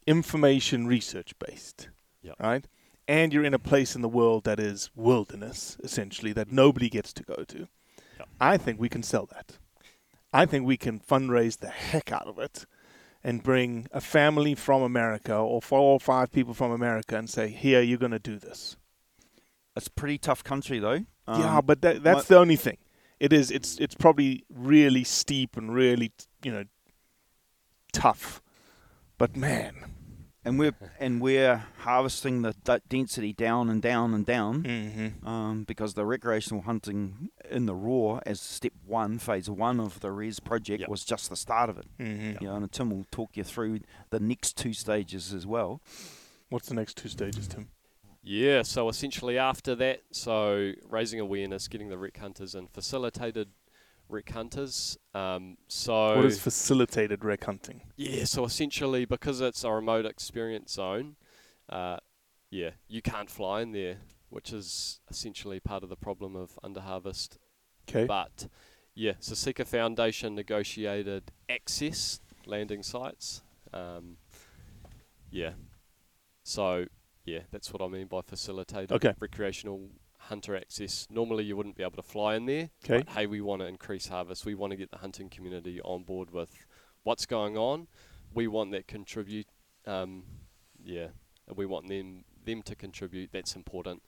information 0.06 0.86
research 0.86 1.32
based, 1.38 1.88
Yep. 2.22 2.36
right? 2.38 2.66
And 3.08 3.32
you're 3.32 3.44
in 3.44 3.54
a 3.54 3.58
place 3.58 3.96
in 3.96 4.02
the 4.02 4.08
world 4.08 4.44
that 4.44 4.60
is 4.60 4.90
wilderness, 4.94 5.78
essentially, 5.82 6.32
that 6.34 6.52
nobody 6.52 6.90
gets 6.90 7.12
to 7.14 7.22
go 7.22 7.42
to. 7.48 7.66
Yep. 8.18 8.28
I 8.38 8.56
think 8.58 8.78
we 8.78 8.90
can 8.90 9.02
sell 9.02 9.26
that. 9.32 9.56
I 10.32 10.44
think 10.44 10.66
we 10.66 10.76
can 10.76 11.00
fundraise 11.00 11.58
the 11.58 11.68
heck 11.70 12.12
out 12.12 12.26
of 12.26 12.38
it 12.38 12.66
and 13.24 13.42
bring 13.42 13.88
a 13.92 14.00
family 14.02 14.54
from 14.54 14.82
America 14.82 15.34
or 15.34 15.62
four 15.62 15.80
or 15.80 15.98
five 15.98 16.30
people 16.30 16.52
from 16.52 16.70
America 16.70 17.16
and 17.16 17.30
say, 17.30 17.48
here, 17.48 17.80
you're 17.80 17.96
going 17.98 18.12
to 18.12 18.18
do 18.18 18.38
this. 18.38 18.76
It's 19.74 19.86
a 19.86 19.90
pretty 19.90 20.18
tough 20.18 20.44
country 20.44 20.78
though. 20.78 21.04
yeah, 21.26 21.58
Um, 21.58 21.64
but 21.64 21.80
that, 21.80 22.02
that's 22.02 22.26
the 22.26 22.36
only 22.36 22.56
thing. 22.56 22.76
It 23.20 23.32
is. 23.32 23.50
It's. 23.50 23.78
It's 23.78 23.96
probably 23.96 24.44
really 24.48 25.02
steep 25.02 25.56
and 25.56 25.74
really, 25.74 26.12
you 26.44 26.52
know, 26.52 26.64
tough. 27.92 28.40
But 29.18 29.36
man, 29.36 29.74
and 30.48 30.58
we're 30.58 30.74
and 30.98 31.20
we're 31.20 31.56
harvesting 31.78 32.42
the 32.42 32.54
d- 32.64 32.78
density 32.88 33.32
down 33.32 33.68
and 33.70 33.80
down 33.82 34.14
and 34.14 34.24
down 34.26 34.62
Mhm. 34.64 35.26
um, 35.26 35.64
because 35.64 35.94
the 35.94 36.04
recreational 36.04 36.62
hunting 36.62 37.30
in 37.50 37.66
the 37.66 37.74
raw 37.74 38.20
as 38.26 38.40
step 38.40 38.72
one, 38.86 39.18
phase 39.18 39.48
one 39.50 39.78
of 39.80 40.00
the 40.00 40.10
res 40.10 40.40
project 40.40 40.80
Yep. 40.80 40.88
was 40.88 41.04
just 41.04 41.28
the 41.30 41.36
start 41.36 41.70
of 41.70 41.78
it. 41.78 41.86
Mhm. 41.98 42.40
You 42.40 42.48
know, 42.48 42.56
and 42.56 42.72
Tim 42.72 42.90
will 42.90 43.06
talk 43.10 43.36
you 43.36 43.44
through 43.44 43.80
the 44.10 44.20
next 44.20 44.56
two 44.56 44.72
stages 44.72 45.32
as 45.32 45.46
well. 45.46 45.80
what's 46.50 46.68
the 46.68 46.74
next 46.74 46.96
two 46.96 47.10
stages, 47.10 47.46
Tim? 47.46 47.68
Yeah, 48.22 48.62
so 48.62 48.88
essentially 48.88 49.36
after 49.38 49.74
that, 49.74 50.00
so 50.10 50.72
raising 50.88 51.20
awareness, 51.20 51.68
getting 51.68 51.88
the 51.90 51.98
rec 51.98 52.16
hunters 52.16 52.54
and 52.54 52.70
facilitated 52.70 53.48
rec 54.08 54.30
hunters. 54.30 54.96
Um, 55.14 55.56
so 55.68 56.16
what 56.16 56.24
is 56.24 56.38
facilitated 56.38 57.24
rec 57.24 57.44
hunting? 57.44 57.82
Yeah, 57.96 58.24
so 58.24 58.44
essentially 58.44 59.04
because 59.04 59.40
it's 59.40 59.64
a 59.64 59.70
remote 59.70 60.06
experience 60.06 60.72
zone, 60.72 61.16
uh, 61.68 61.98
yeah, 62.50 62.70
you 62.86 63.02
can't 63.02 63.30
fly 63.30 63.62
in 63.62 63.72
there, 63.72 63.98
which 64.30 64.52
is 64.52 65.00
essentially 65.10 65.60
part 65.60 65.82
of 65.82 65.88
the 65.88 65.96
problem 65.96 66.36
of 66.36 66.58
underharvest. 66.64 67.38
Okay. 67.88 68.06
But 68.06 68.48
yeah, 68.94 69.12
so 69.20 69.34
Sika 69.34 69.64
Foundation 69.64 70.34
negotiated 70.34 71.30
access 71.48 72.20
landing 72.46 72.82
sites. 72.82 73.42
Um, 73.72 74.16
yeah. 75.30 75.52
So 76.42 76.86
yeah, 77.24 77.40
that's 77.50 77.72
what 77.72 77.82
I 77.82 77.88
mean 77.88 78.06
by 78.06 78.22
facilitated 78.22 78.92
Okay. 78.92 79.14
recreational 79.20 79.90
hunter 80.28 80.54
access. 80.56 81.06
Normally 81.10 81.44
you 81.44 81.56
wouldn't 81.56 81.76
be 81.76 81.82
able 81.82 81.96
to 81.96 82.02
fly 82.02 82.36
in 82.36 82.46
there. 82.46 82.70
Okay. 82.84 82.98
But 82.98 83.08
hey, 83.10 83.26
we 83.26 83.40
want 83.40 83.62
to 83.62 83.66
increase 83.66 84.08
harvest. 84.08 84.44
We 84.44 84.54
want 84.54 84.70
to 84.72 84.76
get 84.76 84.90
the 84.90 84.98
hunting 84.98 85.28
community 85.28 85.80
on 85.80 86.04
board 86.04 86.30
with 86.30 86.66
what's 87.02 87.26
going 87.26 87.56
on. 87.56 87.88
We 88.34 88.46
want 88.46 88.72
that 88.72 88.86
contribute. 88.86 89.46
Um, 89.86 90.24
yeah, 90.82 91.08
we 91.54 91.66
want 91.66 91.88
them 91.88 92.24
them 92.44 92.62
to 92.62 92.74
contribute. 92.74 93.30
That's 93.32 93.56
important. 93.56 94.02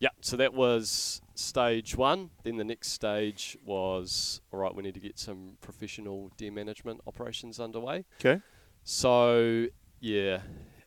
Yeah, 0.00 0.08
so 0.20 0.36
that 0.38 0.52
was 0.52 1.20
stage 1.34 1.96
one. 1.96 2.30
Then 2.42 2.56
the 2.56 2.64
next 2.64 2.88
stage 2.88 3.56
was 3.64 4.40
all 4.52 4.58
right. 4.60 4.74
We 4.74 4.82
need 4.82 4.94
to 4.94 5.00
get 5.00 5.18
some 5.18 5.58
professional 5.60 6.32
deer 6.36 6.50
management 6.50 7.00
operations 7.06 7.60
underway. 7.60 8.04
Okay. 8.20 8.40
So 8.84 9.66
yeah, 10.00 10.40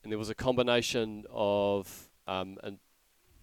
and 0.03 0.11
there 0.11 0.19
was 0.19 0.29
a 0.29 0.35
combination 0.35 1.23
of 1.29 2.09
um, 2.27 2.57
an 2.63 2.79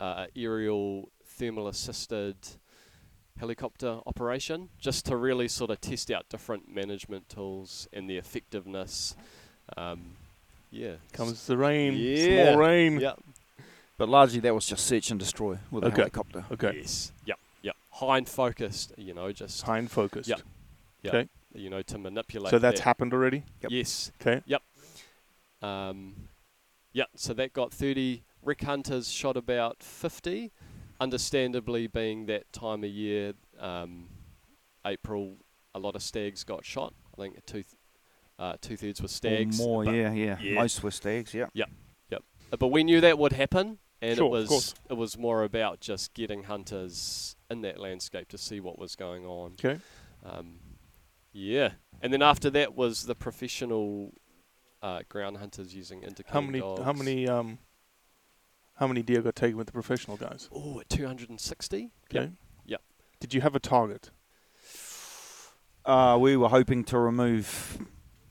uh, 0.02 0.26
aerial 0.34 1.11
thermal 1.32 1.68
assisted 1.68 2.36
helicopter 3.38 4.00
operation 4.06 4.68
just 4.78 5.06
to 5.06 5.16
really 5.16 5.48
sort 5.48 5.70
of 5.70 5.80
test 5.80 6.10
out 6.10 6.28
different 6.28 6.68
management 6.72 7.28
tools 7.28 7.88
and 7.92 8.08
the 8.08 8.16
effectiveness. 8.16 9.16
Um, 9.76 10.16
yeah. 10.70 10.96
Comes 11.12 11.46
the 11.46 11.56
rain, 11.56 11.94
Yeah. 11.94 12.44
small 12.52 12.58
rain. 12.58 13.00
Yeah. 13.00 13.14
But 13.98 14.08
largely 14.08 14.40
that 14.40 14.54
was 14.54 14.66
just 14.66 14.86
search 14.86 15.10
and 15.10 15.18
destroy 15.18 15.58
with 15.70 15.84
Okay. 15.84 15.92
a 15.94 15.96
helicopter. 15.96 16.44
Okay. 16.52 16.78
Yes. 16.80 17.12
Yep. 17.24 17.38
Yep. 17.62 17.76
Hind 17.90 18.28
focused. 18.28 18.92
You 18.96 19.14
know, 19.14 19.32
just 19.32 19.62
Hind 19.62 19.90
focused. 19.90 20.28
Yep. 20.28 20.42
Yep. 21.02 21.14
Okay. 21.14 21.28
You 21.54 21.70
know, 21.70 21.82
to 21.82 21.98
manipulate. 21.98 22.50
So 22.50 22.58
that's 22.58 22.80
that. 22.80 22.84
happened 22.84 23.12
already. 23.12 23.44
Yep. 23.62 23.70
Yes. 23.70 24.12
Okay. 24.20 24.42
Yep. 24.46 24.62
Um, 25.62 26.28
yeah, 26.92 27.04
so 27.14 27.32
that 27.34 27.52
got 27.52 27.72
30. 27.72 28.24
Rec 28.42 28.60
hunters 28.62 29.08
shot 29.10 29.36
about 29.36 29.82
50. 29.82 30.50
Understandably, 31.02 31.88
being 31.88 32.26
that 32.26 32.52
time 32.52 32.84
of 32.84 32.90
year, 32.90 33.32
um, 33.58 34.06
April, 34.86 35.36
a 35.74 35.78
lot 35.80 35.96
of 35.96 36.02
stags 36.02 36.44
got 36.44 36.64
shot. 36.64 36.94
I 37.12 37.20
think 37.20 37.44
two, 37.44 37.64
th- 37.64 37.66
uh, 38.38 38.54
two 38.60 38.76
thirds 38.76 39.02
were 39.02 39.08
stags. 39.08 39.60
Or 39.60 39.64
more, 39.66 39.84
but- 39.84 39.94
yeah, 39.94 40.12
yeah, 40.12 40.54
Most 40.54 40.80
were 40.84 40.92
stags, 40.92 41.34
yeah. 41.34 41.46
Yep, 41.54 41.70
yep. 42.10 42.22
Uh, 42.52 42.56
But 42.56 42.68
we 42.68 42.84
knew 42.84 43.00
that 43.00 43.18
would 43.18 43.32
happen, 43.32 43.78
and 44.00 44.16
Sure, 44.16 44.26
it 44.26 44.30
was 44.30 44.74
it 44.88 44.94
was 44.94 45.18
more 45.18 45.42
about 45.42 45.80
just 45.80 46.14
getting 46.14 46.44
hunters 46.44 47.34
in 47.50 47.62
that 47.62 47.78
landscape 47.80 48.28
to 48.28 48.38
see 48.38 48.60
what 48.60 48.78
was 48.78 48.94
going 48.94 49.26
on. 49.26 49.54
Okay. 49.64 49.80
Um, 50.24 50.60
yeah, 51.32 51.70
and 52.00 52.12
then 52.12 52.22
after 52.22 52.48
that 52.50 52.76
was 52.76 53.06
the 53.06 53.16
professional 53.16 54.12
uh, 54.82 55.00
ground 55.08 55.38
hunters 55.38 55.74
using 55.74 56.02
indicating 56.04 56.32
How 56.32 56.40
many? 56.40 56.60
dogs. 56.60 56.82
How 56.84 56.92
many? 56.92 57.26
Um. 57.26 57.58
How 58.76 58.86
many 58.86 59.02
deer 59.02 59.22
got 59.22 59.36
taken 59.36 59.56
with 59.56 59.66
the 59.66 59.72
professional 59.72 60.16
guys? 60.16 60.48
Oh, 60.52 60.80
at 60.80 60.88
260. 60.88 61.90
Okay. 62.10 62.20
Yep. 62.20 62.30
Yep. 62.66 62.82
Did 63.20 63.34
you 63.34 63.40
have 63.42 63.54
a 63.54 63.60
target? 63.60 64.10
Uh, 65.84 66.16
we 66.20 66.36
were 66.36 66.48
hoping 66.48 66.84
to 66.84 66.98
remove 66.98 67.78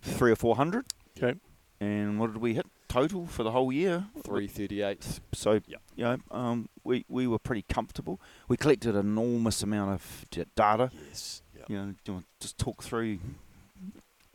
three 0.02 0.32
or 0.32 0.36
four 0.36 0.56
hundred. 0.56 0.86
Okay. 1.18 1.38
And 1.80 2.20
what 2.20 2.32
did 2.34 2.42
we 2.42 2.54
hit 2.54 2.66
total 2.88 3.26
for 3.28 3.44
the 3.44 3.52
whole 3.52 3.72
year? 3.72 4.06
338. 4.24 5.20
So 5.34 5.60
Yep. 5.68 5.82
you 5.96 6.04
know, 6.04 6.18
um, 6.32 6.70
we 6.84 7.06
we 7.10 7.28
were 7.28 7.40
pretty 7.40 7.64
comfortable. 7.64 8.22
We 8.48 8.56
collected 8.58 8.96
an 8.96 9.02
enormous 9.06 9.64
amount 9.64 9.92
of 9.92 10.26
data. 10.56 10.92
Yes. 11.08 11.42
Yep. 11.56 11.70
You 11.70 11.76
know, 11.78 11.86
do 11.92 11.98
you 12.06 12.14
want 12.14 12.26
to 12.26 12.48
just 12.48 12.58
talk 12.58 12.84
through 12.84 13.20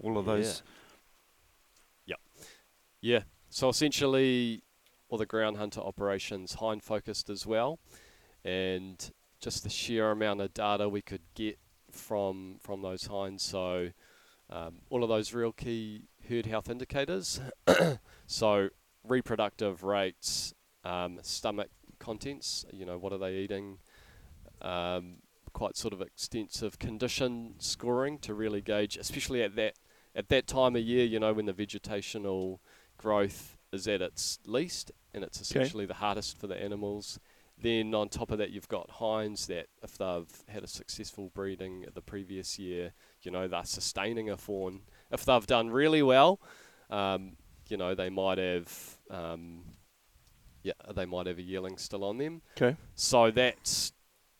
all 0.02 0.18
of 0.18 0.26
those. 0.26 0.62
Yep. 2.06 2.20
Yeah. 3.00 3.20
So 3.48 3.68
essentially, 3.70 4.62
all 5.08 5.18
the 5.18 5.26
ground 5.26 5.56
hunter 5.56 5.80
operations 5.80 6.54
hind 6.54 6.82
focused 6.82 7.30
as 7.30 7.46
well, 7.46 7.78
and 8.44 9.10
just 9.40 9.62
the 9.62 9.70
sheer 9.70 10.10
amount 10.10 10.40
of 10.40 10.52
data 10.54 10.88
we 10.88 11.02
could 11.02 11.22
get 11.34 11.58
from 11.90 12.56
from 12.60 12.82
those 12.82 13.06
hinds. 13.06 13.42
So 13.42 13.90
um, 14.50 14.76
all 14.90 15.02
of 15.02 15.08
those 15.08 15.32
real 15.32 15.52
key 15.52 16.04
herd 16.28 16.46
health 16.46 16.68
indicators. 16.68 17.40
so 18.26 18.68
reproductive 19.04 19.82
rates, 19.82 20.54
um, 20.84 21.18
stomach 21.22 21.70
contents. 21.98 22.64
You 22.72 22.86
know, 22.86 22.98
what 22.98 23.12
are 23.12 23.18
they 23.18 23.36
eating? 23.36 23.78
Um, 24.62 25.16
quite 25.52 25.76
sort 25.76 25.94
of 25.94 26.02
extensive 26.02 26.78
condition 26.78 27.54
scoring 27.58 28.18
to 28.18 28.34
really 28.34 28.60
gauge, 28.60 28.96
especially 28.96 29.42
at 29.42 29.56
that 29.56 29.74
at 30.14 30.28
that 30.28 30.46
time 30.46 30.76
of 30.76 30.82
year. 30.82 31.04
You 31.04 31.20
know, 31.20 31.32
when 31.32 31.46
the 31.46 31.52
vegetational 31.52 32.58
growth 32.98 33.55
is 33.72 33.88
at 33.88 34.00
its 34.00 34.38
least 34.46 34.92
and 35.14 35.24
it's 35.24 35.40
essentially 35.40 35.86
the 35.86 35.94
hardest 35.94 36.38
for 36.38 36.46
the 36.46 36.60
animals. 36.60 37.18
Then 37.58 37.94
on 37.94 38.10
top 38.10 38.30
of 38.30 38.38
that, 38.38 38.50
you've 38.50 38.68
got 38.68 38.90
hinds 38.90 39.46
that 39.46 39.68
if 39.82 39.96
they've 39.96 40.44
had 40.48 40.62
a 40.62 40.66
successful 40.66 41.30
breeding 41.34 41.86
the 41.94 42.02
previous 42.02 42.58
year, 42.58 42.92
you 43.22 43.30
know 43.30 43.48
they're 43.48 43.64
sustaining 43.64 44.28
a 44.28 44.36
fawn. 44.36 44.80
If 45.10 45.24
they've 45.24 45.46
done 45.46 45.70
really 45.70 46.02
well, 46.02 46.38
um, 46.90 47.36
you 47.68 47.78
know 47.78 47.94
they 47.94 48.10
might 48.10 48.36
have, 48.36 48.98
um, 49.10 49.62
yeah, 50.62 50.74
they 50.94 51.06
might 51.06 51.26
have 51.26 51.38
a 51.38 51.42
yearling 51.42 51.78
still 51.78 52.04
on 52.04 52.18
them. 52.18 52.42
Okay. 52.60 52.76
So 52.94 53.30
that's 53.30 53.92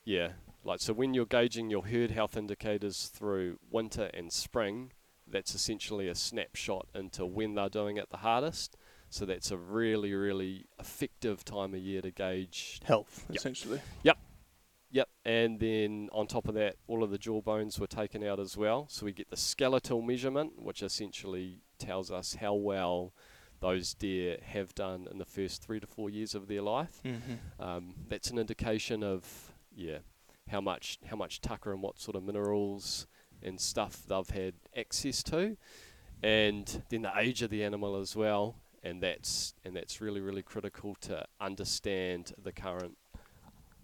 yeah, 0.05 0.33
like 0.63 0.79
so 0.79 0.93
when 0.93 1.15
you're 1.15 1.25
gauging 1.25 1.71
your 1.71 1.87
herd 1.87 2.11
health 2.11 2.37
indicators 2.37 3.07
through 3.07 3.57
winter 3.71 4.11
and 4.13 4.31
spring, 4.31 4.91
that's 5.25 5.55
essentially 5.55 6.07
a 6.07 6.15
snapshot 6.15 6.87
into 6.93 7.25
when 7.25 7.55
they're 7.55 7.67
doing 7.67 7.97
it 7.97 8.11
the 8.11 8.17
hardest. 8.17 8.76
So 9.09 9.25
that's 9.25 9.51
a 9.51 9.57
really, 9.57 10.13
really 10.13 10.65
effective 10.79 11.45
time 11.45 11.73
of 11.73 11.79
year 11.79 12.01
to 12.01 12.11
gauge 12.11 12.79
Health, 12.83 13.25
Yep. 13.29 13.37
essentially. 13.37 13.81
Yep. 14.03 14.17
Yep, 14.89 15.09
and 15.25 15.59
then 15.59 16.09
on 16.13 16.27
top 16.27 16.47
of 16.47 16.55
that, 16.55 16.77
all 16.87 17.03
of 17.03 17.11
the 17.11 17.17
jaw 17.17 17.41
bones 17.41 17.77
were 17.77 17.87
taken 17.87 18.23
out 18.23 18.39
as 18.39 18.55
well. 18.55 18.87
So 18.89 19.05
we 19.05 19.11
get 19.11 19.29
the 19.29 19.35
skeletal 19.35 20.01
measurement, 20.01 20.61
which 20.61 20.81
essentially 20.81 21.59
tells 21.77 22.09
us 22.09 22.35
how 22.35 22.53
well 22.53 23.13
those 23.59 23.93
deer 23.93 24.37
have 24.41 24.73
done 24.75 25.07
in 25.11 25.17
the 25.17 25.25
first 25.25 25.61
three 25.61 25.81
to 25.81 25.87
four 25.87 26.09
years 26.09 26.33
of 26.35 26.47
their 26.47 26.61
life. 26.61 27.01
Mhm. 27.03 27.39
Um, 27.59 27.95
that's 28.07 28.29
an 28.29 28.37
indication 28.39 29.03
of 29.03 29.51
yeah 29.75 29.99
how 30.49 30.61
much 30.61 30.99
how 31.07 31.17
much 31.17 31.41
tucker 31.41 31.73
and 31.73 31.81
what 31.81 31.99
sort 31.99 32.15
of 32.15 32.23
minerals 32.23 33.07
and 33.41 33.59
stuff 33.59 34.03
they've 34.07 34.29
had 34.29 34.53
access 34.75 35.21
to, 35.23 35.57
and 36.23 36.83
then 36.89 37.01
the 37.01 37.11
age 37.17 37.41
of 37.41 37.49
the 37.49 37.61
animal 37.63 37.97
as 37.97 38.15
well. 38.15 38.55
And 38.87 39.03
that's 39.03 39.53
and 39.65 39.75
that's 39.75 39.99
really 39.99 40.21
really 40.21 40.41
critical 40.41 40.95
to 41.01 41.25
understand 41.41 42.31
the 42.41 42.53
current 42.53 42.97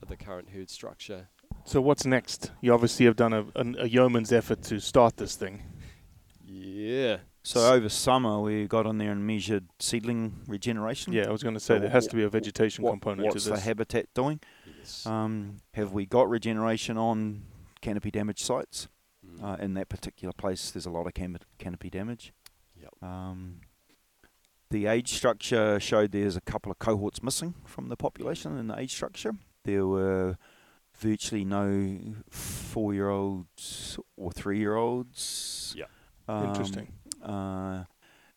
the 0.08 0.16
current 0.16 0.50
herd 0.50 0.70
structure. 0.70 1.28
So 1.66 1.82
what's 1.82 2.06
next? 2.06 2.52
You 2.62 2.74
obviously 2.74 3.06
have 3.06 3.16
done 3.16 3.34
a, 3.34 3.46
a, 3.56 3.66
a 3.80 3.88
yeoman's 3.88 4.32
effort 4.32 4.62
to 4.64 4.80
start 4.80 5.18
this 5.18 5.36
thing. 5.36 5.64
Yeah. 6.46 7.18
So 7.44 7.74
over 7.74 7.90
summer 7.90 8.40
we 8.40 8.68
got 8.68 8.86
on 8.86 8.98
there 8.98 9.12
and 9.12 9.26
measured 9.28 9.66
seedling 9.80 10.42
regeneration. 10.48 11.12
Yeah, 11.12 11.28
I 11.28 11.32
was 11.32 11.44
going 11.44 11.56
to 11.56 11.60
say 11.60 11.80
there 11.80 11.90
has 11.90 12.08
to 12.08 12.16
be 12.16 12.24
a 12.24 12.30
vegetation 12.30 12.84
What- 12.84 12.92
component 12.92 13.30
to 13.30 13.34
this. 13.34 13.50
What's 13.50 13.60
the 13.60 13.66
habitat 13.66 14.08
doing? 14.14 14.40
Um, 15.06 15.58
have 15.74 15.92
we 15.92 16.06
got 16.06 16.30
regeneration 16.30 16.98
on 16.98 17.44
canopy 17.82 18.12
damage 18.12 18.42
sites? 18.42 18.88
Mm. 19.26 19.44
Uh, 19.44 19.64
in 19.64 19.74
that 19.76 19.90
particular 19.90 20.34
place, 20.34 20.72
there's 20.72 20.86
a 20.86 20.90
lot 20.90 21.08
of 21.08 21.14
cam- 21.14 21.38
canopy 21.58 21.90
damage. 21.90 22.34
Yep. 22.82 22.92
Um, 23.02 23.62
the 24.74 24.88
age 24.88 25.14
structure 25.14 25.80
showed 25.80 26.12
there's 26.12 26.36
a 26.36 26.42
couple 26.42 26.72
of 26.72 26.80
cohorts 26.80 27.22
missing 27.22 27.54
from 27.64 27.90
the 27.90 27.96
population 27.96 28.58
in 28.58 28.68
the 28.68 28.78
age 28.78 28.92
structure. 28.92 29.34
There 29.64 29.86
were 29.86 30.36
virtually 30.98 31.46
no 31.46 32.16
four-year-olds 32.30 34.00
or 34.18 34.32
three-year-olds. 34.32 35.76
Yep. 35.78 35.90
Interesting. 36.28 36.92
Uh, 37.24 37.84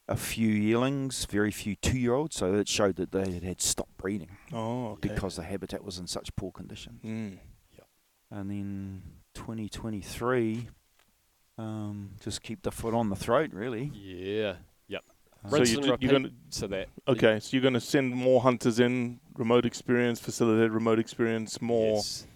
a 0.09 0.17
few 0.17 0.49
yearlings, 0.49 1.25
very 1.25 1.51
few 1.51 1.75
two-year-olds. 1.75 2.37
So 2.37 2.53
it 2.55 2.69
showed 2.69 2.97
that 2.97 3.13
they 3.13 3.33
had, 3.33 3.43
had 3.43 3.61
stopped 3.63 3.97
breeding 3.97 4.37
Oh, 4.53 4.89
okay. 4.91 5.09
because 5.09 5.37
the 5.37 5.43
habitat 5.43 5.83
was 5.83 5.99
in 5.99 6.07
such 6.07 6.37
poor 6.37 6.53
condition. 6.53 7.01
Mm. 7.03 7.39
And 8.29 8.51
then 8.51 9.03
2023, 9.35 10.69
um, 11.59 12.11
just 12.21 12.43
keep 12.43 12.63
the 12.63 12.73
foot 12.73 12.93
on 12.93 13.09
the 13.09 13.17
throat, 13.17 13.53
really. 13.55 13.91
Yeah. 13.95 14.57
Yep. 15.45 15.51
So 15.51 15.57
Rinse 15.59 15.71
you, 15.71 15.77
and 15.79 15.85
you're 15.87 15.93
repeat 15.93 16.11
going 16.11 16.23
to 16.53 16.61
to 16.61 16.69
that. 16.69 16.89
okay. 17.09 17.41
So 17.41 17.49
you're 17.53 17.63
going 17.63 17.75
to 17.75 17.81
send 17.81 18.15
more 18.15 18.41
hunters 18.43 18.81
in, 18.81 19.21
remote 19.37 19.65
experience, 19.67 20.19
facilitated 20.21 20.73
remote 20.73 20.99
experience, 20.99 21.61
more 21.61 21.97
Yes. 21.97 22.27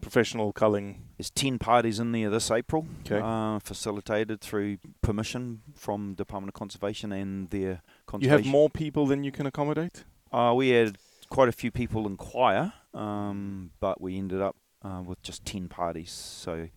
professional 0.00 0.52
culling. 0.52 1.02
There's 1.18 1.30
10 1.30 1.58
parties 1.58 1.98
in 2.00 2.12
there 2.12 2.30
this 2.30 2.50
April, 2.50 2.86
Okay. 3.04 3.20
uh, 3.22 3.58
facilitated 3.58 4.40
through 4.40 4.78
permission 5.02 5.60
from 5.74 6.14
Department 6.14 6.48
of 6.50 6.54
Conservation 6.54 7.12
and 7.12 7.50
their 7.50 7.82
You 8.18 8.30
have 8.30 8.46
more 8.46 8.70
people 8.70 9.06
than 9.06 9.24
you 9.24 9.32
can 9.32 9.44
accommodate. 9.46 10.04
Uh, 10.32 10.54
we 10.56 10.70
had 10.70 10.96
quite 11.28 11.48
a 11.48 11.52
few 11.52 11.70
people 11.70 12.06
inquire, 12.06 12.72
um, 12.94 13.72
but 13.80 14.00
we 14.00 14.16
ended 14.16 14.40
up 14.40 14.56
uh, 14.82 15.02
with 15.04 15.20
just 15.22 15.44
10 15.44 15.68
parties. 15.68 16.10
So 16.10 16.68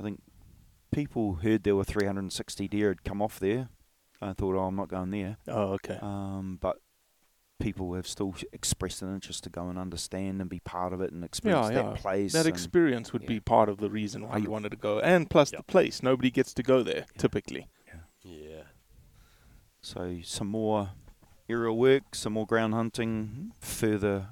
I 0.00 0.02
think 0.02 0.20
people 0.90 1.34
heard 1.34 1.62
there 1.62 1.76
were 1.76 1.84
360 1.84 2.66
deer 2.68 2.88
had 2.88 3.04
come 3.04 3.22
off 3.22 3.38
there. 3.38 3.68
I 4.24 4.32
thought, 4.32 4.54
oh, 4.56 4.64
I'm 4.64 4.76
not 4.76 4.88
going 4.88 5.10
there. 5.10 5.36
Oh, 5.48 5.72
okay. 5.74 5.98
Um, 6.00 6.58
but 6.60 6.76
people 7.60 7.94
have 7.94 8.06
still 8.06 8.34
expressed 8.52 9.02
an 9.02 9.14
interest 9.14 9.44
to 9.44 9.50
go 9.50 9.68
and 9.68 9.78
understand 9.78 10.40
and 10.40 10.50
be 10.50 10.60
part 10.60 10.92
of 10.92 11.00
it 11.00 11.12
and 11.12 11.24
experience 11.24 11.68
yeah, 11.68 11.82
that 11.82 11.84
yeah. 11.84 11.96
place. 11.96 12.32
That 12.32 12.46
experience 12.46 13.12
would 13.12 13.26
be 13.26 13.40
part 13.40 13.68
of 13.68 13.78
the 13.78 13.90
reason 13.90 14.28
why 14.28 14.38
you 14.38 14.50
wanted 14.50 14.70
to 14.70 14.76
go, 14.76 15.00
and 15.00 15.28
plus 15.28 15.50
the 15.50 15.62
place. 15.62 16.02
Nobody 16.02 16.30
gets 16.30 16.52
to 16.54 16.62
go 16.62 16.82
there 16.82 17.06
typically. 17.18 17.68
Yeah. 18.22 18.62
So 19.82 20.20
some 20.24 20.48
more 20.48 20.90
aerial 21.48 21.76
work, 21.76 22.14
some 22.14 22.32
more 22.32 22.46
ground 22.46 22.72
hunting, 22.72 23.52
further 23.60 24.28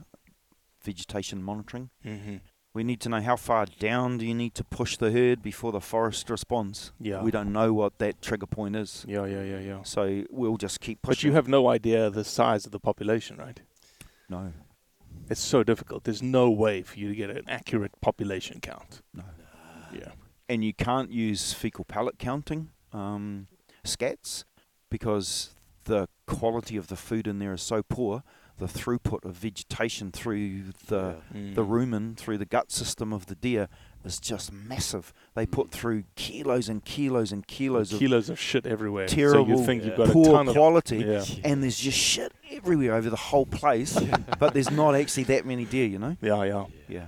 vegetation 0.82 1.43
monitoring. 1.43 1.90
Mhm. 2.05 2.40
We 2.75 2.85
need 2.85 3.01
to 3.03 3.09
know 3.11 3.20
how 3.20 3.37
far 3.37 3.66
down 3.66 4.16
do 4.18 4.25
you 4.27 4.35
need 4.35 4.55
to 4.55 4.64
push 4.64 4.97
the 4.97 5.11
herd 5.11 5.43
before 5.43 5.73
the 5.73 5.81
forest 5.81 6.31
responds. 6.31 6.93
Yeah. 6.99 7.23
We 7.23 7.31
don't 7.31 7.53
know 7.53 7.75
what 7.75 7.99
that 7.99 8.23
trigger 8.23 8.47
point 8.47 8.77
is. 8.77 9.05
Yeah, 9.07 9.27
yeah, 9.27 9.43
yeah, 9.43 9.59
yeah. 9.59 9.83
So 9.83 10.25
we'll 10.31 10.57
just 10.57 10.81
keep 10.81 11.03
pushing. 11.03 11.18
But 11.18 11.23
you 11.25 11.33
have 11.33 11.49
no 11.49 11.68
idea 11.68 12.09
the 12.09 12.25
size 12.25 12.64
of 12.64 12.73
the 12.73 12.81
population, 12.81 13.37
right? 13.37 13.61
no. 14.29 14.53
It's 15.29 15.41
so 15.41 15.62
difficult. 15.62 16.05
There's 16.05 16.23
no 16.23 16.51
way 16.51 16.83
for 16.83 16.99
you 16.99 17.09
to 17.09 17.14
get 17.14 17.31
an 17.31 17.45
accurate 17.47 17.93
population 18.01 18.61
count. 18.61 19.03
No. 19.14 19.25
Yeah. 19.95 20.12
and 20.49 20.64
you 20.64 20.73
can't 20.75 21.11
use 21.11 21.53
fecal 21.53 21.85
pellet 21.85 22.18
counting 22.18 22.70
um, 22.93 23.47
scats 23.85 24.45
because 24.91 25.51
the 25.85 26.09
quality 26.27 26.77
of 26.77 26.89
the 26.89 26.97
food 26.97 27.27
in 27.27 27.39
there 27.39 27.53
is 27.53 27.62
so 27.62 27.83
poor. 27.83 28.23
The 28.59 28.66
throughput 28.66 29.24
of 29.24 29.34
vegetation 29.36 30.12
through 30.12 30.64
the 30.86 31.16
Yeah. 31.34 31.55
the 31.55 31.64
Mm. 31.64 31.68
rumen 31.68 32.16
through 32.16 32.38
the 32.38 32.44
gut 32.44 32.70
system 32.70 33.12
of 33.12 33.26
the 33.26 33.34
deer 33.34 33.68
is 34.05 34.20
just 34.20 34.53
massive. 34.53 35.12
They 35.34 35.46
put 35.46 35.70
through 35.70 36.05
kilos 36.16 36.68
and 36.68 36.84
kilos 36.84 37.32
and 37.32 37.46
kilos 37.46 37.92
of 37.92 37.98
Kilos 37.98 38.28
of 38.28 38.38
shit 38.38 38.66
everywhere. 38.66 39.09
So 39.09 39.14
terrible, 39.16 39.48
you 39.59 39.64
think 39.66 39.84
you've 39.84 39.96
got 39.96 40.11
a 40.11 40.12
poor 40.12 40.26
ton 40.26 40.48
of- 40.48 40.55
quality, 40.55 40.98
Yeah. 40.98 41.24
and 41.44 41.62
there's 41.62 41.78
just 41.78 41.98
shit 41.98 42.32
everywhere 42.50 42.94
over 42.94 43.11
the 43.11 43.16
whole 43.16 43.46
place. 43.46 43.96
but 44.38 44.55
there's 44.55 44.70
not 44.70 44.94
actually 44.94 45.24
that 45.24 45.44
many 45.46 45.64
deer, 45.64 45.86
you 45.86 45.98
know. 45.98 46.16
Yeah, 46.20 46.42
yeah. 46.44 46.66
Yeah. 46.88 47.07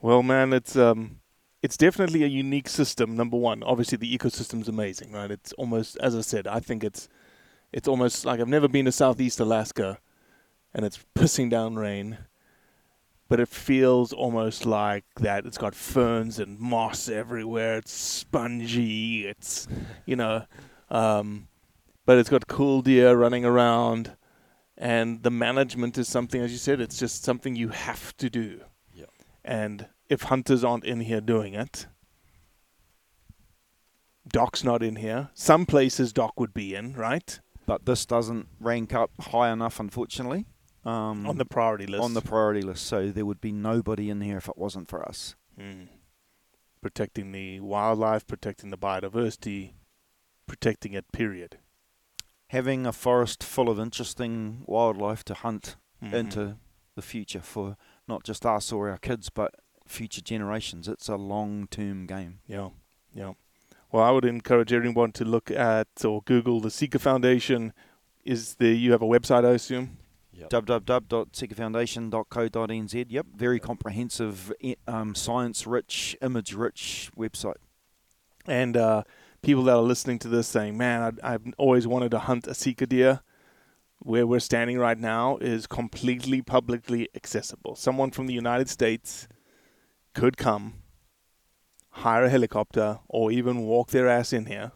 Well, 0.00 0.22
man, 0.22 0.52
it's 0.52 0.74
um, 0.76 1.20
it's 1.62 1.76
definitely 1.76 2.24
a 2.24 2.26
unique 2.26 2.68
system. 2.68 3.14
Number 3.16 3.36
one, 3.36 3.62
obviously 3.62 3.96
the 3.98 4.18
ecosystem's 4.18 4.68
amazing, 4.68 5.12
right? 5.12 5.30
It's 5.30 5.52
almost, 5.54 5.96
as 5.98 6.16
I 6.16 6.22
said, 6.22 6.46
I 6.48 6.58
think 6.60 6.82
it's, 6.82 7.08
it's 7.72 7.86
almost 7.86 8.24
like 8.26 8.40
I've 8.40 8.48
never 8.48 8.66
been 8.68 8.86
to 8.86 8.92
Southeast 8.92 9.38
Alaska, 9.38 9.98
and 10.74 10.84
it's 10.84 11.04
pissing 11.14 11.50
down 11.50 11.76
rain, 11.76 12.18
but 13.28 13.40
it 13.40 13.48
feels 13.48 14.12
almost 14.12 14.66
like 14.66 15.04
that. 15.16 15.46
It's 15.46 15.58
got 15.58 15.74
ferns 15.74 16.38
and 16.38 16.58
moss 16.58 17.08
everywhere. 17.08 17.78
It's 17.78 17.92
spongy. 17.92 19.26
It's, 19.26 19.68
you 20.06 20.16
know, 20.16 20.44
um, 20.90 21.48
but 22.04 22.18
it's 22.18 22.28
got 22.28 22.46
cool 22.46 22.82
deer 22.82 23.16
running 23.16 23.44
around, 23.44 24.16
and 24.76 25.22
the 25.22 25.30
management 25.30 25.96
is 25.96 26.08
something, 26.08 26.40
as 26.40 26.52
you 26.52 26.58
said, 26.58 26.80
it's 26.80 26.98
just 26.98 27.24
something 27.24 27.56
you 27.56 27.68
have 27.68 28.16
to 28.16 28.28
do. 28.28 28.60
Yeah. 28.92 29.06
And 29.44 29.86
if 30.08 30.22
hunters 30.22 30.64
aren't 30.64 30.84
in 30.84 31.00
here 31.00 31.20
doing 31.20 31.54
it, 31.54 31.86
DOC's 34.28 34.64
not 34.64 34.82
in 34.82 34.96
here. 34.96 35.30
Some 35.34 35.66
places 35.66 36.12
DOC 36.12 36.38
would 36.38 36.54
be 36.54 36.74
in, 36.74 36.94
right? 36.94 37.40
But 37.66 37.86
this 37.86 38.04
doesn't 38.04 38.48
rank 38.60 38.92
up 38.92 39.10
high 39.20 39.50
enough, 39.50 39.78
unfortunately. 39.80 40.46
Um, 40.84 41.26
On 41.26 41.38
the 41.38 41.44
priority 41.44 41.86
list. 41.86 42.02
On 42.02 42.14
the 42.14 42.20
priority 42.22 42.62
list, 42.62 42.86
so 42.86 43.10
there 43.10 43.24
would 43.26 43.40
be 43.40 43.52
nobody 43.52 44.10
in 44.10 44.20
here 44.20 44.38
if 44.38 44.48
it 44.48 44.58
wasn't 44.58 44.88
for 44.88 45.06
us. 45.08 45.36
Mm. 45.58 45.88
Protecting 46.80 47.30
the 47.30 47.60
wildlife, 47.60 48.26
protecting 48.26 48.70
the 48.70 48.78
biodiversity, 48.78 49.74
protecting 50.46 50.92
it, 50.94 51.10
period. 51.12 51.58
Having 52.48 52.86
a 52.86 52.92
forest 52.92 53.44
full 53.44 53.68
of 53.70 53.78
interesting 53.78 54.64
wildlife 54.66 55.24
to 55.24 55.34
hunt 55.34 55.76
Mhm. 56.02 56.12
into 56.12 56.56
the 56.96 57.02
future 57.02 57.40
for 57.40 57.76
not 58.08 58.24
just 58.24 58.44
us 58.44 58.72
or 58.72 58.90
our 58.90 58.98
kids, 58.98 59.30
but 59.30 59.54
future 59.86 60.20
generations. 60.20 60.88
It's 60.88 61.08
a 61.08 61.16
long-term 61.16 62.06
game. 62.06 62.40
Yeah, 62.48 62.70
yeah. 63.14 63.34
Well, 63.92 64.02
I 64.02 64.10
would 64.10 64.24
encourage 64.24 64.72
everyone 64.72 65.12
to 65.12 65.24
look 65.24 65.50
at 65.50 66.04
or 66.04 66.22
Google 66.22 66.60
the 66.60 66.70
Sika 66.70 66.98
Foundation. 66.98 67.72
Is 68.24 68.56
the 68.56 68.74
you 68.74 68.90
have 68.92 69.02
a 69.02 69.06
website, 69.06 69.44
I 69.44 69.52
assume? 69.52 69.98
Yep. 70.34 70.50
www.sikafoundation.co.nz. 70.50 73.06
Yep, 73.08 73.26
very 73.36 73.60
comprehensive, 73.60 74.52
um, 74.86 75.14
science-rich, 75.14 76.16
image-rich 76.22 77.10
website. 77.16 77.56
And 78.46 78.76
uh, 78.76 79.02
people 79.42 79.62
that 79.64 79.74
are 79.76 79.82
listening 79.82 80.18
to 80.20 80.28
this 80.28 80.48
saying, 80.48 80.76
"Man, 80.78 81.18
I, 81.22 81.34
I've 81.34 81.42
always 81.58 81.86
wanted 81.86 82.10
to 82.12 82.18
hunt 82.20 82.46
a 82.46 82.54
Sika 82.54 82.86
deer." 82.86 83.20
Where 84.04 84.26
we're 84.26 84.40
standing 84.40 84.80
right 84.80 84.98
now 84.98 85.36
is 85.36 85.68
completely 85.68 86.42
publicly 86.42 87.08
accessible. 87.14 87.76
Someone 87.76 88.10
from 88.10 88.26
the 88.26 88.34
United 88.34 88.68
States 88.68 89.28
could 90.12 90.36
come, 90.36 90.82
hire 91.90 92.24
a 92.24 92.28
helicopter, 92.28 92.98
or 93.08 93.30
even 93.30 93.60
walk 93.60 93.90
their 93.90 94.08
ass 94.08 94.32
in 94.32 94.46
here 94.46 94.72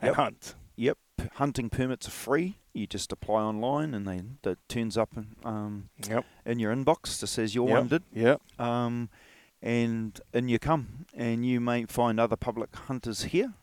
and 0.00 0.08
Yep. 0.08 0.16
hunt. 0.16 0.54
Yep, 0.76 0.96
hunting 1.34 1.68
permits 1.68 2.08
are 2.08 2.12
free. 2.12 2.56
You 2.72 2.86
just 2.86 3.10
apply 3.12 3.42
online, 3.42 3.94
and 3.94 4.06
they 4.06 4.22
that 4.42 4.58
turns 4.68 4.96
up 4.96 5.10
in, 5.16 5.34
um, 5.44 5.88
Yep. 6.08 6.24
in 6.46 6.58
your 6.58 6.74
inbox 6.74 7.18
that 7.20 7.26
says 7.26 7.54
you're 7.54 7.68
Yep. 7.68 7.78
wanted. 7.78 8.02
Yep. 8.12 8.40
Um, 8.60 9.10
and 9.62 10.20
and 10.32 10.50
you 10.50 10.58
come, 10.58 11.06
and 11.14 11.44
you 11.44 11.60
may 11.60 11.84
find 11.86 12.18
other 12.20 12.36
public 12.36 12.74
hunters 12.74 13.24
here. 13.24 13.54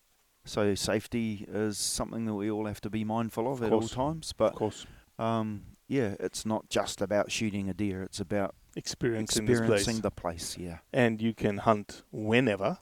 So 0.45 0.75
safety 0.75 1.45
is 1.47 1.77
something 1.77 2.25
that 2.25 2.33
we 2.33 2.49
all 2.51 2.65
have 2.67 2.79
to 2.81 2.89
be 2.89 3.03
mindful 3.03 3.51
of, 3.51 3.61
Of 3.61 3.67
at 3.67 3.73
all 3.73 3.87
times. 3.87 4.33
But 4.33 4.53
Of 4.53 4.55
course. 4.59 4.85
um, 5.19 5.63
yeah, 5.87 6.15
it's 6.19 6.45
not 6.45 6.69
just 6.69 7.01
about 7.01 7.31
shooting 7.31 7.69
a 7.69 7.73
deer. 7.73 8.01
It's 8.03 8.19
about 8.19 8.55
experiencing, 8.75 9.45
this 9.45 9.59
place. 9.59 9.69
experiencing 9.81 10.01
the 10.01 10.11
place. 10.11 10.57
Yeah, 10.57 10.79
and 10.93 11.21
you 11.21 11.33
can 11.33 11.57
hunt 11.59 12.03
whenever. 12.11 12.79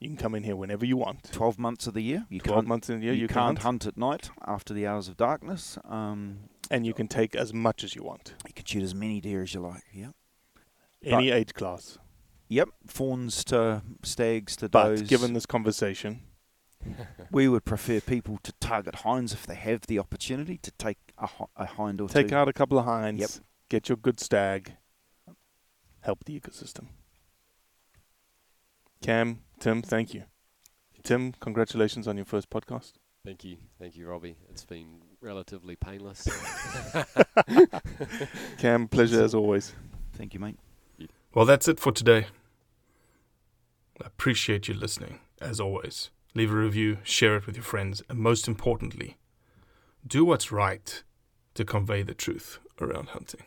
You 0.00 0.08
can 0.08 0.16
come 0.16 0.34
in 0.36 0.44
here 0.44 0.54
whenever 0.54 0.84
you 0.86 0.96
want. 0.96 1.24
twelve 1.32 1.58
months 1.58 1.86
of 1.88 1.94
the 1.94 2.02
year. 2.02 2.24
You 2.30 2.38
12 2.40 2.56
can't 2.56 2.68
months 2.68 2.88
in 2.88 3.00
the 3.00 3.04
year, 3.06 3.14
you, 3.14 3.22
you 3.22 3.28
can 3.28 3.34
can't 3.34 3.58
hunt. 3.58 3.82
hunt. 3.84 3.86
at 3.86 3.96
night 3.96 4.30
after 4.46 4.72
the 4.72 4.86
hours 4.86 5.08
of 5.08 5.16
darkness. 5.16 5.76
Um, 5.84 6.48
And 6.70 6.86
you 6.86 6.94
can 6.94 7.08
take 7.08 7.34
as 7.34 7.52
much 7.52 7.82
as 7.82 7.96
you 7.96 8.02
want. 8.04 8.34
you 8.46 8.52
can 8.54 8.64
shoot 8.64 8.82
as 8.82 8.94
many 8.94 9.20
deer 9.20 9.42
as 9.42 9.54
you 9.54 9.60
like. 9.60 9.82
Yeah. 9.92 10.10
Any 11.02 11.30
age 11.30 11.52
class. 11.54 11.98
Yep, 12.48 12.68
fawns 12.86 13.44
to 13.44 13.82
stags 14.04 14.56
to 14.56 14.68
But 14.68 14.88
does. 14.90 15.02
given 15.02 15.32
this 15.34 15.46
conversation, 15.46 16.22
we 17.32 17.48
would 17.48 17.64
prefer 17.64 18.00
people 18.00 18.38
to 18.44 18.52
target 18.60 18.94
hinds 18.96 19.32
if 19.32 19.46
they 19.46 19.54
have 19.56 19.82
the 19.82 19.98
opportunity 19.98 20.58
to 20.58 20.70
take 20.72 20.98
a, 21.18 21.28
a 21.56 21.66
hind 21.66 22.00
or 22.00 22.08
take 22.08 22.28
two. 22.28 22.36
out 22.36 22.48
a 22.48 22.52
couple 22.52 22.78
of 22.78 22.84
hinds, 22.84 23.20
Yep. 23.20 23.30
get 23.68 23.88
your 23.88 23.96
good 23.96 24.18
stag, 24.20 24.76
help 26.02 26.24
the 26.24 26.38
ecosystem. 26.40 26.86
Cam, 29.02 29.40
Tim, 29.58 29.82
thank 29.82 30.14
you. 30.14 30.24
Tim, 31.02 31.32
congratulations 31.40 32.06
on 32.06 32.16
your 32.16 32.26
first 32.26 32.50
podcast. 32.50 32.92
Thank 33.24 33.44
you, 33.44 33.56
thank 33.78 33.96
you, 33.96 34.08
Robbie. 34.08 34.36
It's 34.50 34.64
been 34.64 35.02
relatively 35.20 35.76
painless. 35.76 36.28
Cam, 38.58 38.88
pleasure 38.88 39.22
as 39.22 39.34
always. 39.34 39.74
Thank 40.14 40.34
you, 40.34 40.40
mate. 40.40 40.58
Well, 41.34 41.44
that's 41.44 41.68
it 41.68 41.80
for 41.80 41.92
today. 41.92 42.26
I 44.02 44.06
appreciate 44.06 44.68
you 44.68 44.74
listening, 44.74 45.18
as 45.40 45.60
always. 45.60 46.10
Leave 46.34 46.52
a 46.52 46.56
review, 46.56 46.98
share 47.02 47.36
it 47.36 47.46
with 47.46 47.56
your 47.56 47.64
friends, 47.64 48.02
and 48.08 48.18
most 48.18 48.46
importantly, 48.46 49.16
do 50.06 50.24
what's 50.24 50.52
right 50.52 51.02
to 51.54 51.64
convey 51.64 52.02
the 52.02 52.14
truth 52.14 52.60
around 52.80 53.08
hunting. 53.08 53.42